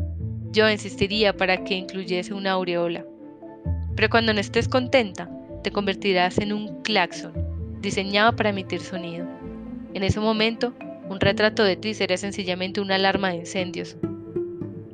yo 0.54 0.70
insistiría 0.70 1.36
para 1.36 1.66
que 1.66 1.76
incluyese 1.76 2.34
una 2.34 2.52
aureola. 2.52 3.04
Pero 3.98 4.10
cuando 4.10 4.34
no 4.34 4.40
estés 4.40 4.70
contenta, 4.70 5.30
te 5.62 5.72
convertirás 5.72 6.38
en 6.38 6.54
un 6.54 6.82
claxon, 6.84 7.34
diseñado 7.82 8.34
para 8.38 8.52
emitir 8.52 8.80
sonido. 8.80 9.28
En 9.94 10.04
ese 10.04 10.22
momento, 10.22 10.74
un 11.10 11.20
retrato 11.20 11.66
de 11.66 11.76
ti 11.76 11.94
será 11.94 12.16
sencillamente 12.16 12.80
una 12.80 12.96
alarma 12.96 13.32
de 13.32 13.40
incendios. 13.40 13.98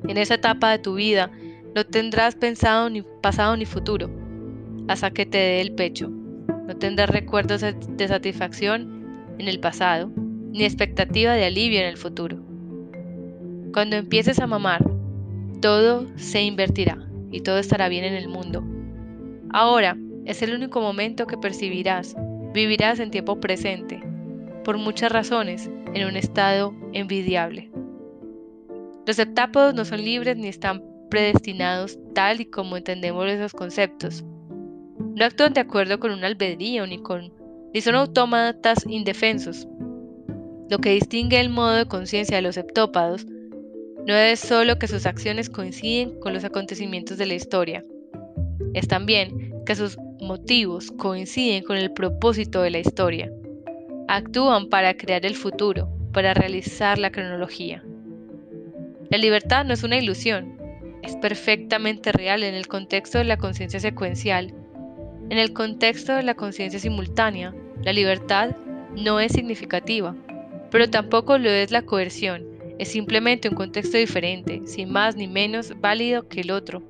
En 0.08 0.18
esa 0.18 0.34
etapa 0.34 0.72
de 0.72 0.80
tu 0.80 0.96
vida, 0.96 1.30
no 1.76 1.86
tendrás 1.86 2.34
pensado 2.34 2.90
ni 2.90 3.04
pasado 3.22 3.56
ni 3.56 3.66
futuro, 3.66 4.10
hasta 4.88 5.12
que 5.12 5.28
te 5.28 5.38
dé 5.38 5.62
el 5.62 5.74
pecho. 5.74 6.10
No 6.10 6.76
tendrás 6.78 7.12
recuerdos 7.12 7.62
de 7.62 8.08
satisfacción 8.08 8.95
en 9.38 9.48
el 9.48 9.60
pasado, 9.60 10.12
ni 10.52 10.64
expectativa 10.64 11.34
de 11.34 11.46
alivio 11.46 11.80
en 11.80 11.88
el 11.88 11.98
futuro. 11.98 12.38
Cuando 13.74 13.96
empieces 13.96 14.40
a 14.40 14.48
mamar, 14.48 14.84
todo 15.62 16.08
se 16.16 16.42
invertirá 16.44 16.98
y 17.32 17.42
todo 17.42 17.58
estará 17.58 17.90
bien 17.90 18.06
en 18.06 18.14
el 18.14 18.30
mundo. 18.30 18.64
Ahora 19.52 19.98
es 20.26 20.42
el 20.42 20.54
único 20.54 20.82
momento 20.82 21.28
que 21.28 21.38
percibirás, 21.38 22.16
vivirás 22.54 23.00
en 23.00 23.12
tiempo 23.12 23.40
presente, 23.40 24.02
por 24.64 24.78
muchas 24.78 25.12
razones, 25.12 25.70
en 25.94 26.08
un 26.08 26.16
estado 26.16 26.74
envidiable. 26.94 27.70
Los 29.06 29.20
heptápodos 29.20 29.76
no 29.76 29.86
son 29.86 30.04
libres 30.04 30.36
ni 30.38 30.48
están 30.48 30.84
predestinados 31.10 32.00
tal 32.14 32.42
y 32.42 32.46
como 32.46 32.78
entendemos 32.78 33.28
esos 33.28 33.54
conceptos. 33.54 34.24
No 34.98 35.26
actúan 35.26 35.54
de 35.54 35.62
acuerdo 35.62 36.00
con 36.00 36.12
un 36.12 36.24
albedrío 36.24 36.88
ni 36.88 36.98
con 36.98 37.32
y 37.76 37.82
son 37.82 37.96
autómatas 37.96 38.86
indefensos. 38.88 39.68
Lo 40.70 40.80
que 40.80 40.92
distingue 40.92 41.42
el 41.42 41.50
modo 41.50 41.74
de 41.74 41.86
conciencia 41.86 42.38
de 42.38 42.42
los 42.42 42.56
heptópados 42.56 43.26
no 44.08 44.16
es 44.16 44.40
solo 44.40 44.80
que 44.80 44.88
sus 44.88 45.06
acciones 45.06 45.50
coinciden 45.50 46.18
con 46.22 46.34
los 46.34 46.46
acontecimientos 46.46 47.18
de 47.18 47.26
la 47.26 47.34
historia, 47.34 47.84
es 48.74 48.88
también 48.88 49.54
que 49.66 49.76
sus 49.76 49.98
motivos 50.22 50.90
coinciden 50.92 51.66
con 51.66 51.76
el 51.76 51.92
propósito 51.92 52.62
de 52.62 52.70
la 52.70 52.80
historia. 52.80 53.30
Actúan 54.08 54.70
para 54.70 54.96
crear 54.96 55.26
el 55.26 55.36
futuro, 55.36 55.90
para 56.14 56.34
realizar 56.34 56.98
la 56.98 57.12
cronología. 57.12 57.84
La 59.10 59.18
libertad 59.18 59.66
no 59.66 59.74
es 59.74 59.84
una 59.84 59.98
ilusión, 59.98 60.58
es 61.04 61.18
perfectamente 61.18 62.14
real 62.14 62.42
en 62.44 62.54
el 62.54 62.70
contexto 62.70 63.18
de 63.18 63.26
la 63.26 63.36
conciencia 63.36 63.82
secuencial. 63.82 64.54
En 65.30 65.40
el 65.40 65.52
contexto 65.52 66.14
de 66.14 66.24
la 66.24 66.36
conciencia 66.36 66.80
simultánea, 66.80 67.54
la 67.84 67.94
libertad 67.94 68.56
no 68.96 69.20
es 69.20 69.32
significativa, 69.34 70.16
pero 70.72 70.90
tampoco 70.90 71.38
lo 71.38 71.50
es 71.50 71.72
la 71.72 71.84
coerción, 71.84 72.44
es 72.80 72.90
simplemente 72.90 73.48
un 73.48 73.56
contexto 73.56 73.98
diferente, 73.98 74.62
sin 74.66 74.92
más 74.92 75.16
ni 75.16 75.28
menos 75.28 75.74
válido 75.80 76.28
que 76.28 76.42
el 76.42 76.52
otro. 76.52 76.84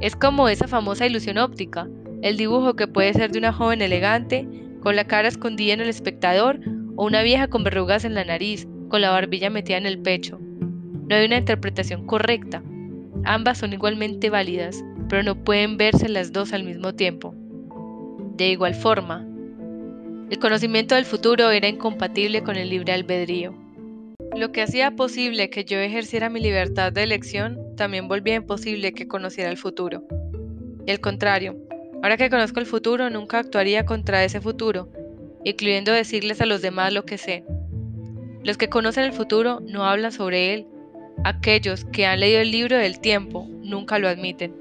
Es 0.00 0.16
como 0.16 0.48
esa 0.48 0.66
famosa 0.66 1.06
ilusión 1.06 1.38
óptica, 1.38 1.88
el 2.22 2.36
dibujo 2.36 2.74
que 2.74 2.88
puede 2.88 3.12
ser 3.14 3.30
de 3.30 3.38
una 3.38 3.52
joven 3.52 3.82
elegante, 3.82 4.48
con 4.82 4.96
la 4.96 5.06
cara 5.06 5.28
escondida 5.28 5.74
en 5.74 5.80
el 5.80 5.88
espectador, 5.88 6.58
o 6.96 7.06
una 7.06 7.22
vieja 7.22 7.48
con 7.48 7.64
verrugas 7.64 8.04
en 8.04 8.14
la 8.14 8.24
nariz, 8.24 8.66
con 8.88 9.00
la 9.00 9.10
barbilla 9.10 9.50
metida 9.50 9.76
en 9.76 9.86
el 9.86 9.98
pecho. 9.98 10.38
No 11.08 11.16
hay 11.16 11.26
una 11.26 11.38
interpretación 11.38 12.06
correcta. 12.06 12.62
Ambas 13.24 13.58
son 13.58 13.72
igualmente 13.72 14.30
válidas, 14.30 14.84
pero 15.08 15.22
no 15.22 15.36
pueden 15.36 15.76
verse 15.76 16.08
las 16.08 16.32
dos 16.32 16.52
al 16.52 16.64
mismo 16.64 16.94
tiempo. 16.94 17.34
De 18.36 18.48
igual 18.50 18.74
forma, 18.74 19.26
el 20.32 20.38
conocimiento 20.38 20.94
del 20.94 21.04
futuro 21.04 21.50
era 21.50 21.68
incompatible 21.68 22.42
con 22.42 22.56
el 22.56 22.70
libre 22.70 22.94
albedrío. 22.94 23.54
Lo 24.34 24.50
que 24.50 24.62
hacía 24.62 24.92
posible 24.92 25.50
que 25.50 25.66
yo 25.66 25.76
ejerciera 25.78 26.30
mi 26.30 26.40
libertad 26.40 26.90
de 26.90 27.02
elección 27.02 27.58
también 27.76 28.08
volvía 28.08 28.36
imposible 28.36 28.94
que 28.94 29.06
conociera 29.06 29.50
el 29.50 29.58
futuro. 29.58 30.04
El 30.86 31.02
contrario, 31.02 31.58
ahora 32.02 32.16
que 32.16 32.30
conozco 32.30 32.60
el 32.60 32.64
futuro 32.64 33.10
nunca 33.10 33.40
actuaría 33.40 33.84
contra 33.84 34.24
ese 34.24 34.40
futuro, 34.40 34.88
incluyendo 35.44 35.92
decirles 35.92 36.40
a 36.40 36.46
los 36.46 36.62
demás 36.62 36.94
lo 36.94 37.04
que 37.04 37.18
sé. 37.18 37.44
Los 38.42 38.56
que 38.56 38.70
conocen 38.70 39.04
el 39.04 39.12
futuro 39.12 39.60
no 39.60 39.84
hablan 39.84 40.12
sobre 40.12 40.54
él. 40.54 40.66
Aquellos 41.24 41.84
que 41.84 42.06
han 42.06 42.20
leído 42.20 42.40
el 42.40 42.50
libro 42.50 42.78
del 42.78 43.00
tiempo 43.00 43.46
nunca 43.60 43.98
lo 43.98 44.08
admiten. 44.08 44.54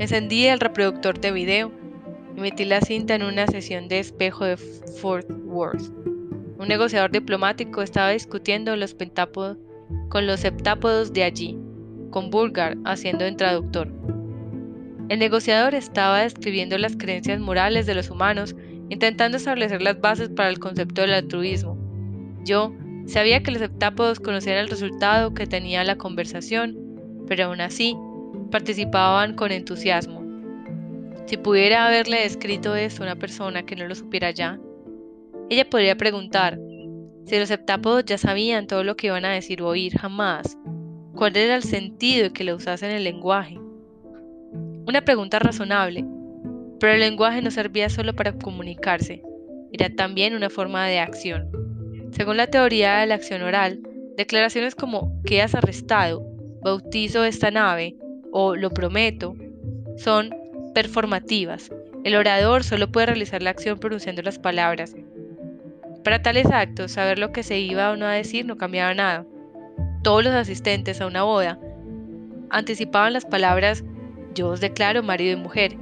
Encendí 0.00 0.46
el 0.46 0.58
reproductor 0.58 1.20
de 1.20 1.30
video 1.30 1.79
metí 2.40 2.64
la 2.64 2.80
cinta 2.80 3.14
en 3.14 3.22
una 3.22 3.46
sesión 3.46 3.88
de 3.88 4.00
espejo 4.00 4.44
de 4.44 4.56
Fort 4.56 5.30
Worth. 5.44 5.92
Un 6.58 6.68
negociador 6.68 7.10
diplomático 7.10 7.82
estaba 7.82 8.10
discutiendo 8.10 8.76
los 8.76 8.94
pentápodos 8.94 9.58
con 10.08 10.26
los 10.26 10.40
septápodos 10.40 11.12
de 11.12 11.24
allí, 11.24 11.58
con 12.10 12.30
Bulgar 12.30 12.76
haciendo 12.84 13.24
de 13.24 13.32
traductor. 13.32 13.88
El 15.08 15.18
negociador 15.18 15.74
estaba 15.74 16.22
describiendo 16.22 16.78
las 16.78 16.96
creencias 16.96 17.40
morales 17.40 17.86
de 17.86 17.94
los 17.94 18.10
humanos, 18.10 18.54
intentando 18.90 19.36
establecer 19.36 19.82
las 19.82 20.00
bases 20.00 20.28
para 20.28 20.48
el 20.48 20.58
concepto 20.58 21.00
del 21.00 21.14
altruismo. 21.14 21.76
Yo 22.44 22.72
sabía 23.06 23.42
que 23.42 23.50
los 23.50 23.60
septápodos 23.60 24.20
conocían 24.20 24.58
el 24.58 24.68
resultado 24.68 25.34
que 25.34 25.46
tenía 25.46 25.84
la 25.84 25.96
conversación, 25.96 26.76
pero 27.26 27.46
aún 27.46 27.60
así 27.60 27.96
participaban 28.50 29.34
con 29.34 29.52
entusiasmo. 29.52 30.19
Si 31.30 31.36
pudiera 31.36 31.86
haberle 31.86 32.24
escrito 32.24 32.74
esto 32.74 33.04
a 33.04 33.06
una 33.06 33.14
persona 33.14 33.64
que 33.64 33.76
no 33.76 33.86
lo 33.86 33.94
supiera 33.94 34.32
ya, 34.32 34.58
ella 35.48 35.70
podría 35.70 35.96
preguntar, 35.96 36.58
Si 37.24 37.38
los 37.38 37.52
heptápodos 37.52 38.04
ya 38.04 38.18
sabían 38.18 38.66
todo 38.66 38.82
lo 38.82 38.96
que 38.96 39.06
iban 39.06 39.24
a 39.24 39.30
decir 39.30 39.62
o 39.62 39.68
oír 39.68 39.96
jamás, 39.96 40.58
¿cuál 41.14 41.36
era 41.36 41.54
el 41.54 41.62
sentido 41.62 42.24
de 42.24 42.32
que 42.32 42.42
lo 42.42 42.56
usasen 42.56 42.90
el 42.90 43.04
lenguaje? 43.04 43.60
Una 44.88 45.04
pregunta 45.04 45.38
razonable, 45.38 46.04
pero 46.80 46.94
el 46.94 46.98
lenguaje 46.98 47.42
no 47.42 47.52
servía 47.52 47.88
solo 47.90 48.12
para 48.12 48.32
comunicarse, 48.32 49.22
era 49.70 49.88
también 49.88 50.34
una 50.34 50.50
forma 50.50 50.88
de 50.88 50.98
acción. 50.98 51.48
Según 52.10 52.38
la 52.38 52.48
teoría 52.48 52.96
de 52.96 53.06
la 53.06 53.14
acción 53.14 53.42
oral, 53.42 53.78
declaraciones 54.16 54.74
como 54.74 55.22
quedas 55.24 55.54
arrestado, 55.54 56.26
bautizo 56.60 57.24
esta 57.24 57.52
nave 57.52 57.94
o 58.32 58.56
lo 58.56 58.70
prometo 58.70 59.36
son 59.96 60.34
performativas. 60.74 61.70
El 62.04 62.16
orador 62.16 62.64
solo 62.64 62.90
puede 62.90 63.06
realizar 63.06 63.42
la 63.42 63.50
acción 63.50 63.78
pronunciando 63.78 64.22
las 64.22 64.38
palabras. 64.38 64.94
Para 66.04 66.22
tales 66.22 66.46
actos, 66.46 66.92
saber 66.92 67.18
lo 67.18 67.32
que 67.32 67.42
se 67.42 67.58
iba 67.58 67.90
o 67.90 67.96
no 67.96 68.06
a 68.06 68.12
decir 68.12 68.46
no 68.46 68.56
cambiaba 68.56 68.94
nada. 68.94 69.26
Todos 70.02 70.24
los 70.24 70.34
asistentes 70.34 71.00
a 71.00 71.06
una 71.06 71.24
boda 71.24 71.58
anticipaban 72.50 73.12
las 73.12 73.26
palabras 73.26 73.84
yo 74.34 74.48
os 74.48 74.60
declaro 74.60 75.02
marido 75.02 75.32
y 75.32 75.42
mujer, 75.42 75.76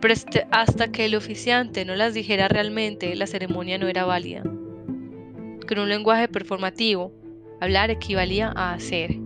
pero 0.00 0.12
este, 0.12 0.46
hasta 0.50 0.88
que 0.88 1.06
el 1.06 1.14
oficiante 1.14 1.84
no 1.84 1.94
las 1.96 2.14
dijera 2.14 2.48
realmente, 2.48 3.14
la 3.16 3.26
ceremonia 3.26 3.78
no 3.78 3.88
era 3.88 4.04
válida. 4.04 4.42
Con 4.42 5.78
un 5.78 5.88
lenguaje 5.88 6.28
performativo, 6.28 7.12
hablar 7.60 7.90
equivalía 7.90 8.52
a 8.54 8.74
hacer. 8.74 9.16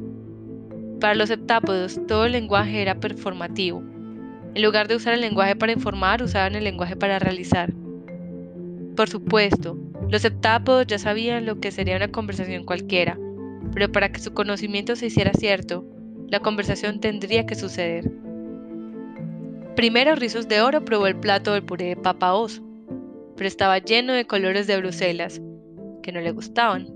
Para 1.00 1.16
los 1.16 1.30
heptápodos, 1.30 2.00
todo 2.06 2.26
el 2.26 2.32
lenguaje 2.32 2.80
era 2.80 3.00
performativo. 3.00 3.82
En 4.54 4.62
lugar 4.62 4.88
de 4.88 4.96
usar 4.96 5.14
el 5.14 5.20
lenguaje 5.20 5.56
para 5.56 5.72
informar, 5.72 6.22
usaban 6.22 6.54
el 6.54 6.64
lenguaje 6.64 6.96
para 6.96 7.18
realizar. 7.18 7.72
Por 8.96 9.08
supuesto, 9.08 9.78
los 10.10 10.24
heptápodos 10.24 10.86
ya 10.86 10.98
sabían 10.98 11.46
lo 11.46 11.60
que 11.60 11.70
sería 11.70 11.96
una 11.96 12.10
conversación 12.10 12.64
cualquiera, 12.64 13.18
pero 13.72 13.92
para 13.92 14.10
que 14.10 14.20
su 14.20 14.32
conocimiento 14.32 14.96
se 14.96 15.06
hiciera 15.06 15.32
cierto, 15.32 15.84
la 16.28 16.40
conversación 16.40 17.00
tendría 17.00 17.46
que 17.46 17.54
suceder. 17.54 18.10
Primero 19.76 20.16
Rizos 20.16 20.48
de 20.48 20.60
Oro 20.60 20.84
probó 20.84 21.06
el 21.06 21.16
plato 21.16 21.52
del 21.52 21.62
puré 21.62 21.90
de 21.90 21.96
papa 21.96 22.34
oso, 22.34 22.62
pero 23.36 23.46
estaba 23.46 23.78
lleno 23.78 24.12
de 24.12 24.26
colores 24.26 24.66
de 24.66 24.76
Bruselas, 24.78 25.40
que 26.02 26.10
no 26.10 26.20
le 26.20 26.32
gustaban. 26.32 26.88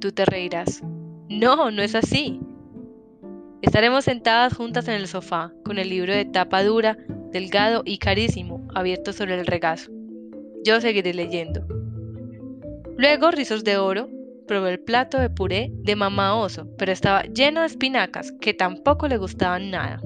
Tú 0.00 0.12
te 0.12 0.24
reirás. 0.24 0.82
No, 1.28 1.70
no 1.70 1.82
es 1.82 1.94
así. 1.94 2.40
Estaremos 3.64 4.04
sentadas 4.04 4.52
juntas 4.52 4.88
en 4.88 4.94
el 4.94 5.08
sofá, 5.08 5.50
con 5.64 5.78
el 5.78 5.88
libro 5.88 6.12
de 6.12 6.26
tapa 6.26 6.62
dura, 6.62 6.98
delgado 7.32 7.80
y 7.86 7.96
carísimo, 7.96 8.68
abierto 8.74 9.14
sobre 9.14 9.40
el 9.40 9.46
regazo. 9.46 9.90
Yo 10.66 10.82
seguiré 10.82 11.14
leyendo. 11.14 11.66
Luego, 12.98 13.30
Rizos 13.30 13.64
de 13.64 13.78
Oro 13.78 14.10
probó 14.46 14.66
el 14.66 14.80
plato 14.80 15.18
de 15.18 15.30
puré 15.30 15.72
de 15.76 15.96
mamá 15.96 16.36
oso, 16.36 16.68
pero 16.76 16.92
estaba 16.92 17.22
lleno 17.22 17.60
de 17.60 17.68
espinacas 17.68 18.32
que 18.38 18.52
tampoco 18.52 19.08
le 19.08 19.16
gustaban 19.16 19.70
nada. 19.70 19.98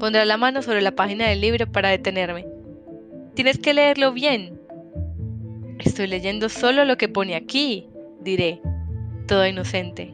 Pondrá 0.00 0.24
la 0.24 0.36
mano 0.36 0.60
sobre 0.60 0.82
la 0.82 0.96
página 0.96 1.28
del 1.28 1.40
libro 1.40 1.70
para 1.70 1.90
detenerme. 1.90 2.44
Tienes 3.34 3.58
que 3.58 3.74
leerlo 3.74 4.12
bien. 4.12 4.60
Estoy 5.78 6.08
leyendo 6.08 6.48
solo 6.48 6.84
lo 6.84 6.96
que 6.96 7.08
pone 7.08 7.36
aquí, 7.36 7.86
diré, 8.22 8.60
todo 9.28 9.46
inocente. 9.46 10.12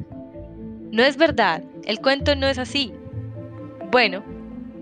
No 0.93 1.03
es 1.03 1.17
verdad, 1.17 1.65
el 1.85 1.99
cuento 2.01 2.35
no 2.35 2.47
es 2.47 2.59
así. 2.59 2.93
Bueno, 3.91 4.25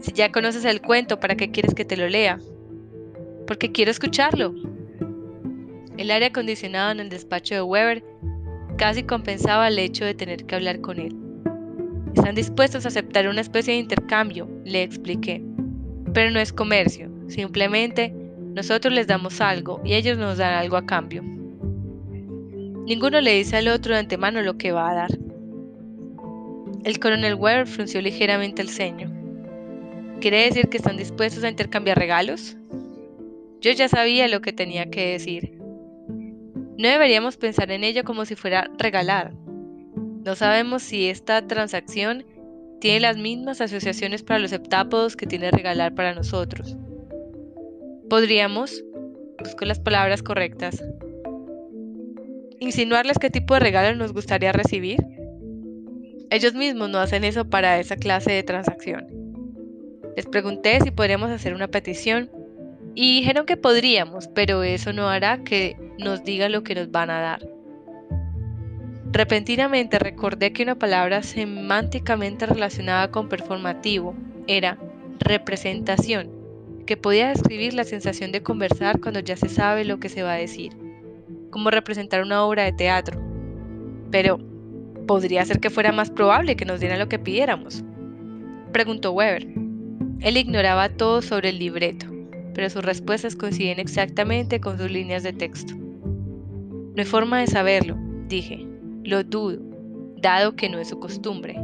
si 0.00 0.12
ya 0.12 0.30
conoces 0.30 0.64
el 0.64 0.80
cuento, 0.80 1.18
¿para 1.20 1.36
qué 1.36 1.50
quieres 1.50 1.74
que 1.74 1.84
te 1.84 1.96
lo 1.96 2.08
lea? 2.08 2.38
Porque 3.46 3.72
quiero 3.72 3.90
escucharlo. 3.90 4.54
El 5.96 6.10
aire 6.10 6.26
acondicionado 6.26 6.92
en 6.92 7.00
el 7.00 7.08
despacho 7.08 7.54
de 7.54 7.62
Weber 7.62 8.04
casi 8.76 9.02
compensaba 9.02 9.68
el 9.68 9.78
hecho 9.78 10.04
de 10.04 10.14
tener 10.14 10.44
que 10.44 10.54
hablar 10.54 10.80
con 10.80 11.00
él. 11.00 11.16
Están 12.14 12.34
dispuestos 12.34 12.84
a 12.84 12.88
aceptar 12.88 13.28
una 13.28 13.40
especie 13.40 13.74
de 13.74 13.80
intercambio, 13.80 14.48
le 14.64 14.82
expliqué. 14.82 15.42
Pero 16.14 16.30
no 16.30 16.40
es 16.40 16.52
comercio, 16.52 17.10
simplemente 17.28 18.14
nosotros 18.54 18.92
les 18.92 19.06
damos 19.06 19.40
algo 19.40 19.80
y 19.84 19.94
ellos 19.94 20.18
nos 20.18 20.38
dan 20.38 20.54
algo 20.54 20.76
a 20.76 20.86
cambio. 20.86 21.22
Ninguno 21.22 23.20
le 23.20 23.34
dice 23.34 23.56
al 23.56 23.68
otro 23.68 23.94
de 23.94 24.00
antemano 24.00 24.40
lo 24.42 24.56
que 24.56 24.72
va 24.72 24.90
a 24.90 24.94
dar. 24.94 25.27
El 26.88 27.00
coronel 27.00 27.34
Ware 27.34 27.66
frunció 27.66 28.00
ligeramente 28.00 28.62
el 28.62 28.70
ceño. 28.70 29.12
¿Quiere 30.22 30.44
decir 30.44 30.70
que 30.70 30.78
están 30.78 30.96
dispuestos 30.96 31.44
a 31.44 31.50
intercambiar 31.50 31.98
regalos? 31.98 32.56
Yo 33.60 33.72
ya 33.72 33.88
sabía 33.88 34.26
lo 34.26 34.40
que 34.40 34.54
tenía 34.54 34.88
que 34.88 35.10
decir. 35.10 35.58
No 36.78 36.88
deberíamos 36.88 37.36
pensar 37.36 37.70
en 37.72 37.84
ello 37.84 38.04
como 38.04 38.24
si 38.24 38.36
fuera 38.36 38.70
regalar, 38.78 39.34
no 40.24 40.34
sabemos 40.34 40.82
si 40.82 41.10
esta 41.10 41.46
transacción 41.46 42.24
tiene 42.80 43.00
las 43.00 43.18
mismas 43.18 43.60
asociaciones 43.60 44.22
para 44.22 44.40
los 44.40 44.52
heptápodos 44.52 45.14
que 45.14 45.26
tiene 45.26 45.50
regalar 45.50 45.94
para 45.94 46.14
nosotros. 46.14 46.74
Podríamos, 48.08 48.82
busco 49.38 49.66
las 49.66 49.78
palabras 49.78 50.22
correctas, 50.22 50.82
insinuarles 52.60 53.18
qué 53.18 53.28
tipo 53.28 53.52
de 53.52 53.60
regalo 53.60 53.94
nos 53.94 54.14
gustaría 54.14 54.52
recibir. 54.52 55.17
Ellos 56.30 56.54
mismos 56.54 56.90
no 56.90 56.98
hacen 56.98 57.24
eso 57.24 57.48
para 57.48 57.78
esa 57.80 57.96
clase 57.96 58.32
de 58.32 58.42
transacción. 58.42 59.06
Les 60.14 60.26
pregunté 60.26 60.78
si 60.82 60.90
podríamos 60.90 61.30
hacer 61.30 61.54
una 61.54 61.68
petición 61.68 62.30
y 62.94 63.20
dijeron 63.20 63.46
que 63.46 63.56
podríamos, 63.56 64.28
pero 64.28 64.62
eso 64.62 64.92
no 64.92 65.08
hará 65.08 65.44
que 65.44 65.76
nos 65.98 66.24
diga 66.24 66.48
lo 66.48 66.64
que 66.64 66.74
nos 66.74 66.90
van 66.90 67.10
a 67.10 67.20
dar. 67.20 67.48
Repentinamente 69.10 69.98
recordé 69.98 70.52
que 70.52 70.64
una 70.64 70.78
palabra 70.78 71.22
semánticamente 71.22 72.44
relacionada 72.44 73.10
con 73.10 73.28
performativo 73.28 74.14
era 74.46 74.76
representación, 75.20 76.30
que 76.86 76.98
podía 76.98 77.28
describir 77.28 77.72
la 77.72 77.84
sensación 77.84 78.32
de 78.32 78.42
conversar 78.42 79.00
cuando 79.00 79.20
ya 79.20 79.36
se 79.36 79.48
sabe 79.48 79.84
lo 79.84 79.98
que 79.98 80.10
se 80.10 80.22
va 80.22 80.34
a 80.34 80.38
decir, 80.38 80.72
como 81.50 81.70
representar 81.70 82.22
una 82.22 82.44
obra 82.44 82.64
de 82.64 82.72
teatro. 82.72 83.18
Pero, 84.10 84.40
¿podría 85.08 85.44
ser 85.44 85.58
que 85.58 85.70
fuera 85.70 85.90
más 85.90 86.10
probable 86.10 86.54
que 86.54 86.66
nos 86.66 86.78
dieran 86.78 87.00
lo 87.00 87.08
que 87.08 87.18
pidiéramos? 87.18 87.82
Preguntó 88.72 89.10
Weber. 89.10 89.48
Él 90.20 90.36
ignoraba 90.36 90.90
todo 90.90 91.22
sobre 91.22 91.48
el 91.48 91.58
libreto, 91.58 92.06
pero 92.54 92.68
sus 92.68 92.84
respuestas 92.84 93.34
coinciden 93.34 93.80
exactamente 93.80 94.60
con 94.60 94.78
sus 94.78 94.90
líneas 94.90 95.22
de 95.22 95.32
texto. 95.32 95.74
No 95.74 96.94
hay 96.96 97.04
forma 97.04 97.40
de 97.40 97.46
saberlo, 97.46 97.96
dije. 98.28 98.66
Lo 99.02 99.24
dudo, 99.24 99.58
dado 100.18 100.54
que 100.54 100.68
no 100.68 100.78
es 100.78 100.88
su 100.88 101.00
costumbre. 101.00 101.58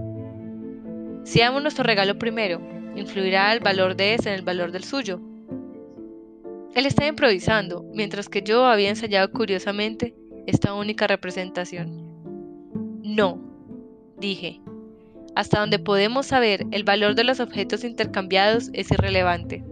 Si 1.24 1.40
damos 1.40 1.60
nuestro 1.60 1.84
regalo 1.84 2.18
primero, 2.18 2.60
influirá 2.96 3.52
el 3.52 3.60
valor 3.60 3.94
de 3.94 4.14
ese 4.14 4.30
en 4.30 4.36
el 4.36 4.42
valor 4.42 4.72
del 4.72 4.84
suyo. 4.84 5.20
Él 6.74 6.86
estaba 6.86 7.08
improvisando, 7.08 7.84
mientras 7.92 8.30
que 8.30 8.42
yo 8.42 8.64
había 8.64 8.88
ensayado 8.88 9.30
curiosamente 9.30 10.14
esta 10.46 10.72
única 10.72 11.06
representación. 11.06 12.13
No, 13.14 13.38
dije. 14.18 14.60
Hasta 15.36 15.60
donde 15.60 15.78
podemos 15.78 16.26
saber, 16.26 16.66
el 16.72 16.82
valor 16.82 17.14
de 17.14 17.22
los 17.22 17.38
objetos 17.38 17.84
intercambiados 17.84 18.70
es 18.72 18.90
irrelevante. 18.90 19.62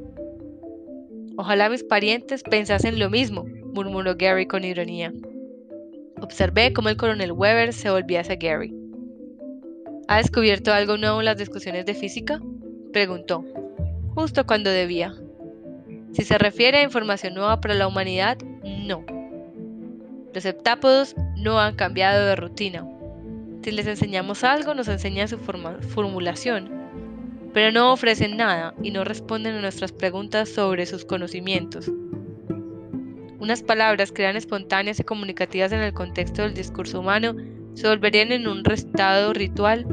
Ojalá 1.36 1.68
mis 1.68 1.82
parientes 1.82 2.44
pensasen 2.44 3.00
lo 3.00 3.10
mismo, 3.10 3.44
murmuró 3.74 4.14
Gary 4.16 4.46
con 4.46 4.62
ironía. 4.62 5.12
Observé 6.20 6.72
cómo 6.72 6.88
el 6.88 6.96
coronel 6.96 7.32
Weber 7.32 7.72
se 7.72 7.90
volvía 7.90 8.20
hacia 8.20 8.36
Gary. 8.36 8.72
¿Ha 10.06 10.18
descubierto 10.18 10.72
algo 10.72 10.96
nuevo 10.96 11.18
en 11.18 11.24
las 11.24 11.36
discusiones 11.36 11.84
de 11.84 11.94
física? 11.94 12.40
Preguntó, 12.92 13.44
justo 14.14 14.46
cuando 14.46 14.70
debía. 14.70 15.16
Si 16.12 16.22
se 16.22 16.38
refiere 16.38 16.78
a 16.78 16.84
información 16.84 17.34
nueva 17.34 17.60
para 17.60 17.74
la 17.74 17.88
humanidad, 17.88 18.38
no. 18.62 19.04
Los 20.32 20.44
heptápodos 20.44 21.16
no 21.36 21.58
han 21.58 21.74
cambiado 21.74 22.24
de 22.24 22.36
rutina. 22.36 22.86
Si 23.62 23.70
les 23.70 23.86
enseñamos 23.86 24.42
algo, 24.42 24.74
nos 24.74 24.88
enseñan 24.88 25.28
su 25.28 25.38
formulación, 25.38 26.68
pero 27.54 27.70
no 27.70 27.92
ofrecen 27.92 28.36
nada 28.36 28.74
y 28.82 28.90
no 28.90 29.04
responden 29.04 29.54
a 29.54 29.60
nuestras 29.60 29.92
preguntas 29.92 30.48
sobre 30.48 30.84
sus 30.84 31.04
conocimientos. 31.04 31.90
Unas 33.38 33.62
palabras 33.62 34.10
que 34.10 34.22
eran 34.22 34.36
espontáneas 34.36 34.98
y 34.98 35.04
comunicativas 35.04 35.70
en 35.70 35.80
el 35.80 35.92
contexto 35.92 36.42
del 36.42 36.54
discurso 36.54 37.00
humano 37.00 37.36
se 37.74 37.88
volverían 37.88 38.32
en 38.32 38.48
un 38.48 38.68
estado 38.68 39.32
ritual 39.32 39.86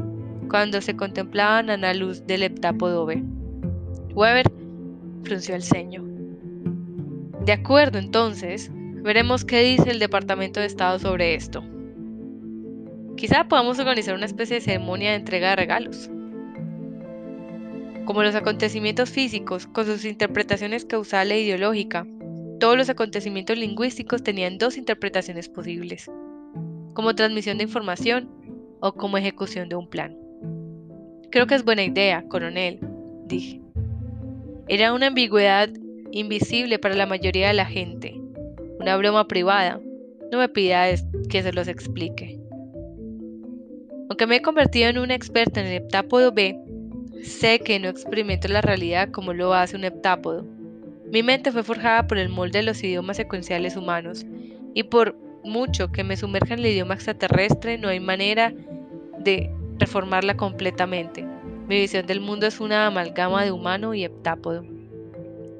cuando 0.48 0.80
se 0.80 0.96
contemplaban 0.96 1.70
a 1.70 1.76
la 1.76 1.94
luz 1.94 2.26
del 2.26 2.42
heptápodo 2.42 3.06
B. 3.06 3.22
Weber 4.14 4.50
frunció 5.22 5.54
el 5.54 5.62
ceño. 5.62 6.04
De 7.44 7.52
acuerdo, 7.52 7.98
entonces, 7.98 8.68
veremos 8.72 9.44
qué 9.44 9.62
dice 9.62 9.90
el 9.90 10.00
Departamento 10.00 10.58
de 10.58 10.66
Estado 10.66 10.98
sobre 10.98 11.34
esto. 11.34 11.62
Quizá 13.16 13.48
podamos 13.48 13.78
organizar 13.78 14.14
una 14.14 14.26
especie 14.26 14.56
de 14.56 14.62
ceremonia 14.62 15.10
de 15.10 15.16
entrega 15.16 15.50
de 15.50 15.56
regalos. 15.56 16.10
Como 18.04 18.22
los 18.22 18.34
acontecimientos 18.34 19.10
físicos, 19.10 19.66
con 19.66 19.86
sus 19.86 20.04
interpretaciones 20.04 20.84
causal 20.84 21.30
e 21.32 21.42
ideológica, 21.42 22.06
Todos 22.60 22.76
los 22.76 22.90
acontecimientos 22.90 23.56
lingüísticos 23.56 24.22
tenían 24.22 24.58
dos 24.58 24.76
interpretaciones 24.76 25.48
posibles, 25.48 26.10
como 26.92 27.14
transmisión 27.14 27.56
de 27.56 27.64
información 27.64 28.28
o 28.80 28.92
como 28.92 29.16
ejecución 29.16 29.70
de 29.70 29.76
un 29.76 29.88
plan. 29.88 30.14
Creo 31.30 31.46
que 31.46 31.54
es 31.54 31.64
buena 31.64 31.84
idea, 31.84 32.22
coronel, 32.28 32.78
dije. 33.24 33.62
Era 34.68 34.92
una 34.92 35.06
ambigüedad 35.06 35.70
invisible 36.12 36.78
para 36.78 36.94
la 36.94 37.06
mayoría 37.06 37.48
de 37.48 37.54
la 37.54 37.64
gente, 37.64 38.20
una 38.78 38.94
broma 38.98 39.26
privada. 39.26 39.80
No 40.30 40.36
me 40.36 40.50
pida 40.50 40.84
que 41.30 41.42
se 41.42 41.52
los 41.54 41.66
explique. 41.66 42.39
Aunque 44.10 44.26
me 44.26 44.36
he 44.36 44.42
convertido 44.42 44.88
en 44.88 44.98
una 44.98 45.14
experta 45.14 45.60
en 45.60 45.68
el 45.68 45.74
heptápodo 45.74 46.32
B, 46.32 46.58
sé 47.22 47.60
que 47.60 47.78
no 47.78 47.88
experimento 47.88 48.48
la 48.48 48.60
realidad 48.60 49.12
como 49.12 49.32
lo 49.32 49.54
hace 49.54 49.76
un 49.76 49.84
heptápodo. 49.84 50.44
Mi 51.12 51.22
mente 51.22 51.52
fue 51.52 51.62
forjada 51.62 52.08
por 52.08 52.18
el 52.18 52.28
molde 52.28 52.58
de 52.58 52.64
los 52.64 52.82
idiomas 52.82 53.18
secuenciales 53.18 53.76
humanos, 53.76 54.26
y 54.74 54.82
por 54.82 55.14
mucho 55.44 55.92
que 55.92 56.02
me 56.02 56.16
sumerja 56.16 56.54
en 56.54 56.58
el 56.58 56.66
idioma 56.66 56.94
extraterrestre, 56.94 57.78
no 57.78 57.86
hay 57.86 58.00
manera 58.00 58.52
de 59.20 59.48
reformarla 59.78 60.36
completamente. 60.36 61.24
Mi 61.68 61.76
visión 61.76 62.04
del 62.04 62.18
mundo 62.18 62.48
es 62.48 62.58
una 62.58 62.88
amalgama 62.88 63.44
de 63.44 63.52
humano 63.52 63.94
y 63.94 64.02
heptápodo. 64.02 64.64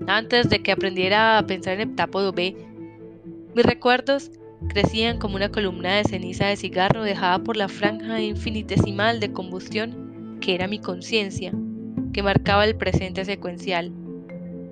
Antes 0.08 0.50
de 0.50 0.60
que 0.60 0.72
aprendiera 0.72 1.38
a 1.38 1.46
pensar 1.46 1.74
en 1.74 1.90
heptápodo 1.90 2.32
B, 2.32 2.56
mis 3.54 3.64
recuerdos 3.64 4.32
crecían 4.68 5.18
como 5.18 5.36
una 5.36 5.50
columna 5.50 5.96
de 5.96 6.04
ceniza 6.04 6.46
de 6.46 6.56
cigarro 6.56 7.02
dejada 7.02 7.38
por 7.40 7.56
la 7.56 7.68
franja 7.68 8.20
infinitesimal 8.20 9.20
de 9.20 9.32
combustión 9.32 10.38
que 10.40 10.54
era 10.54 10.68
mi 10.68 10.78
conciencia, 10.78 11.52
que 12.12 12.22
marcaba 12.22 12.64
el 12.64 12.76
presente 12.76 13.24
secuencial. 13.24 13.92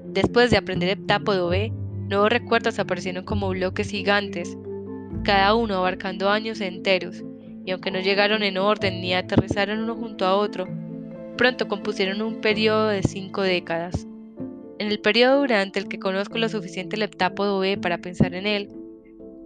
Después 0.06 0.50
de 0.50 0.56
aprender 0.56 0.88
heptápodo 0.88 1.48
B, 1.48 1.72
nuevos 2.08 2.30
recuerdos 2.30 2.78
aparecieron 2.78 3.24
como 3.24 3.50
bloques 3.50 3.90
gigantes, 3.90 4.56
cada 5.24 5.54
uno 5.54 5.76
abarcando 5.76 6.30
años 6.30 6.60
enteros, 6.60 7.22
y 7.64 7.70
aunque 7.70 7.90
no 7.90 8.00
llegaron 8.00 8.42
en 8.42 8.56
orden 8.56 9.00
ni 9.00 9.14
aterrizaron 9.14 9.80
uno 9.80 9.94
junto 9.94 10.24
a 10.24 10.34
otro, 10.34 10.66
pronto 11.36 11.68
compusieron 11.68 12.22
un 12.22 12.40
periodo 12.40 12.88
de 12.88 13.02
cinco 13.02 13.42
décadas. 13.42 14.06
En 14.78 14.88
el 14.88 15.00
periodo 15.00 15.40
durante 15.40 15.78
el 15.78 15.88
que 15.88 15.98
conozco 15.98 16.38
lo 16.38 16.48
suficiente 16.48 16.96
el 16.96 17.02
heptápodo 17.02 17.58
B 17.58 17.76
para 17.76 17.98
pensar 17.98 18.34
en 18.34 18.46
él, 18.46 18.70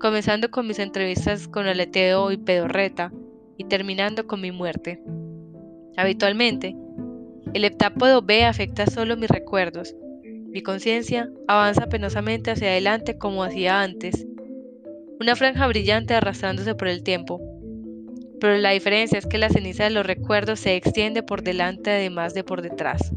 comenzando 0.03 0.51
con 0.51 0.67
mis 0.67 0.81
entrevistas 0.81 1.47
con 1.47 1.69
Aleteo 1.69 2.33
y 2.33 2.37
Pedorreta 2.37 3.13
y 3.57 3.65
terminando 3.65 4.27
con 4.27 4.41
mi 4.41 4.51
muerte. 4.51 5.01
Habitualmente, 5.97 6.75
el 7.55 7.65
heptápodo 7.65 8.21
B 8.21 8.45
afecta 8.45 8.87
solo 8.87 9.17
mis 9.17 9.31
recuerdos. 9.31 9.95
Mi 10.25 10.61
conciencia 10.61 11.31
avanza 11.47 11.87
penosamente 11.87 12.51
hacia 12.51 12.67
adelante 12.67 13.17
como 13.17 13.45
hacía 13.45 13.81
antes, 13.81 14.27
una 15.21 15.37
franja 15.37 15.69
brillante 15.69 16.15
arrastrándose 16.15 16.75
por 16.75 16.89
el 16.89 17.05
tiempo. 17.05 17.41
Pero 18.41 18.59
la 18.59 18.71
diferencia 18.71 19.21
es 19.21 19.27
que 19.27 19.39
la 19.39 19.51
ceniza 19.51 19.85
de 19.85 19.91
los 19.91 20.05
recuerdos 20.05 20.59
se 20.59 20.75
extiende 20.75 21.23
por 21.23 21.45
delante 21.45 21.93
además 21.93 22.35
de 22.35 22.43
por 22.43 22.61
detrás. 22.61 23.13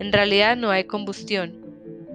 En 0.00 0.12
realidad 0.12 0.56
no 0.56 0.70
hay 0.70 0.82
combustión, 0.82 1.67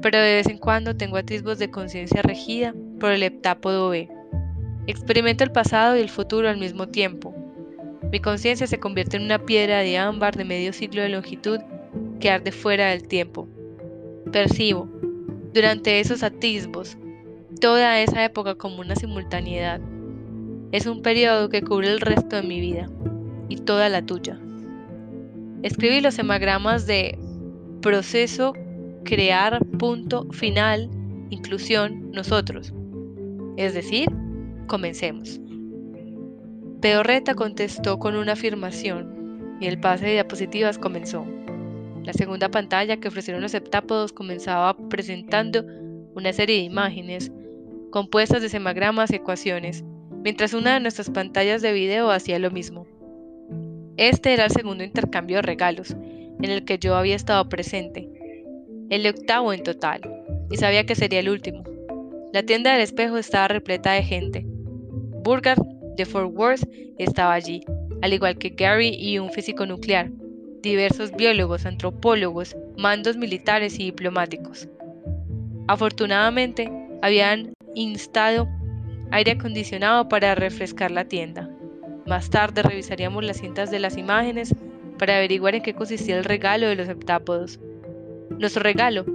pero 0.04 0.20
de 0.20 0.34
vez 0.34 0.47
en 0.47 0.58
cuando 0.58 0.97
tengo 0.97 1.16
atisbos 1.16 1.58
de 1.58 1.72
conciencia 1.72 2.22
regida 2.22 2.76
por 2.99 3.14
el 3.14 3.24
heptápodo 3.24 3.89
B. 3.89 4.10
Experimento 4.86 5.45
el 5.45 5.51
pasado 5.54 5.95
y 5.95 6.01
el 6.01 6.10
futuro 6.10 6.49
al 6.49 6.58
mismo 6.58 6.89
tiempo. 6.89 7.34
Mi 8.12 8.20
conciencia 8.20 8.68
se 8.68 8.82
convierte 8.82 9.16
en 9.16 9.24
una 9.24 9.39
piedra 9.39 9.80
de 9.80 9.97
ámbar 9.97 10.36
de 10.36 10.43
medio 10.43 10.74
siglo 10.74 11.01
de 11.01 11.08
longitud 11.08 11.60
que 12.20 12.30
arde 12.30 12.51
fuera 12.51 12.89
del 12.89 13.08
tiempo. 13.08 13.47
Percibo, 14.34 14.89
durante 15.54 16.01
esos 16.01 16.22
atisbos, 16.22 16.97
toda 17.62 18.01
esa 18.01 18.26
época 18.26 18.56
como 18.56 18.82
una 18.82 18.97
simultaneidad. 18.97 19.80
Es 20.74 20.86
un 20.86 21.01
periodo 21.01 21.47
que 21.47 21.62
cubre 21.62 21.89
el 21.89 22.01
resto 22.01 22.36
de 22.36 22.43
mi 22.43 22.60
vida 22.60 22.89
y 23.47 23.56
toda 23.56 23.88
la 23.88 24.06
tuya. 24.06 24.38
Escribí 25.62 26.01
los 26.01 26.20
hemagramas 26.20 26.88
de 26.88 27.18
proceso 27.82 28.54
crear 29.04 29.64
punto 29.78 30.28
final, 30.32 30.89
inclusión, 31.30 32.12
nosotros. 32.12 32.74
Es 33.58 33.74
decir, 33.74 34.10
comencemos. 34.68 35.39
Peorreta 36.82 37.36
contestó 37.36 37.99
con 37.99 38.16
una 38.16 38.34
afirmación 38.34 39.58
y 39.60 39.68
el 39.68 39.80
pase 39.80 40.06
de 40.06 40.12
diapositivas 40.14 40.78
comenzó. 40.78 41.26
La 42.04 42.14
segunda 42.14 42.49
pantalla 42.49 42.97
que 42.97 43.08
ofrecieron 43.08 43.41
los 43.41 43.54
heptápodos 43.54 44.12
comenzaba 44.12 44.76
presentando 44.89 45.64
una 46.16 46.34
serie 46.34 46.58
de 46.58 46.64
imágenes 46.64 47.32
compuestas 47.91 48.41
de 48.41 48.49
semagramas 48.49 49.12
y 49.12 49.16
ecuaciones, 49.16 49.84
mientras 50.24 50.54
una 50.54 50.74
de 50.74 50.80
nuestras 50.80 51.10
pantallas 51.10 51.62
de 51.62 51.72
video 51.72 52.10
hacía 52.10 52.39
lo 52.39 52.51
mismo. 52.51 52.88
Este 53.97 54.34
era 54.34 54.45
el 54.45 54.51
segundo 54.51 54.84
intercambio 54.84 55.38
de 55.38 55.43
regalos, 55.43 55.91
en 55.91 56.49
el 56.49 56.66
que 56.66 56.80
yo 56.80 56.95
había 56.95 57.16
estado 57.16 57.47
presente, 57.47 58.10
el 58.93 59.07
octavo 59.07 59.53
en 59.53 59.63
total, 59.63 60.01
y 60.51 60.57
sabía 60.57 60.85
que 60.85 60.93
sería 60.93 61.19
el 61.19 61.29
último. 61.29 61.63
La 62.31 62.43
tienda 62.43 62.73
del 62.73 62.81
espejo 62.81 63.17
estaba 63.17 63.47
repleta 63.47 63.93
de 63.93 64.03
gente. 64.03 64.45
Burgard 65.23 65.63
de 65.97 66.05
Fort 66.05 66.31
Worth 66.37 66.63
estaba 66.99 67.33
allí, 67.33 67.65
al 68.03 68.13
igual 68.13 68.37
que 68.37 68.49
Gary 68.49 68.89
y 68.89 69.17
un 69.17 69.31
físico 69.31 69.65
nuclear, 69.65 70.11
diversos 70.61 71.11
biólogos, 71.11 71.65
antropólogos, 71.65 72.55
mandos 72.77 73.17
militares 73.17 73.79
y 73.79 73.85
diplomáticos. 73.85 74.67
Afortunadamente, 75.67 76.71
habían 77.01 77.51
instado 77.73 78.47
aire 79.09 79.31
acondicionado 79.31 80.07
para 80.07 80.35
refrescar 80.35 80.91
la 80.91 81.05
tienda. 81.05 81.49
Más 82.05 82.29
tarde 82.29 82.61
revisaríamos 82.61 83.23
las 83.23 83.37
cintas 83.37 83.71
de 83.71 83.79
las 83.79 83.97
imágenes 83.97 84.53
para 84.99 85.17
averiguar 85.17 85.55
en 85.55 85.63
qué 85.63 85.73
consistía 85.73 86.15
el 86.15 86.25
regalo 86.25 86.67
de 86.67 86.75
los 86.75 86.87
heptápodos. 86.87 87.59
Nuestro 88.30 88.63
regalo 88.63 89.05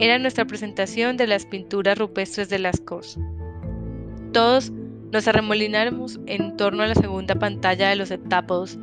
era 0.00 0.18
nuestra 0.18 0.46
presentación 0.46 1.16
de 1.16 1.26
las 1.26 1.46
pinturas 1.46 1.98
rupestres 1.98 2.48
de 2.48 2.58
las 2.58 2.80
cos. 2.80 3.18
Todos 4.32 4.70
nos 5.12 5.26
arremolinamos 5.26 6.20
en 6.26 6.56
torno 6.56 6.82
a 6.82 6.86
la 6.86 6.94
segunda 6.94 7.34
pantalla 7.34 7.88
de 7.88 7.96
los 7.96 8.10
heptápodos, 8.10 8.78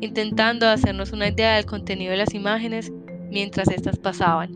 intentando 0.00 0.68
hacernos 0.68 1.12
una 1.12 1.28
idea 1.28 1.56
del 1.56 1.66
contenido 1.66 2.10
de 2.10 2.18
las 2.18 2.34
imágenes 2.34 2.92
mientras 3.30 3.68
éstas 3.68 3.98
pasaban. 3.98 4.54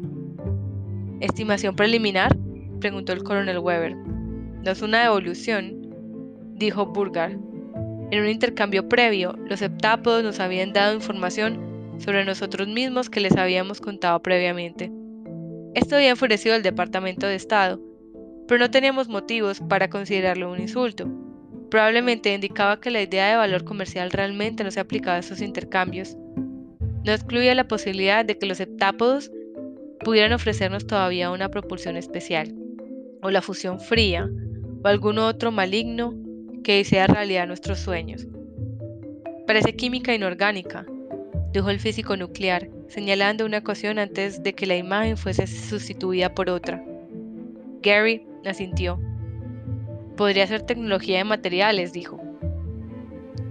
¿Estimación 1.21 1.75
preliminar? 1.75 2.37
preguntó 2.81 3.13
el 3.13 3.25
coronel 3.25 3.59
Weber. 3.59 3.97
No 3.97 4.71
es 4.71 4.83
una 4.83 5.05
evolución, 5.05 5.95
dijo 6.55 6.87
Burgar. 6.87 7.33
En 8.11 8.21
un 8.21 8.29
intercambio 8.29 8.89
previo, 8.89 9.35
los 9.49 9.63
heptápodos 9.63 10.23
nos 10.23 10.41
habían 10.41 10.73
dado 10.73 10.95
información 10.95 11.76
sobre 11.99 12.25
nosotros 12.25 12.69
mismos 12.69 13.11
que 13.11 13.21
les 13.21 13.37
habíamos 13.37 13.81
contado 13.81 14.21
previamente. 14.23 14.91
Esto 15.75 15.97
había 15.97 16.11
enfurecido 16.11 16.55
al 16.55 16.63
Departamento 16.63 17.27
de 17.27 17.35
Estado, 17.35 17.81
pero 18.49 18.61
no 18.61 18.71
teníamos 18.71 19.09
motivos 19.09 19.61
para 19.69 19.91
considerarlo 19.91 20.51
un 20.51 20.61
insulto. 20.61 21.09
Probablemente 21.71 22.33
indicaba 22.33 22.81
que 22.81 22.91
la 22.91 23.03
idea 23.03 23.31
de 23.31 23.37
valor 23.37 23.65
comercial 23.65 24.11
realmente 24.11 24.65
no 24.65 24.71
se 24.71 24.81
aplicaba 24.81 25.17
a 25.17 25.21
estos 25.21 25.41
intercambios. 25.41 26.17
No 27.05 27.13
excluía 27.13 27.55
la 27.55 27.69
posibilidad 27.69 28.25
de 28.25 28.39
que 28.39 28.47
los 28.47 28.61
heptápodos 28.61 29.31
pudieran 30.05 30.33
ofrecernos 30.33 30.87
todavía 30.87 31.31
una 31.31 31.51
propulsión 31.51 31.97
especial, 31.97 32.55
o 33.23 33.31
la 33.31 33.43
fusión 33.43 33.81
fría, 33.81 34.31
o 34.83 34.89
algún 34.89 35.19
otro 35.19 35.51
maligno 35.51 36.15
que 36.63 36.81
hiciera 36.81 37.07
realidad 37.07 37.47
nuestros 37.47 37.81
sueños. 37.81 38.27
Parece 39.47 39.77
química 39.77 40.15
inorgánica, 40.15 40.87
dijo 41.53 41.71
el 41.71 41.81
físico 41.81 42.17
nuclear, 42.17 42.69
señalando 42.89 43.47
una 43.47 43.59
ecuación 43.59 43.99
antes 43.99 44.43
de 44.43 44.55
que 44.55 44.67
la 44.67 44.77
imagen 44.77 45.17
fuese 45.17 45.47
sustituida 45.47 46.35
por 46.35 46.51
otra. 46.51 46.85
Gary 47.83 48.27
asintió. 48.45 49.01
Podría 50.17 50.47
ser 50.47 50.63
tecnología 50.63 51.19
de 51.19 51.25
materiales, 51.25 51.93
dijo. 51.93 52.21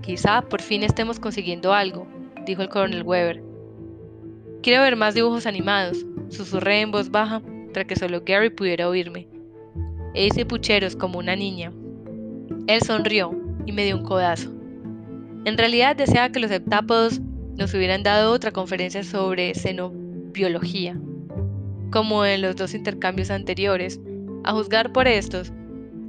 Quizá 0.01 0.41
por 0.41 0.61
fin 0.61 0.83
estemos 0.83 1.19
consiguiendo 1.19 1.73
algo, 1.73 2.07
dijo 2.45 2.61
el 2.61 2.69
coronel 2.69 3.03
Weber. 3.03 3.43
Quiero 4.61 4.81
ver 4.81 4.95
más 4.95 5.13
dibujos 5.13 5.45
animados, 5.45 6.05
susurré 6.29 6.81
en 6.81 6.91
voz 6.91 7.09
baja 7.09 7.41
para 7.73 7.85
que 7.85 7.95
solo 7.95 8.21
Gary 8.25 8.49
pudiera 8.49 8.89
oírme. 8.89 9.27
E 10.13 10.27
hice 10.27 10.45
pucheros 10.45 10.95
como 10.95 11.19
una 11.19 11.35
niña. 11.35 11.71
Él 12.67 12.81
sonrió 12.81 13.31
y 13.65 13.71
me 13.71 13.83
dio 13.83 13.97
un 13.97 14.03
codazo. 14.03 14.51
En 15.45 15.57
realidad 15.57 15.95
deseaba 15.95 16.29
que 16.29 16.39
los 16.39 16.51
heptápodos 16.51 17.21
nos 17.57 17.73
hubieran 17.73 18.03
dado 18.03 18.31
otra 18.31 18.51
conferencia 18.51 19.03
sobre 19.03 19.53
xenobiología, 19.53 20.99
como 21.91 22.25
en 22.25 22.41
los 22.41 22.55
dos 22.55 22.73
intercambios 22.73 23.31
anteriores. 23.31 23.99
A 24.43 24.51
juzgar 24.51 24.91
por 24.91 25.07
estos, 25.07 25.53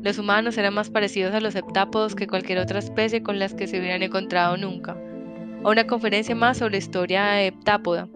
los 0.03 0.18
humanos 0.18 0.59
eran 0.59 0.74
más 0.74 0.90
parecidos 0.90 1.34
a 1.34 1.40
los 1.40 1.55
heptápodos 1.55 2.14
que 2.14 2.26
cualquier 2.26 2.59
otra 2.59 2.78
especie 2.78 3.22
con 3.22 3.38
las 3.38 3.55
que 3.55 3.66
se 3.66 3.78
hubieran 3.78 4.03
encontrado 4.03 4.57
nunca. 4.57 4.97
A 5.64 5.68
una 5.68 5.86
conferencia 5.86 6.34
más 6.34 6.59
sobre 6.59 6.78
historia 6.78 7.42
heptápoda. 7.42 8.09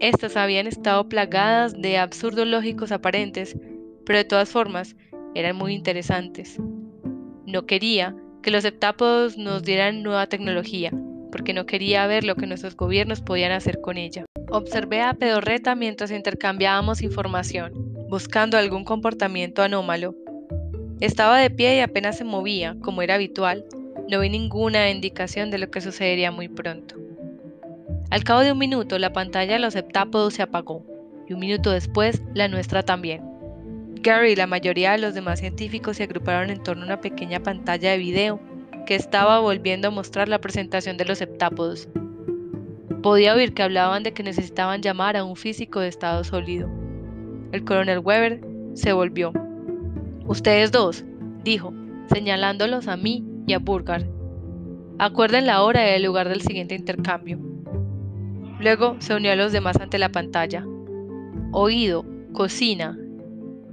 Estas 0.00 0.36
habían 0.36 0.66
estado 0.66 1.08
plagadas 1.08 1.80
de 1.80 1.98
absurdos 1.98 2.46
lógicos 2.46 2.92
aparentes, 2.92 3.56
pero 4.04 4.18
de 4.18 4.24
todas 4.24 4.50
formas 4.50 4.96
eran 5.34 5.56
muy 5.56 5.72
interesantes. 5.72 6.58
No 7.46 7.66
quería 7.66 8.14
que 8.42 8.50
los 8.50 8.62
septápodos 8.62 9.38
nos 9.38 9.62
dieran 9.62 10.02
nueva 10.02 10.26
tecnología, 10.26 10.90
porque 11.44 11.52
no 11.52 11.66
quería 11.66 12.06
ver 12.06 12.24
lo 12.24 12.36
que 12.36 12.46
nuestros 12.46 12.74
gobiernos 12.74 13.20
podían 13.20 13.52
hacer 13.52 13.82
con 13.82 13.98
ella. 13.98 14.24
Observé 14.50 15.02
a 15.02 15.12
Pedorreta 15.12 15.74
mientras 15.74 16.10
intercambiábamos 16.10 17.02
información, 17.02 17.74
buscando 18.08 18.56
algún 18.56 18.82
comportamiento 18.82 19.60
anómalo. 19.60 20.14
Estaba 21.00 21.38
de 21.38 21.50
pie 21.50 21.76
y 21.76 21.80
apenas 21.80 22.16
se 22.16 22.24
movía, 22.24 22.76
como 22.80 23.02
era 23.02 23.16
habitual. 23.16 23.66
No 24.10 24.20
vi 24.20 24.30
ninguna 24.30 24.88
indicación 24.88 25.50
de 25.50 25.58
lo 25.58 25.70
que 25.70 25.82
sucedería 25.82 26.30
muy 26.30 26.48
pronto. 26.48 26.94
Al 28.08 28.24
cabo 28.24 28.40
de 28.40 28.52
un 28.52 28.58
minuto, 28.58 28.98
la 28.98 29.12
pantalla 29.12 29.52
de 29.52 29.58
los 29.58 29.74
septápodos 29.74 30.32
se 30.32 30.40
apagó, 30.40 30.82
y 31.28 31.34
un 31.34 31.40
minuto 31.40 31.72
después, 31.72 32.22
la 32.32 32.48
nuestra 32.48 32.82
también. 32.82 33.20
Gary 34.00 34.32
y 34.32 34.36
la 34.36 34.46
mayoría 34.46 34.92
de 34.92 34.98
los 34.98 35.12
demás 35.12 35.40
científicos 35.40 35.98
se 35.98 36.04
agruparon 36.04 36.48
en 36.48 36.62
torno 36.62 36.84
a 36.84 36.86
una 36.86 37.00
pequeña 37.02 37.42
pantalla 37.42 37.90
de 37.90 37.98
video 37.98 38.40
que 38.84 38.94
estaba 38.94 39.40
volviendo 39.40 39.88
a 39.88 39.90
mostrar 39.90 40.28
la 40.28 40.40
presentación 40.40 40.96
de 40.96 41.04
los 41.04 41.18
septápodos. 41.18 41.88
Podía 43.02 43.34
oír 43.34 43.54
que 43.54 43.62
hablaban 43.62 44.02
de 44.02 44.12
que 44.12 44.22
necesitaban 44.22 44.82
llamar 44.82 45.16
a 45.16 45.24
un 45.24 45.36
físico 45.36 45.80
de 45.80 45.88
estado 45.88 46.24
sólido. 46.24 46.70
El 47.52 47.64
coronel 47.64 47.98
Weber 47.98 48.40
se 48.74 48.92
volvió. 48.92 49.32
Ustedes 50.26 50.72
dos, 50.72 51.04
dijo, 51.44 51.74
señalándolos 52.12 52.88
a 52.88 52.96
mí 52.96 53.24
y 53.46 53.52
a 53.52 53.58
Burgard. 53.58 54.06
Acuerden 54.98 55.46
la 55.46 55.62
hora 55.62 55.90
y 55.90 55.94
el 55.94 56.04
lugar 56.04 56.28
del 56.28 56.40
siguiente 56.40 56.74
intercambio. 56.74 57.38
Luego 58.58 58.96
se 59.00 59.14
unió 59.14 59.32
a 59.32 59.36
los 59.36 59.52
demás 59.52 59.76
ante 59.80 59.98
la 59.98 60.10
pantalla. 60.10 60.64
Oído, 61.52 62.04
cocina, 62.32 62.98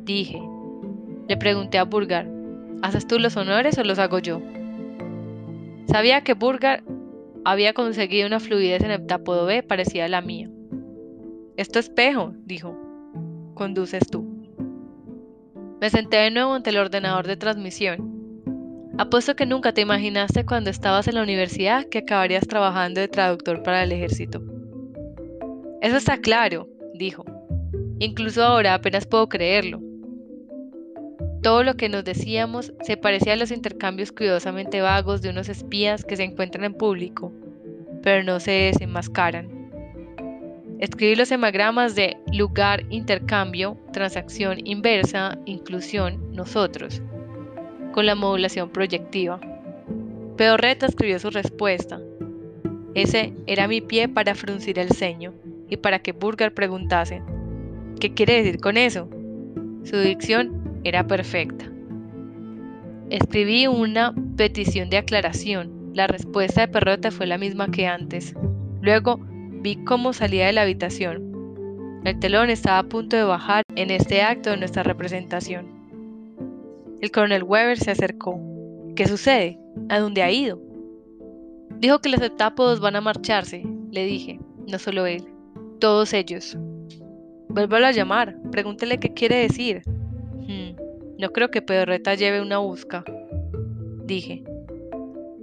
dije. 0.03 0.41
Le 1.29 1.37
pregunté 1.37 1.77
a 1.77 1.85
Burgar, 1.85 2.27
¿haces 2.81 3.07
tú 3.07 3.17
los 3.17 3.37
honores 3.37 3.77
o 3.77 3.83
los 3.83 3.99
hago 3.99 4.19
yo? 4.19 4.41
Sabía 5.91 6.21
que 6.21 6.35
Burgar 6.35 6.83
había 7.43 7.73
conseguido 7.73 8.25
una 8.25 8.39
fluidez 8.39 8.81
en 8.81 8.91
el 8.91 9.01
heptápodo 9.01 9.45
B 9.45 9.61
parecida 9.61 10.05
a 10.05 10.07
la 10.07 10.21
mía. 10.21 10.49
Esto 11.57 11.79
espejo, 11.79 12.33
dijo. 12.45 12.77
Conduces 13.55 14.07
tú. 14.09 14.25
Me 15.81 15.89
senté 15.89 16.15
de 16.17 16.31
nuevo 16.31 16.53
ante 16.53 16.69
el 16.69 16.77
ordenador 16.77 17.27
de 17.27 17.35
transmisión. 17.35 18.09
Apuesto 18.97 19.35
que 19.35 19.45
nunca 19.45 19.73
te 19.73 19.81
imaginaste 19.81 20.45
cuando 20.45 20.69
estabas 20.69 21.09
en 21.09 21.15
la 21.15 21.23
universidad 21.23 21.85
que 21.85 21.99
acabarías 21.99 22.47
trabajando 22.47 23.01
de 23.01 23.09
traductor 23.09 23.61
para 23.61 23.83
el 23.83 23.91
ejército. 23.91 24.41
Eso 25.81 25.97
está 25.97 26.19
claro, 26.19 26.69
dijo. 26.93 27.25
Incluso 27.99 28.43
ahora 28.43 28.75
apenas 28.75 29.05
puedo 29.05 29.27
creerlo. 29.27 29.81
Todo 31.41 31.63
lo 31.63 31.75
que 31.75 31.89
nos 31.89 32.03
decíamos 32.03 32.71
se 32.83 32.97
parecía 32.97 33.33
a 33.33 33.35
los 33.35 33.49
intercambios 33.49 34.11
cuidadosamente 34.11 34.81
vagos 34.81 35.23
de 35.23 35.31
unos 35.31 35.49
espías 35.49 36.05
que 36.05 36.15
se 36.15 36.23
encuentran 36.23 36.65
en 36.65 36.75
público, 36.75 37.33
pero 38.03 38.23
no 38.23 38.39
se 38.39 38.51
desenmascaran. 38.51 39.49
Escribí 40.77 41.15
los 41.15 41.31
hemagramas 41.31 41.95
de 41.95 42.17
lugar, 42.31 42.83
intercambio, 42.89 43.75
transacción 43.91 44.65
inversa, 44.65 45.39
inclusión, 45.45 46.31
nosotros, 46.31 47.01
con 47.91 48.05
la 48.05 48.13
modulación 48.13 48.69
proyectiva. 48.69 49.39
Pedorreta 50.37 50.85
escribió 50.85 51.17
su 51.17 51.31
respuesta. 51.31 51.99
Ese 52.93 53.33
era 53.47 53.67
mi 53.67 53.81
pie 53.81 54.07
para 54.07 54.35
fruncir 54.35 54.77
el 54.77 54.89
ceño 54.89 55.33
y 55.69 55.77
para 55.77 55.99
que 55.99 56.11
Burger 56.11 56.53
preguntase, 56.53 57.23
¿qué 57.99 58.13
quiere 58.13 58.43
decir 58.43 58.59
con 58.59 58.77
eso? 58.77 59.09
Su 59.83 59.97
dicción 59.97 60.60
era 60.83 61.05
perfecta. 61.05 61.71
Escribí 63.09 63.67
una 63.67 64.15
petición 64.37 64.89
de 64.89 64.97
aclaración. 64.97 65.91
La 65.93 66.07
respuesta 66.07 66.61
de 66.61 66.67
Perrota 66.69 67.11
fue 67.11 67.27
la 67.27 67.37
misma 67.37 67.69
que 67.69 67.87
antes. 67.87 68.33
Luego 68.81 69.19
vi 69.61 69.75
cómo 69.83 70.13
salía 70.13 70.47
de 70.47 70.53
la 70.53 70.61
habitación. 70.61 71.31
El 72.05 72.17
telón 72.19 72.49
estaba 72.49 72.79
a 72.79 72.89
punto 72.89 73.15
de 73.15 73.23
bajar 73.23 73.63
en 73.75 73.91
este 73.91 74.21
acto 74.21 74.49
de 74.49 74.57
nuestra 74.57 74.83
representación. 74.83 75.67
El 77.01 77.11
coronel 77.11 77.43
Weber 77.43 77.77
se 77.77 77.91
acercó. 77.91 78.39
¿Qué 78.95 79.07
sucede? 79.07 79.59
¿A 79.89 79.99
dónde 79.99 80.23
ha 80.23 80.31
ido? 80.31 80.59
Dijo 81.79 81.99
que 81.99 82.09
los 82.09 82.21
etápodos 82.21 82.79
van 82.79 82.95
a 82.95 83.01
marcharse, 83.01 83.63
le 83.91 84.05
dije, 84.05 84.39
no 84.67 84.79
solo 84.79 85.05
él, 85.05 85.25
todos 85.79 86.13
ellos. 86.13 86.57
Vuélvalo 87.49 87.87
a 87.87 87.91
llamar, 87.91 88.37
pregúntele 88.51 88.99
qué 88.99 89.13
quiere 89.13 89.37
decir. 89.37 89.81
No 91.21 91.29
creo 91.29 91.51
que 91.51 91.61
Pedorreta 91.61 92.15
lleve 92.15 92.41
una 92.41 92.57
busca, 92.57 93.03
dije. 94.05 94.43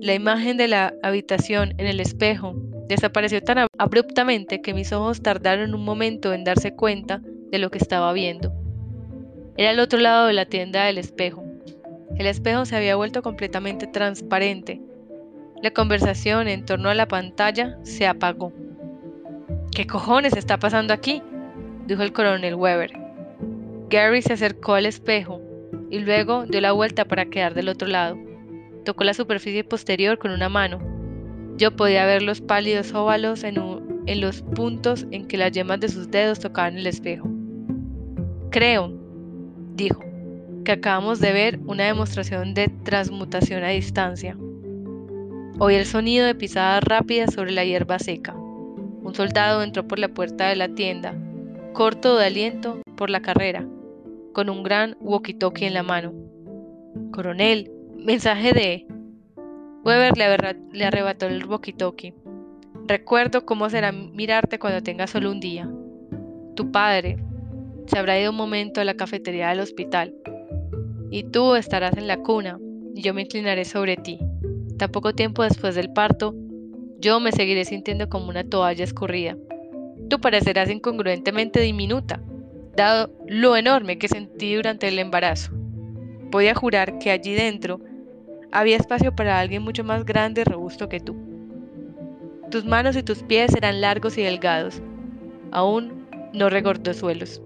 La 0.00 0.12
imagen 0.12 0.56
de 0.56 0.66
la 0.66 0.92
habitación 1.04 1.72
en 1.78 1.86
el 1.86 2.00
espejo 2.00 2.56
desapareció 2.88 3.40
tan 3.44 3.68
abruptamente 3.78 4.60
que 4.60 4.74
mis 4.74 4.92
ojos 4.92 5.22
tardaron 5.22 5.76
un 5.76 5.84
momento 5.84 6.32
en 6.32 6.42
darse 6.42 6.74
cuenta 6.74 7.22
de 7.52 7.58
lo 7.58 7.70
que 7.70 7.78
estaba 7.78 8.12
viendo. 8.12 8.52
Era 9.56 9.70
el 9.70 9.78
otro 9.78 10.00
lado 10.00 10.26
de 10.26 10.32
la 10.32 10.46
tienda 10.46 10.84
del 10.84 10.98
espejo. 10.98 11.44
El 12.16 12.26
espejo 12.26 12.64
se 12.64 12.74
había 12.74 12.96
vuelto 12.96 13.22
completamente 13.22 13.86
transparente. 13.86 14.82
La 15.62 15.70
conversación 15.70 16.48
en 16.48 16.64
torno 16.64 16.88
a 16.88 16.94
la 16.96 17.06
pantalla 17.06 17.78
se 17.84 18.08
apagó. 18.08 18.52
¿Qué 19.70 19.86
cojones 19.86 20.32
está 20.32 20.58
pasando 20.58 20.92
aquí? 20.92 21.22
dijo 21.86 22.02
el 22.02 22.12
coronel 22.12 22.56
Weber. 22.56 22.90
Gary 23.90 24.22
se 24.22 24.32
acercó 24.32 24.74
al 24.74 24.84
espejo 24.84 25.40
y 25.90 26.00
luego 26.00 26.44
dio 26.46 26.60
la 26.60 26.72
vuelta 26.72 27.04
para 27.04 27.26
quedar 27.26 27.54
del 27.54 27.68
otro 27.68 27.88
lado. 27.88 28.18
Tocó 28.84 29.04
la 29.04 29.14
superficie 29.14 29.64
posterior 29.64 30.18
con 30.18 30.30
una 30.30 30.48
mano. 30.48 30.78
Yo 31.56 31.74
podía 31.74 32.06
ver 32.06 32.22
los 32.22 32.40
pálidos 32.40 32.94
óvalos 32.94 33.44
en, 33.44 33.56
los 34.20 34.42
puntos 34.42 35.06
en 35.10 35.26
que 35.26 35.36
las 35.36 35.52
yemas 35.52 35.80
de 35.80 35.88
sus 35.88 36.10
dedos 36.10 36.38
tocaban 36.38 36.78
el 36.78 36.86
espejo. 36.86 37.28
Creo, 38.50 38.92
dijo, 39.74 40.04
que 40.64 40.72
acabamos 40.72 41.20
de 41.20 41.32
ver 41.32 41.58
una 41.66 41.84
demostración 41.84 42.54
de 42.54 42.68
transmutación 42.84 43.64
a 43.64 43.68
distancia. 43.68 44.36
Oí 45.58 45.74
el 45.74 45.86
sonido 45.86 46.26
de 46.26 46.34
pisadas 46.34 46.84
rápidas 46.84 47.34
sobre 47.34 47.52
la 47.52 47.64
hierba 47.64 47.98
seca. 47.98 48.34
Un 48.34 49.14
soldado 49.14 49.62
entró 49.62 49.88
por 49.88 49.98
la 49.98 50.08
puerta 50.08 50.48
de 50.48 50.56
la 50.56 50.68
tienda, 50.68 51.14
corto 51.72 52.16
de 52.16 52.26
aliento 52.26 52.80
por 52.96 53.10
la 53.10 53.20
carrera 53.20 53.66
con 54.39 54.51
un 54.51 54.62
gran 54.62 54.97
walkie-talkie 55.01 55.66
en 55.66 55.74
la 55.74 55.82
mano. 55.82 56.12
Coronel, 57.11 57.72
mensaje 57.97 58.53
de... 58.53 58.86
Weber 59.84 60.16
le, 60.16 60.84
arrebató 60.84 61.26
el 61.26 61.45
walkie-talkie. 61.45 62.14
Recuerdo 62.86 63.45
cómo 63.45 63.68
será 63.68 63.91
mirarte 63.91 64.61
cuando 64.61 64.80
tengas 64.80 65.11
solo 65.11 65.32
un 65.32 65.41
día. 65.41 65.68
Tu 66.55 66.70
padre 66.70 67.16
se 67.86 67.99
habrá 67.99 68.16
ido 68.20 68.30
un 68.30 68.36
momento 68.36 68.80
a 68.80 68.84
la 68.84 68.95
cafetería 68.95 69.49
del 69.49 69.59
hospital. 69.59 70.14
Y 71.11 71.24
tú 71.24 71.57
estarás 71.57 71.97
en 71.97 72.07
la 72.07 72.18
cuna 72.18 72.61
y 72.95 73.03
yo 73.03 73.14
me 73.14 73.22
inclinaré 73.22 73.64
sobre 73.64 73.97
ti. 73.97 74.20
Tan 74.78 74.93
poco 74.93 75.14
tiempo 75.14 75.43
después 75.43 75.74
del 75.74 75.93
parto, 75.93 76.32
yo 77.01 77.18
me 77.18 77.32
seguiré 77.32 77.64
sintiendo 77.64 78.09
como 78.09 78.28
una 78.28 78.45
toalla 78.45 78.84
escurrida. 78.84 79.36
Tú 80.09 80.20
parecerás 80.20 80.70
incongruentemente 80.70 81.59
diminuta, 81.59 82.22
dado 82.78 83.10
lo 83.26 83.56
enorme 83.56 83.98
que 83.98 84.08
sentí 84.08 84.54
durante 84.54 84.88
el 84.88 84.98
embarazo. 84.98 85.52
Podía 86.30 86.54
jurar 86.54 86.98
que 86.98 87.10
allí 87.10 87.34
dentro 87.34 87.80
había 88.52 88.76
espacio 88.76 89.14
para 89.14 89.38
alguien 89.38 89.62
mucho 89.62 89.84
más 89.84 90.04
grande 90.04 90.40
y 90.42 90.44
robusto 90.44 90.88
que 90.88 91.00
tú. 91.00 91.16
Tus 92.50 92.64
manos 92.64 92.96
y 92.96 93.02
tus 93.02 93.22
pies 93.24 93.54
eran 93.54 93.80
largos 93.80 94.16
y 94.16 94.22
delgados, 94.22 94.80
aún 95.50 96.06
no 96.32 96.48
suelos. 96.94 97.42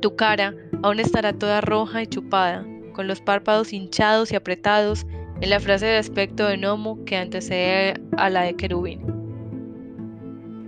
Tu 0.00 0.16
cara 0.16 0.54
aún 0.82 0.98
estará 0.98 1.32
toda 1.32 1.60
roja 1.60 2.02
y 2.02 2.06
chupada, 2.06 2.66
con 2.94 3.06
los 3.06 3.20
párpados 3.20 3.72
hinchados 3.72 4.32
y 4.32 4.36
apretados 4.36 5.06
en 5.40 5.50
la 5.50 5.60
frase 5.60 5.86
de 5.86 5.98
aspecto 5.98 6.46
de 6.46 6.56
gnomo 6.56 7.04
que 7.04 7.16
antecede 7.16 8.00
a 8.16 8.30
la 8.30 8.42
de 8.42 8.56
querubín. 8.56 9.00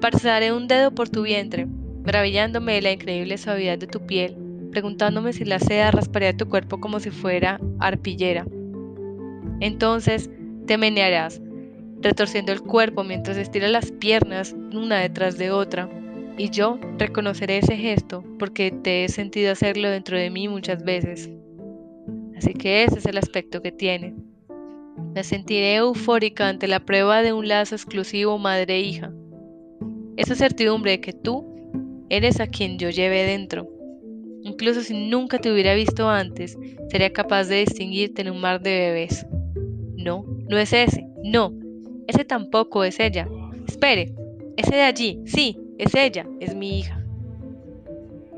Pasaré 0.00 0.52
un 0.52 0.68
dedo 0.68 0.92
por 0.92 1.08
tu 1.08 1.22
vientre, 1.22 1.66
maravillándome 2.08 2.72
de 2.72 2.80
la 2.80 2.92
increíble 2.92 3.36
suavidad 3.36 3.76
de 3.76 3.86
tu 3.86 4.06
piel, 4.06 4.34
preguntándome 4.70 5.34
si 5.34 5.44
la 5.44 5.58
seda 5.58 5.90
rasparía 5.90 6.34
tu 6.34 6.48
cuerpo 6.48 6.80
como 6.80 7.00
si 7.00 7.10
fuera 7.10 7.60
arpillera. 7.80 8.46
Entonces 9.60 10.30
te 10.66 10.78
menearás, 10.78 11.42
retorciendo 12.00 12.50
el 12.52 12.62
cuerpo 12.62 13.04
mientras 13.04 13.36
estiras 13.36 13.70
las 13.70 13.92
piernas 13.92 14.56
una 14.72 15.00
detrás 15.00 15.36
de 15.36 15.50
otra, 15.50 15.90
y 16.38 16.48
yo 16.48 16.80
reconoceré 16.96 17.58
ese 17.58 17.76
gesto 17.76 18.24
porque 18.38 18.70
te 18.70 19.04
he 19.04 19.10
sentido 19.10 19.52
hacerlo 19.52 19.90
dentro 19.90 20.16
de 20.16 20.30
mí 20.30 20.48
muchas 20.48 20.82
veces. 20.82 21.28
Así 22.38 22.54
que 22.54 22.84
ese 22.84 23.00
es 23.00 23.04
el 23.04 23.18
aspecto 23.18 23.60
que 23.60 23.72
tiene. 23.72 24.14
Me 25.14 25.24
sentiré 25.24 25.76
eufórica 25.76 26.48
ante 26.48 26.68
la 26.68 26.80
prueba 26.80 27.20
de 27.20 27.34
un 27.34 27.48
lazo 27.48 27.74
exclusivo 27.74 28.38
madre-hija. 28.38 29.12
Esa 30.16 30.34
certidumbre 30.34 30.92
de 30.92 31.00
que 31.02 31.12
tú 31.12 31.57
Eres 32.10 32.40
a 32.40 32.46
quien 32.46 32.78
yo 32.78 32.90
llevé 32.90 33.24
dentro. 33.24 33.68
Incluso 34.42 34.82
si 34.82 34.94
nunca 35.08 35.38
te 35.38 35.52
hubiera 35.52 35.74
visto 35.74 36.08
antes, 36.08 36.56
sería 36.90 37.12
capaz 37.12 37.44
de 37.44 37.60
distinguirte 37.60 38.22
en 38.22 38.30
un 38.30 38.40
mar 38.40 38.60
de 38.60 38.78
bebés. 38.78 39.26
No, 39.96 40.24
no 40.48 40.56
es 40.58 40.72
ese. 40.72 41.06
No, 41.22 41.52
ese 42.06 42.24
tampoco 42.24 42.84
es 42.84 42.98
ella. 43.00 43.28
Espere, 43.66 44.14
ese 44.56 44.74
de 44.74 44.82
allí, 44.82 45.20
sí, 45.26 45.58
es 45.76 45.94
ella, 45.94 46.26
es 46.40 46.54
mi 46.54 46.78
hija. 46.78 47.04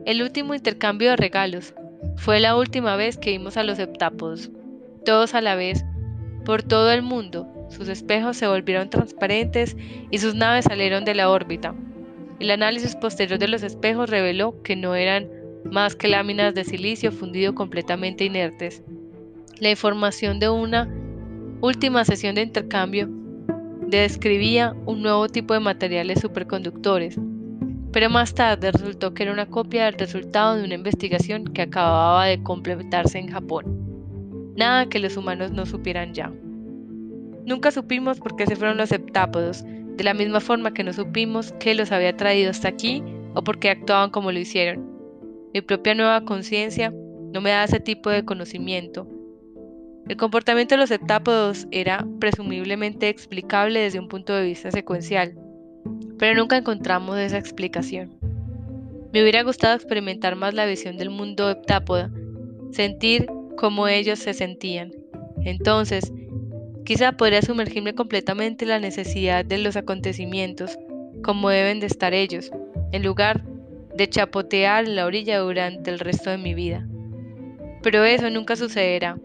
El 0.04 0.22
último 0.22 0.54
intercambio 0.54 1.10
de 1.10 1.16
regalos 1.16 1.74
fue 2.16 2.40
la 2.40 2.56
última 2.56 2.96
vez 2.96 3.16
que 3.16 3.30
vimos 3.30 3.56
a 3.56 3.62
los 3.62 3.78
heptápodos, 3.78 4.50
todos 5.04 5.34
a 5.34 5.40
la 5.40 5.54
vez, 5.54 5.84
por 6.44 6.62
todo 6.62 6.90
el 6.90 7.02
mundo. 7.02 7.46
Sus 7.68 7.88
espejos 7.88 8.36
se 8.36 8.48
volvieron 8.48 8.90
transparentes 8.90 9.76
y 10.10 10.18
sus 10.18 10.34
naves 10.34 10.64
salieron 10.64 11.04
de 11.04 11.14
la 11.14 11.30
órbita. 11.30 11.74
El 12.40 12.50
análisis 12.50 12.96
posterior 12.96 13.38
de 13.38 13.48
los 13.48 13.62
espejos 13.62 14.08
reveló 14.08 14.62
que 14.62 14.74
no 14.74 14.94
eran 14.94 15.28
más 15.70 15.94
que 15.94 16.08
láminas 16.08 16.54
de 16.54 16.64
silicio 16.64 17.12
fundido 17.12 17.54
completamente 17.54 18.24
inertes. 18.24 18.82
La 19.58 19.68
información 19.68 20.40
de 20.40 20.48
una 20.48 20.88
última 21.60 22.02
sesión 22.06 22.34
de 22.34 22.40
intercambio 22.40 23.10
describía 23.86 24.74
un 24.86 25.02
nuevo 25.02 25.28
tipo 25.28 25.52
de 25.52 25.60
materiales 25.60 26.20
superconductores, 26.20 27.18
pero 27.92 28.08
más 28.08 28.34
tarde 28.34 28.72
resultó 28.72 29.12
que 29.12 29.24
era 29.24 29.32
una 29.32 29.46
copia 29.46 29.84
del 29.84 29.98
resultado 29.98 30.56
de 30.56 30.64
una 30.64 30.76
investigación 30.76 31.44
que 31.44 31.60
acababa 31.60 32.24
de 32.24 32.42
completarse 32.42 33.18
en 33.18 33.30
Japón. 33.30 34.52
Nada 34.56 34.86
que 34.86 34.98
los 34.98 35.18
humanos 35.18 35.52
no 35.52 35.66
supieran 35.66 36.14
ya. 36.14 36.32
Nunca 37.44 37.70
supimos 37.70 38.18
por 38.18 38.34
qué 38.34 38.46
se 38.46 38.56
fueron 38.56 38.78
los 38.78 38.92
heptápodos, 38.92 39.62
de 40.00 40.04
la 40.04 40.14
misma 40.14 40.40
forma 40.40 40.72
que 40.72 40.82
no 40.82 40.94
supimos 40.94 41.52
qué 41.60 41.74
los 41.74 41.92
había 41.92 42.16
traído 42.16 42.50
hasta 42.50 42.68
aquí 42.68 43.04
o 43.34 43.44
por 43.44 43.58
qué 43.58 43.68
actuaban 43.68 44.08
como 44.08 44.32
lo 44.32 44.38
hicieron. 44.38 44.90
Mi 45.52 45.60
propia 45.60 45.94
nueva 45.94 46.24
conciencia 46.24 46.90
no 46.90 47.42
me 47.42 47.50
da 47.50 47.64
ese 47.64 47.80
tipo 47.80 48.08
de 48.08 48.24
conocimiento. 48.24 49.06
El 50.08 50.16
comportamiento 50.16 50.74
de 50.74 50.80
los 50.80 50.90
heptápodos 50.90 51.68
era 51.70 52.06
presumiblemente 52.18 53.10
explicable 53.10 53.80
desde 53.80 54.00
un 54.00 54.08
punto 54.08 54.32
de 54.32 54.42
vista 54.42 54.70
secuencial, 54.70 55.34
pero 56.18 56.34
nunca 56.34 56.56
encontramos 56.56 57.18
esa 57.18 57.36
explicación. 57.36 58.18
Me 59.12 59.20
hubiera 59.20 59.42
gustado 59.42 59.74
experimentar 59.74 60.34
más 60.34 60.54
la 60.54 60.64
visión 60.64 60.96
del 60.96 61.10
mundo 61.10 61.50
heptápoda, 61.50 62.10
sentir 62.70 63.26
cómo 63.58 63.86
ellos 63.86 64.18
se 64.18 64.32
sentían. 64.32 64.92
Entonces, 65.44 66.10
quizá 66.84 67.12
podría 67.12 67.42
sumergirme 67.42 67.94
completamente 67.94 68.64
en 68.64 68.70
la 68.70 68.78
necesidad 68.78 69.44
de 69.44 69.58
los 69.58 69.76
acontecimientos, 69.76 70.78
como 71.22 71.50
deben 71.50 71.80
de 71.80 71.86
estar 71.86 72.14
ellos, 72.14 72.50
en 72.92 73.02
lugar 73.02 73.44
de 73.96 74.08
chapotear 74.08 74.84
en 74.84 74.96
la 74.96 75.06
orilla 75.06 75.38
durante 75.38 75.90
el 75.90 75.98
resto 75.98 76.30
de 76.30 76.38
mi 76.38 76.54
vida. 76.54 76.86
Pero 77.82 78.04
eso 78.04 78.30
nunca 78.30 78.56
sucederá. 78.56 79.18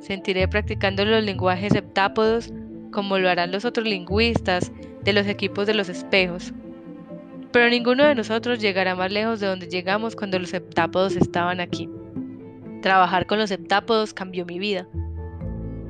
Sentiré 0.00 0.46
practicando 0.48 1.04
los 1.04 1.24
lenguajes 1.24 1.74
heptápodos 1.74 2.52
como 2.92 3.18
lo 3.18 3.28
harán 3.28 3.52
los 3.52 3.64
otros 3.64 3.86
lingüistas 3.86 4.72
de 5.04 5.12
los 5.12 5.26
equipos 5.26 5.66
de 5.66 5.74
los 5.74 5.88
espejos. 5.88 6.52
Pero 7.52 7.68
ninguno 7.68 8.04
de 8.04 8.14
nosotros 8.14 8.58
llegará 8.58 8.94
más 8.94 9.12
lejos 9.12 9.40
de 9.40 9.46
donde 9.46 9.68
llegamos 9.68 10.16
cuando 10.16 10.38
los 10.38 10.52
heptápodos 10.52 11.16
estaban 11.16 11.60
aquí. 11.60 11.88
Trabajar 12.82 13.26
con 13.26 13.38
los 13.38 13.50
heptápodos 13.50 14.12
cambió 14.12 14.44
mi 14.44 14.58
vida. 14.58 14.86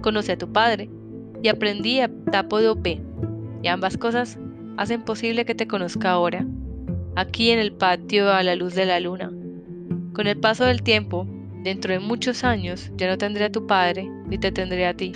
Conocí 0.02 0.32
a 0.32 0.38
tu 0.38 0.52
padre 0.52 0.88
y 1.46 1.48
aprendí 1.48 2.00
heptápodo 2.00 2.82
P. 2.82 3.00
Y 3.62 3.68
ambas 3.68 3.96
cosas 3.96 4.36
hacen 4.76 5.02
posible 5.02 5.44
que 5.44 5.54
te 5.54 5.68
conozca 5.68 6.10
ahora 6.10 6.44
aquí 7.14 7.52
en 7.52 7.60
el 7.60 7.72
patio 7.72 8.32
a 8.32 8.42
la 8.42 8.56
luz 8.56 8.74
de 8.74 8.84
la 8.84 8.98
luna. 8.98 9.30
Con 10.12 10.26
el 10.26 10.40
paso 10.40 10.64
del 10.64 10.82
tiempo, 10.82 11.24
dentro 11.62 11.92
de 11.92 12.00
muchos 12.00 12.42
años, 12.42 12.90
ya 12.96 13.08
no 13.08 13.16
tendré 13.16 13.44
a 13.44 13.52
tu 13.52 13.64
padre 13.64 14.10
ni 14.26 14.38
te 14.38 14.50
tendré 14.50 14.88
a 14.88 14.94
ti. 14.94 15.12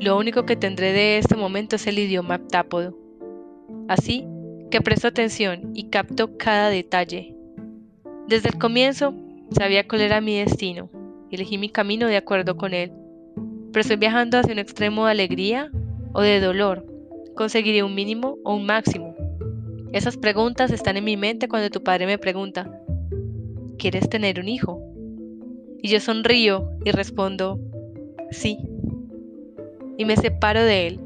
Lo 0.00 0.16
único 0.16 0.46
que 0.46 0.54
tendré 0.54 0.92
de 0.92 1.18
este 1.18 1.34
momento 1.34 1.74
es 1.74 1.88
el 1.88 1.98
idioma 1.98 2.36
aptápodo. 2.36 2.96
Así 3.88 4.24
que 4.70 4.80
presto 4.80 5.08
atención 5.08 5.72
y 5.74 5.90
capto 5.90 6.38
cada 6.38 6.68
detalle. 6.68 7.34
Desde 8.28 8.50
el 8.50 8.58
comienzo 8.58 9.12
sabía 9.50 9.88
cuál 9.88 10.02
era 10.02 10.20
mi 10.20 10.38
destino 10.38 10.88
y 11.30 11.34
elegí 11.34 11.58
mi 11.58 11.68
camino 11.68 12.06
de 12.06 12.16
acuerdo 12.16 12.56
con 12.56 12.74
él. 12.74 12.92
Pero 13.74 13.80
estoy 13.80 13.96
viajando 13.96 14.38
hacia 14.38 14.52
un 14.52 14.60
extremo 14.60 15.04
de 15.04 15.10
alegría 15.10 15.68
o 16.12 16.20
de 16.20 16.38
dolor. 16.38 16.86
Conseguiré 17.34 17.82
un 17.82 17.92
mínimo 17.92 18.38
o 18.44 18.54
un 18.54 18.66
máximo. 18.66 19.16
Esas 19.92 20.16
preguntas 20.16 20.70
están 20.70 20.96
en 20.96 21.02
mi 21.02 21.16
mente 21.16 21.48
cuando 21.48 21.70
tu 21.70 21.82
padre 21.82 22.06
me 22.06 22.16
pregunta, 22.16 22.70
¿quieres 23.76 24.08
tener 24.08 24.38
un 24.38 24.46
hijo? 24.46 24.80
Y 25.82 25.88
yo 25.88 25.98
sonrío 25.98 26.70
y 26.84 26.92
respondo, 26.92 27.58
sí. 28.30 28.58
Y 29.98 30.04
me 30.04 30.16
separo 30.16 30.62
de 30.62 30.86
él 30.86 31.00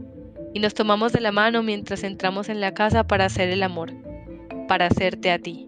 y 0.52 0.60
nos 0.60 0.74
tomamos 0.74 1.14
de 1.14 1.22
la 1.22 1.32
mano 1.32 1.62
mientras 1.62 2.04
entramos 2.04 2.50
en 2.50 2.60
la 2.60 2.74
casa 2.74 3.06
para 3.06 3.24
hacer 3.24 3.48
el 3.48 3.62
amor, 3.62 3.94
para 4.68 4.88
hacerte 4.88 5.30
a 5.30 5.38
ti. 5.38 5.67